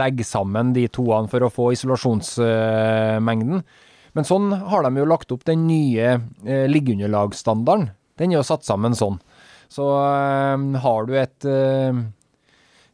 legge 0.00 0.24
sammen 0.24 0.72
de 0.72 0.86
toene 0.88 1.28
for 1.28 1.44
å 1.44 1.52
få 1.52 1.72
isolasjonsmengden. 1.76 3.60
Uh, 3.60 3.86
Men 4.16 4.24
sånn 4.24 4.48
har 4.72 4.86
de 4.86 5.02
jo 5.02 5.10
lagt 5.12 5.32
opp 5.34 5.44
den 5.44 5.66
nye 5.68 6.14
uh, 6.16 6.66
liggeunderlagsstandarden. 6.72 7.90
Den 8.18 8.32
er 8.32 8.40
jo 8.40 8.48
satt 8.48 8.64
sammen 8.64 8.96
sånn. 8.96 9.20
Så 9.68 9.84
uh, 9.84 10.56
har 10.80 11.04
du 11.04 11.18
et 11.18 11.44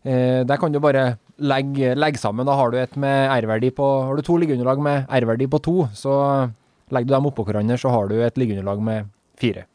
Der 0.05 0.59
kan 0.61 0.72
du 0.75 0.83
bare 0.85 1.14
legg, 1.43 1.78
legg, 1.99 2.18
sammen. 2.20 2.47
Da 2.47 2.57
har 2.59 2.70
du 2.70 2.78
et 2.78 2.97
med 3.01 3.28
R-verdi 3.41 3.72
på 3.74 3.91
Har 4.09 4.16
du 4.16 4.22
to 4.22 4.39
liggeunderlag 4.39 4.82
med 4.82 5.07
R-verdi 5.20 5.49
på 5.51 5.62
to, 5.64 5.76
så 5.97 6.16
legger 6.95 7.11
du 7.11 7.14
dem 7.16 7.30
oppå 7.30 7.47
hverandre, 7.47 7.78
så 7.80 7.93
har 7.93 8.11
du 8.11 8.20
et 8.22 8.37
liggeunderlag 8.39 8.82
med 8.85 9.14
fire. 9.41 9.66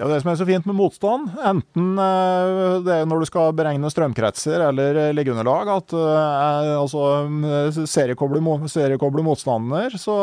Det 0.00 0.06
er 0.06 0.14
det 0.14 0.22
som 0.22 0.30
er 0.32 0.36
så 0.40 0.44
fint 0.48 0.64
med 0.64 0.76
motstand. 0.78 1.26
Enten 1.44 1.88
eh, 2.00 2.76
det 2.86 2.94
når 3.04 3.20
du 3.20 3.26
skal 3.28 3.50
beregne 3.52 3.90
strømkretser 3.92 4.62
eller 4.70 4.96
eh, 4.96 5.10
liggeunderlag, 5.12 5.68
at 5.74 5.92
eh, 5.92 6.70
altså 6.80 7.84
seriekobler, 7.84 8.64
seriekobler 8.72 9.26
motstander, 9.26 9.92
så, 10.00 10.16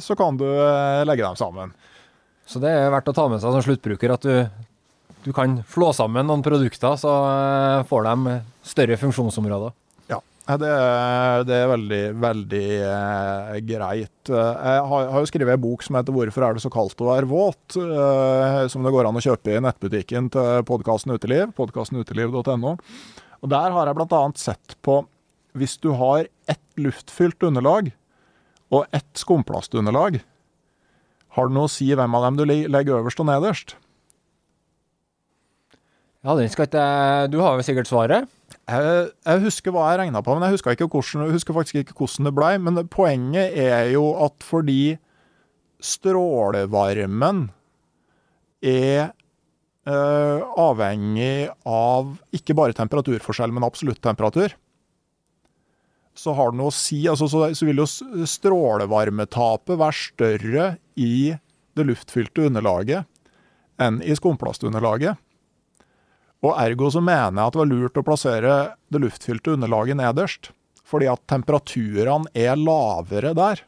så, 0.00 0.16
kan 0.16 0.40
du 0.40 0.46
legge 1.04 1.20
dem 1.20 1.36
sammen. 1.36 1.74
Så 2.48 2.62
det 2.64 2.72
er 2.72 2.88
verdt 2.94 3.12
å 3.12 3.16
ta 3.18 3.28
med 3.28 3.44
seg 3.44 3.52
som 3.52 3.66
sluttbruker 3.66 4.16
at 4.16 4.24
du, 4.24 4.64
du 5.24 5.32
kan 5.32 5.62
flå 5.68 5.88
sammen 5.96 6.28
noen 6.28 6.44
produkter, 6.44 6.98
så 7.00 7.14
får 7.88 8.06
de 8.10 8.36
større 8.66 8.98
funksjonsområder. 9.00 9.72
Ja, 10.44 10.58
det 10.60 10.70
det 11.48 11.56
er 11.56 11.70
veldig, 11.70 12.02
veldig 12.20 12.66
eh, 12.84 13.54
greit. 13.64 14.28
Jeg 14.28 14.82
har, 14.90 15.06
har 15.14 15.22
jo 15.24 15.30
skrevet 15.30 15.56
en 15.56 15.62
bok 15.62 15.82
som 15.82 15.96
heter 15.96 16.12
'Hvorfor 16.12 16.44
er 16.44 16.54
det 16.54 16.64
så 16.64 16.72
kaldt 16.72 17.00
å 17.00 17.08
være 17.08 17.30
våt?', 17.30 17.76
eh, 17.80 18.68
som 18.68 18.84
det 18.84 18.92
går 18.92 19.08
an 19.08 19.16
å 19.16 19.24
kjøpe 19.24 19.56
i 19.56 19.62
nettbutikken 19.64 20.28
til 20.30 20.62
podkasten 20.68 21.16
Uteliv, 21.16 21.54
podkastenuteliv.no. 21.56 22.76
Og 23.42 23.48
Der 23.48 23.70
har 23.72 23.86
jeg 23.86 23.96
bl.a. 23.96 24.32
sett 24.36 24.76
på 24.82 25.06
hvis 25.56 25.78
du 25.80 25.92
har 25.92 26.26
ett 26.48 26.60
luftfylt 26.76 27.40
underlag 27.42 27.92
og 28.70 28.86
ett 28.92 29.14
skumplastunderlag, 29.14 30.20
har 31.28 31.48
det 31.48 31.54
noe 31.54 31.68
å 31.68 31.72
si 31.72 31.88
hvem 31.94 32.14
av 32.14 32.22
dem 32.22 32.36
du 32.36 32.44
legger 32.44 33.00
øverst 33.00 33.20
og 33.20 33.26
nederst? 33.26 33.76
Ja, 36.24 36.32
den 36.38 36.48
skal 36.48 36.68
ikke 36.68 36.84
Du 37.28 37.42
har 37.44 37.58
jo 37.58 37.64
sikkert 37.66 37.90
svaret? 37.90 38.30
Jeg, 38.64 39.08
jeg 39.26 39.42
husker 39.44 39.74
hva 39.74 39.90
jeg 39.90 40.00
regna 40.00 40.22
på, 40.24 40.32
men 40.32 40.46
jeg 40.46 40.56
husker, 40.56 40.72
ikke 40.72 40.88
hvordan, 40.88 41.26
jeg 41.26 41.36
husker 41.36 41.56
faktisk 41.56 41.82
ikke 41.82 41.96
hvordan 41.98 42.30
det 42.30 42.32
blei. 42.36 42.54
Men 42.56 42.80
poenget 42.88 43.58
er 43.60 43.90
jo 43.92 44.06
at 44.24 44.40
fordi 44.44 44.96
strålevarmen 45.84 47.50
er 48.64 49.10
øh, 49.84 50.40
avhengig 50.64 51.50
av 51.68 52.14
ikke 52.32 52.56
bare 52.56 52.76
temperaturforskjell, 52.78 53.52
men 53.52 53.66
absolutt 53.68 54.00
temperatur, 54.00 54.56
så 56.16 56.32
har 56.38 56.54
det 56.54 56.60
noe 56.62 56.72
å 56.72 56.74
si. 56.78 57.02
Altså, 57.10 57.28
så, 57.28 57.50
så 57.52 57.68
vil 57.68 57.82
jo 57.82 57.88
strålevarmetapet 58.30 59.76
være 59.76 59.98
større 59.98 60.70
i 60.96 61.34
det 61.74 61.84
luftfylte 61.90 62.48
underlaget 62.48 63.04
enn 63.82 64.00
i 64.06 64.14
skumplastunderlaget. 64.16 65.20
Og 66.44 66.52
ergo 66.60 66.90
så 66.92 67.00
mener 67.00 67.40
jeg 67.40 67.48
at 67.48 67.54
det 67.54 67.62
var 67.62 67.70
lurt 67.70 67.98
å 68.00 68.04
plassere 68.04 68.54
det 68.92 69.00
luftfylte 69.00 69.54
underlaget 69.56 69.96
nederst. 69.96 70.50
Fordi 70.84 71.08
at 71.08 71.22
temperaturene 71.30 72.28
er 72.36 72.58
lavere 72.60 73.32
der. 73.36 73.62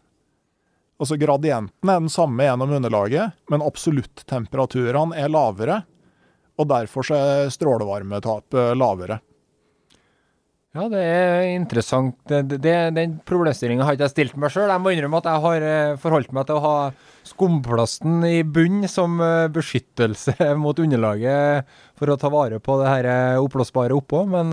Altså 1.00 1.16
gradienten 1.20 1.90
er 1.92 2.00
den 2.00 2.12
samme 2.12 2.44
gjennom 2.44 2.74
underlaget, 2.76 3.36
men 3.52 3.64
absoluttemperaturene 3.64 5.16
er 5.16 5.32
lavere. 5.32 5.80
Og 6.60 6.68
derfor 6.68 7.04
så 7.04 7.16
er 7.16 7.52
strålevarmetapet 7.52 8.76
lavere. 8.76 9.20
Ja, 10.76 10.90
det 10.92 11.00
er 11.00 11.42
interessant. 11.54 12.18
Det, 12.28 12.58
det, 12.60 12.74
den 12.92 13.14
problemstillinga 13.24 13.86
har 13.86 13.96
ikke 13.96 14.04
jeg 14.10 14.12
stilt 14.12 14.34
meg 14.40 14.52
sjøl. 14.52 14.68
Jeg 14.68 14.82
må 14.84 14.92
innrømme 14.92 15.22
at 15.22 15.28
jeg 15.30 15.42
har 15.46 15.64
eh, 15.64 15.92
forholdt 16.02 16.34
meg 16.36 16.44
til 16.48 16.58
å 16.58 16.64
ha 16.66 16.74
skumplasten 17.24 18.20
i 18.28 18.42
bunn 18.44 18.84
som 18.92 19.16
eh, 19.24 19.46
beskyttelse 19.54 20.34
mot 20.64 20.76
underlaget 20.82 21.72
for 21.96 22.12
å 22.12 22.18
ta 22.20 22.28
vare 22.34 22.60
på 22.60 22.76
det 22.82 22.92
her 22.92 23.08
eh, 23.08 23.40
oppblåsbare 23.40 23.96
oppå, 23.96 24.26
men 24.28 24.52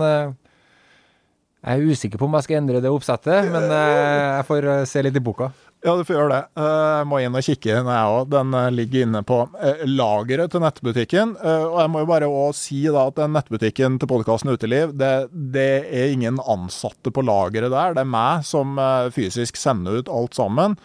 jeg 1.64 1.76
er 1.76 1.92
usikker 1.92 2.20
på 2.20 2.28
om 2.28 2.38
jeg 2.38 2.48
skal 2.48 2.62
endre 2.62 2.80
det 2.84 2.92
oppsettet. 2.92 3.52
Men 3.52 3.68
jeg 3.68 4.48
får 4.48 4.70
se 4.88 5.04
litt 5.04 5.20
i 5.20 5.24
boka. 5.24 5.50
Ja, 5.84 5.92
du 5.98 6.04
får 6.08 6.16
gjøre 6.16 6.32
det. 6.32 6.44
Eh, 6.56 6.90
jeg 6.96 7.06
må 7.10 7.18
inn 7.20 7.34
og 7.36 7.44
kikke, 7.44 7.74
den 7.76 7.88
jeg 7.92 8.12
òg. 8.16 8.28
Den 8.32 8.54
eh, 8.56 8.70
ligger 8.72 9.04
inne 9.04 9.20
på 9.28 9.42
eh, 9.60 9.82
lageret 9.84 10.54
til 10.54 10.62
nettbutikken. 10.64 11.34
Og 11.44 11.76
jeg 11.82 11.92
må 11.92 12.00
jo 12.00 12.08
bare 12.08 12.30
òg 12.32 12.56
si 12.56 12.78
da 12.88 13.02
at 13.10 13.18
den 13.18 13.34
nettbutikken 13.36 13.98
til 14.00 14.08
podkasten 14.08 14.54
Uteliv, 14.54 14.94
det, 14.96 15.12
det, 15.30 15.84
er 15.92 16.14
ingen 16.14 16.40
ansatte 16.40 17.12
på 17.12 17.24
lageret 17.28 17.68
der. 17.74 17.98
Det 17.98 18.00
er 18.00 18.12
meg 18.14 18.46
som 18.48 18.80
fysisk 19.12 19.60
sender 19.60 20.00
ut 20.00 20.08
alt 20.08 20.40
sammen. 20.40 20.78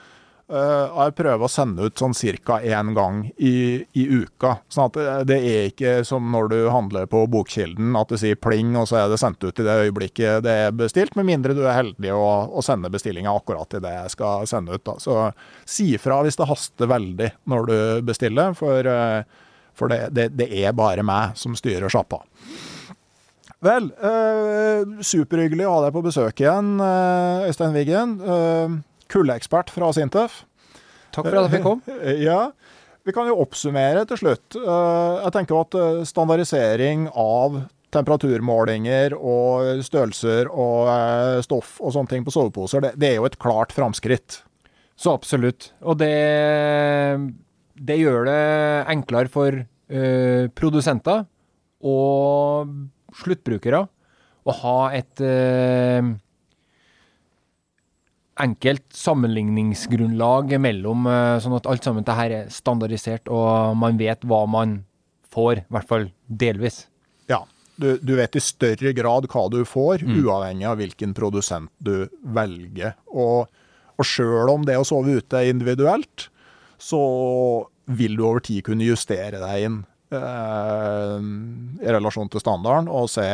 Uh, 0.50 0.90
jeg 1.06 1.14
prøver 1.14 1.46
å 1.46 1.52
sende 1.52 1.86
ut 1.86 2.02
sånn 2.02 2.16
ca. 2.42 2.56
én 2.66 2.88
gang 2.98 3.20
i, 3.38 3.86
i, 3.94 4.06
uka. 4.10 4.56
Sånn 4.66 4.88
at 4.88 4.96
det, 4.98 5.12
det, 5.30 5.38
er 5.46 5.68
ikke 5.70 5.92
som 6.08 6.26
når 6.34 6.50
du 6.50 6.58
handler 6.74 7.06
på 7.06 7.22
Bokkilden, 7.30 7.94
at 7.94 8.10
du 8.10 8.18
sier 8.18 8.40
pling, 8.40 8.72
og 8.80 8.88
så 8.90 9.04
er 9.04 9.12
det 9.12 9.20
sendt 9.22 9.46
ut 9.46 9.62
i 9.62 9.68
det 9.68 9.76
øyeblikket 9.84 10.42
det 10.48 10.56
er 10.64 10.74
bestilt, 10.74 11.14
med 11.20 11.30
mindre 11.30 11.54
du 11.54 11.62
er 11.68 11.78
heldig 11.78 12.16
å, 12.18 12.26
og 12.50 12.66
sende 12.66 12.90
bestillinga 12.90 13.30
akkurat 13.30 13.78
i 13.78 13.84
det 13.86 13.94
jeg 13.94 14.16
skal 14.16 14.50
sende 14.50 14.74
ut. 14.74 14.86
Da. 14.90 14.98
Så 14.98 15.20
si 15.70 15.92
fra 16.02 16.24
hvis 16.26 16.40
det 16.42 16.50
haster 16.50 16.90
veldig 16.90 17.30
når 17.46 17.70
du 17.70 17.78
bestiller, 18.10 18.58
for, 18.58 18.90
uh, 18.90 19.22
for 19.78 19.94
det, 19.94 20.08
det, 20.18 20.32
det, 20.34 20.50
er 20.66 20.74
bare 20.74 21.06
meg 21.06 21.38
som 21.38 21.54
styrer 21.54 21.94
sjappa. 21.94 22.24
Vel, 23.60 23.90
eh, 23.92 25.02
superhyggelig 25.04 25.66
å 25.68 25.74
ha 25.74 25.80
deg 25.84 25.92
på 25.92 26.02
besøk 26.06 26.40
igjen, 26.40 26.78
Øystein 26.80 27.74
Wiggen 27.76 28.14
kuldeekspert 29.12 29.74
fra 29.74 29.92
Sintef. 29.96 30.44
Takk 31.16 31.26
for 31.26 31.40
at 31.40 31.48
jeg 31.48 31.58
fikk 31.58 31.68
komme. 31.68 32.00
Ja. 32.30 32.42
Vi 33.08 33.14
kan 33.16 33.30
jo 33.30 33.40
oppsummere 33.42 34.04
til 34.10 34.20
slutt. 34.20 34.58
Eh, 34.60 35.20
jeg 35.24 35.34
tenker 35.34 35.62
at 35.62 35.78
eh, 35.80 36.02
standardisering 36.06 37.08
av 37.18 37.62
temperaturmålinger 37.96 39.16
og 39.18 39.82
størrelser 39.88 40.52
og 40.52 40.92
eh, 40.94 41.40
stoff 41.46 41.80
og 41.80 41.96
sånne 41.96 42.12
ting 42.12 42.28
på 42.28 42.34
soveposer, 42.36 42.84
det, 42.86 42.92
det 43.02 43.14
er 43.14 43.18
jo 43.18 43.26
et 43.30 43.40
klart 43.42 43.74
framskritt. 43.74 44.44
Så 45.00 45.16
absolutt. 45.16 45.72
Og 45.88 45.98
det 45.98 46.12
det 47.80 48.00
gjør 48.00 48.28
det 48.28 48.40
enklere 48.92 49.32
for 49.32 49.56
uh, 49.56 50.44
produsenter 50.58 51.24
og 51.80 52.74
sluttbrukere 53.20 53.86
å 54.50 54.56
ha 54.56 54.78
et 54.96 55.22
eh, 55.24 56.04
enkelt 58.40 58.86
sammenligningsgrunnlag 58.96 60.54
mellom, 60.62 61.08
eh, 61.08 61.38
sånn 61.44 61.58
at 61.58 61.68
alt 61.70 61.86
sammen 61.86 62.06
det 62.08 62.18
her 62.18 62.36
er 62.36 62.52
standardisert, 62.54 63.28
og 63.28 63.76
man 63.80 64.00
vet 64.00 64.24
hva 64.28 64.46
man 64.50 64.84
får, 65.34 65.64
i 65.64 65.74
hvert 65.76 65.90
fall 65.90 66.10
delvis. 66.28 66.86
Ja. 67.30 67.44
Du, 67.80 67.94
du 68.04 68.16
vet 68.18 68.36
i 68.36 68.42
større 68.44 68.92
grad 68.92 69.30
hva 69.32 69.46
du 69.52 69.62
får, 69.64 70.04
uavhengig 70.04 70.68
av 70.68 70.82
hvilken 70.82 71.14
produsent 71.16 71.72
du 71.80 72.10
velger. 72.36 72.98
Og, 73.08 73.48
og 73.96 74.08
sjøl 74.08 74.52
om 74.52 74.66
det 74.68 74.76
å 74.76 74.88
sove 74.88 75.16
ute 75.22 75.40
er 75.40 75.54
individuelt, 75.54 76.28
så 76.80 77.00
vil 77.88 78.18
du 78.20 78.26
over 78.26 78.44
tid 78.44 78.66
kunne 78.68 78.88
justere 78.88 79.40
deg 79.40 79.64
inn 79.70 79.80
eh, 80.12 81.16
i 81.80 81.96
relasjon 81.96 82.32
til 82.32 82.44
standarden, 82.44 82.92
og 82.92 83.08
se 83.12 83.26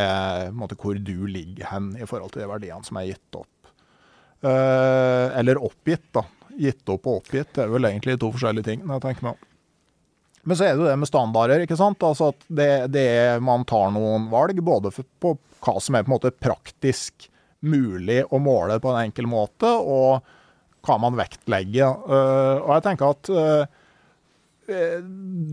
måte, 0.53 0.77
hvor 0.77 0.98
du 0.98 1.26
ligger 1.26 1.72
hen 1.72 1.94
i 1.98 2.06
forhold 2.06 2.36
til 2.36 2.45
de 2.45 2.52
verdiene 2.53 2.86
som 2.86 3.02
er 3.02 3.10
gitt 3.15 3.41
opp. 3.41 3.49
Eh, 4.45 5.39
eller 5.39 5.63
oppgitt, 5.63 6.05
da. 6.13 6.26
Gitt 6.55 6.88
opp 6.91 7.07
og 7.09 7.19
oppgitt 7.19 7.51
det 7.57 7.65
er 7.65 7.72
vel 7.73 7.88
egentlig 7.89 8.19
to 8.22 8.30
forskjellige 8.31 8.69
ting. 8.69 8.84
jeg 8.85 9.03
tenker 9.03 9.31
meg. 9.31 9.47
Men 10.45 10.57
så 10.57 10.67
er 10.67 10.76
det 10.76 10.84
jo 10.84 10.89
det 10.89 10.97
med 11.01 11.09
standarder. 11.09 11.63
ikke 11.65 11.77
sant? 11.80 12.03
Altså 12.05 12.30
at 12.31 12.45
det, 12.47 12.69
det 12.93 13.05
er, 13.09 13.39
Man 13.41 13.65
tar 13.65 13.89
noen 13.95 14.30
valg 14.30 14.61
både 14.61 14.91
på 14.93 15.38
hva 15.65 15.80
som 15.81 15.97
er 15.97 16.05
på 16.05 16.11
en 16.11 16.17
måte 16.17 16.31
praktisk 16.31 17.30
mulig 17.65 18.22
å 18.30 18.38
måle 18.38 18.77
på 18.80 18.91
en 18.91 19.07
enkel 19.07 19.26
måte, 19.26 19.65
og 19.65 20.22
hva 20.85 20.97
man 21.01 21.17
vektlegger. 21.17 21.95
Uh, 22.05 22.61
og 22.61 22.69
jeg 22.76 22.84
tenker 22.85 23.15
at 23.15 23.31
uh, 23.34 23.65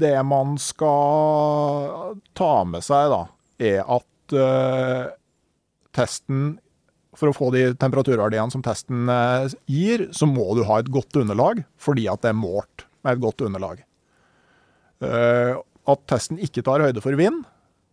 det 0.03 0.19
man 0.29 0.59
skal 0.61 2.19
ta 2.37 2.53
med 2.69 2.85
seg, 2.85 3.15
da, 3.15 3.23
er 3.65 3.81
at 3.97 4.37
testen 5.93 6.59
For 7.23 7.31
å 7.31 7.37
få 7.37 7.53
de 7.55 7.69
temperaturverdiene 7.79 8.51
som 8.51 8.65
testen 8.67 9.07
gir, 9.71 10.09
så 10.11 10.27
må 10.27 10.49
du 10.59 10.65
ha 10.67 10.81
et 10.83 10.91
godt 10.91 11.21
underlag, 11.21 11.63
fordi 11.79 12.09
at 12.11 12.25
det 12.25 12.33
er 12.33 12.41
målt 12.41 12.83
med 13.07 13.15
et 13.15 13.23
godt 13.23 13.45
underlag. 13.47 13.85
Uh, 15.03 15.63
at 15.87 16.03
testen 16.11 16.41
ikke 16.43 16.65
tar 16.67 16.83
høyde 16.83 17.03
for 17.03 17.15
vind. 17.19 17.45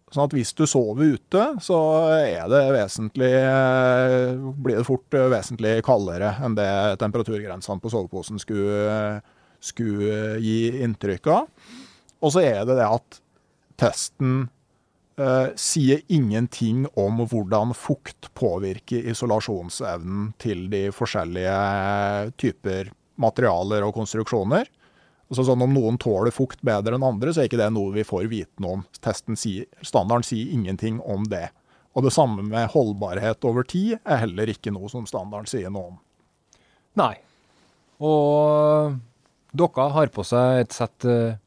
Sånn 0.09 0.25
at 0.25 0.33
hvis 0.33 0.55
du 0.57 0.63
sover 0.65 1.13
ute, 1.13 1.43
så 1.61 1.77
det 2.49 2.63
uh, 3.45 4.49
blir 4.57 4.79
det 4.79 4.87
fort 4.87 5.13
vesentlig 5.13 5.75
kaldere 5.85 6.33
enn 6.41 6.57
det 6.57 6.71
temperaturgrensene 7.01 7.81
på 7.83 7.93
soveposen 7.93 8.41
skulle, 8.41 9.21
skulle 9.61 10.39
gi 10.41 10.81
inntrykk 10.81 11.29
av. 11.35 11.49
Og 12.25 12.33
så 12.33 12.41
er 12.49 12.63
det 12.65 12.79
det 12.81 12.89
at 12.89 13.21
testen 13.79 14.47
sier 15.59 15.99
ingenting 16.07 16.85
om 16.99 17.19
hvordan 17.27 17.73
fukt 17.75 18.29
påvirker 18.39 19.09
isolasjonsevnen 19.11 20.29
til 20.39 20.67
de 20.71 20.85
forskjellige 20.95 21.57
typer 22.39 22.93
materialer 23.19 23.83
og 23.83 23.97
konstruksjoner. 23.97 24.69
Altså 25.29 25.45
sånn 25.45 25.61
Om 25.61 25.75
noen 25.75 25.97
tåler 26.01 26.33
fukt 26.33 26.63
bedre 26.65 26.97
enn 26.97 27.05
andre, 27.05 27.33
så 27.33 27.43
er 27.43 27.49
ikke 27.49 27.59
det 27.61 27.69
noe 27.75 27.93
vi 27.93 28.05
får 28.07 28.29
vite 28.31 28.63
noe 28.63 28.79
om. 28.79 28.85
Testen 29.03 29.37
sier, 29.37 29.67
standarden 29.85 30.25
sier 30.25 30.53
ingenting 30.55 30.97
om 31.05 31.27
det. 31.29 31.49
Og 31.93 32.05
det 32.05 32.13
samme 32.15 32.45
med 32.45 32.71
holdbarhet 32.73 33.45
over 33.45 33.65
tid 33.67 33.99
er 33.99 34.23
heller 34.23 34.49
ikke 34.49 34.73
noe 34.73 34.89
som 34.89 35.05
standarden 35.09 35.49
sier 35.49 35.73
noe 35.73 35.93
om. 35.93 35.99
Nei. 36.97 37.13
Og 38.01 38.97
dere 39.53 39.89
har 39.93 40.11
på 40.13 40.25
seg 40.25 40.63
et 40.63 40.73
sett 40.73 41.05
uh, 41.09 41.37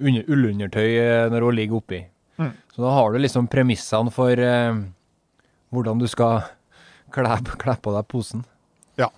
ullundertøy 0.00 1.28
når 1.30 1.46
hun 1.46 1.58
ligger 1.58 1.82
oppi. 1.82 2.00
Mm. 2.40 2.52
Så 2.74 2.82
da 2.82 2.94
har 2.96 3.12
du 3.12 3.20
liksom 3.20 3.48
premissene 3.52 4.12
for 4.14 4.40
eh, 4.40 4.78
hvordan 5.74 6.00
du 6.00 6.08
skal 6.08 6.40
kle, 7.14 7.36
kle 7.60 7.76
på 7.82 7.92
deg 7.96 8.08
posen. 8.08 8.44
Ja. 9.00 9.10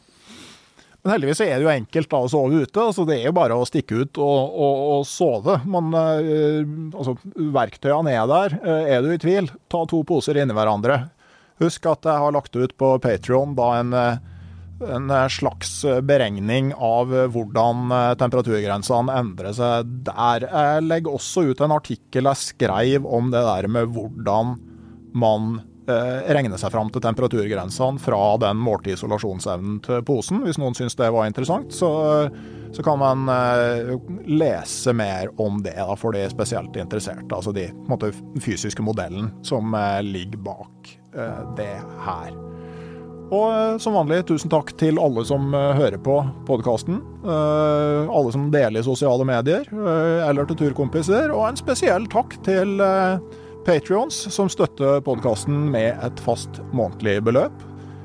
Men 1.03 1.17
heldigvis 1.17 1.43
er 1.45 1.57
det 1.57 1.67
jo 1.67 1.73
enkelt 1.73 2.11
da 2.11 2.21
å 2.23 2.31
sove 2.31 2.65
ute. 2.65 2.83
altså 2.83 3.07
Det 3.07 3.21
er 3.21 3.31
jo 3.31 3.37
bare 3.39 3.59
å 3.59 3.67
stikke 3.67 4.03
ut 4.03 4.21
og, 4.23 4.59
og, 4.67 4.83
og 4.97 5.07
sove. 5.09 5.61
Man, 5.71 5.95
eh, 5.99 6.61
altså, 6.91 7.17
verktøyene 7.35 8.15
er 8.15 8.29
der. 8.31 8.59
Uh, 8.63 8.83
er 8.97 9.03
du 9.03 9.11
i 9.15 9.23
tvil, 9.23 9.51
ta 9.71 9.85
to 9.91 10.03
poser 10.07 10.39
inni 10.43 10.57
hverandre. 10.57 11.05
Husk 11.63 11.87
at 11.91 12.07
jeg 12.09 12.23
har 12.25 12.35
lagt 12.35 12.57
ut 12.59 12.75
på 12.79 12.95
Patrion 13.03 13.55
en, 13.55 13.95
en, 14.97 15.11
slags 15.33 15.75
beregning 16.07 16.73
av 16.75 17.13
hvordan 17.35 17.93
temperaturgrensene 18.21 19.15
endrer 19.21 19.55
seg 19.57 19.91
der. 20.07 20.47
Jeg 20.49 20.87
legger 20.87 21.19
også 21.19 21.47
ut 21.51 21.63
en 21.65 21.75
artikkel 21.75 22.31
jeg 22.31 22.43
skrev 22.43 23.07
om 23.07 23.31
det 23.33 23.43
der 23.47 23.69
med 23.71 23.93
hvordan 23.95 24.57
man 25.13 25.53
regner 25.57 25.71
regne 26.31 26.59
seg 26.61 26.71
fram 26.73 26.91
til 26.93 27.03
temperaturgrensene 27.03 28.01
fra 28.03 28.21
den 28.41 28.61
målte 28.63 28.93
isolasjonsevnen 28.95 29.81
til 29.83 30.03
posen. 30.07 30.43
Hvis 30.47 30.61
noen 30.61 30.77
syns 30.79 30.97
det 30.99 31.11
var 31.11 31.27
interessant, 31.27 31.73
så, 31.75 32.29
så 32.73 32.85
kan 32.87 33.01
man 33.01 33.27
eh, 33.33 33.95
lese 34.31 34.95
mer 34.95 35.33
om 35.43 35.63
det 35.65 35.77
da, 35.79 35.97
for 35.99 36.15
de 36.15 36.25
spesielt 36.31 36.77
interesserte. 36.79 37.29
Altså 37.35 37.55
de 37.57 37.69
måte, 37.91 38.13
fysiske 38.41 38.85
modellen 38.85 39.33
som 39.47 39.75
eh, 39.75 40.01
ligger 40.07 40.43
bak 40.43 40.99
det 41.59 41.75
her. 42.07 42.31
Og 43.33 43.81
som 43.81 43.95
vanlig, 43.97 44.19
tusen 44.29 44.51
takk 44.53 44.75
til 44.77 44.99
alle 45.01 45.23
som 45.25 45.55
hører 45.57 45.97
på 46.05 46.19
podkasten. 46.45 46.99
Alle 47.25 48.33
som 48.35 48.51
deler 48.53 48.83
i 48.83 48.85
sosiale 48.85 49.25
medier, 49.25 49.65
eller 50.29 50.45
til 50.51 50.59
turkompiser. 50.67 51.33
Og 51.33 51.47
en 51.49 51.57
spesiell 51.57 52.05
takk 52.13 52.37
til 52.45 52.77
Patrions, 53.65 54.19
som 54.35 54.51
støtter 54.53 55.01
podkasten 55.07 55.71
med 55.73 55.97
et 56.05 56.21
fast 56.21 56.61
månedlig 56.77 57.23
beløp, 57.25 57.57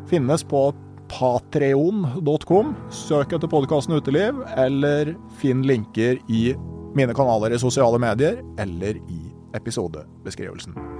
finnes 0.08 0.48
på 0.48 0.70
patreon.com. 1.12 2.74
Søk 2.94 3.36
etter 3.36 3.52
podkasten 3.52 3.98
Uteliv, 4.00 4.40
eller 4.56 5.12
finn 5.42 5.66
linker 5.68 6.22
i 6.32 6.54
mine 6.98 7.16
kanaler 7.18 7.56
i 7.56 7.60
sosiale 7.62 8.00
medier 8.02 8.40
eller 8.62 8.96
i 9.12 9.20
episodebeskrivelsen. 9.58 10.97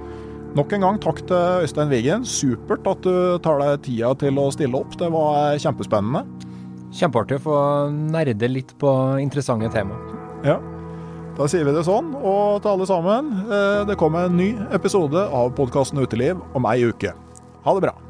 Nok 0.56 0.72
en 0.72 0.84
gang 0.86 0.96
takk 1.02 1.20
til 1.28 1.64
Øystein 1.64 1.90
Wiggen. 1.92 2.24
Supert 2.24 2.86
at 2.88 3.04
du 3.04 3.38
tar 3.44 3.60
deg 3.60 3.82
tida 3.84 4.14
til 4.18 4.40
å 4.40 4.48
stille 4.54 4.80
opp. 4.80 4.96
Det 4.98 5.10
var 5.12 5.58
kjempespennende. 5.60 6.24
Kjempeartig 6.96 7.36
å 7.36 7.44
få 7.44 7.58
nerde 7.92 8.48
litt 8.48 8.72
på 8.80 8.90
interessante 9.20 9.68
tema. 9.74 9.98
Ja. 10.46 10.56
Da 11.38 11.46
sier 11.46 11.68
vi 11.68 11.74
det 11.76 11.84
sånn, 11.86 12.10
og 12.16 12.64
til 12.64 12.72
alle 12.72 12.86
sammen, 12.88 13.28
eh, 13.46 13.84
det 13.86 13.98
kommer 14.00 14.26
en 14.26 14.36
ny 14.40 14.48
episode 14.74 15.28
av 15.30 15.52
podkasten 15.54 16.00
Uteliv 16.02 16.40
om 16.58 16.66
ei 16.66 16.80
uke. 16.88 17.12
Ha 17.62 17.74
det 17.76 17.84
bra. 17.84 18.07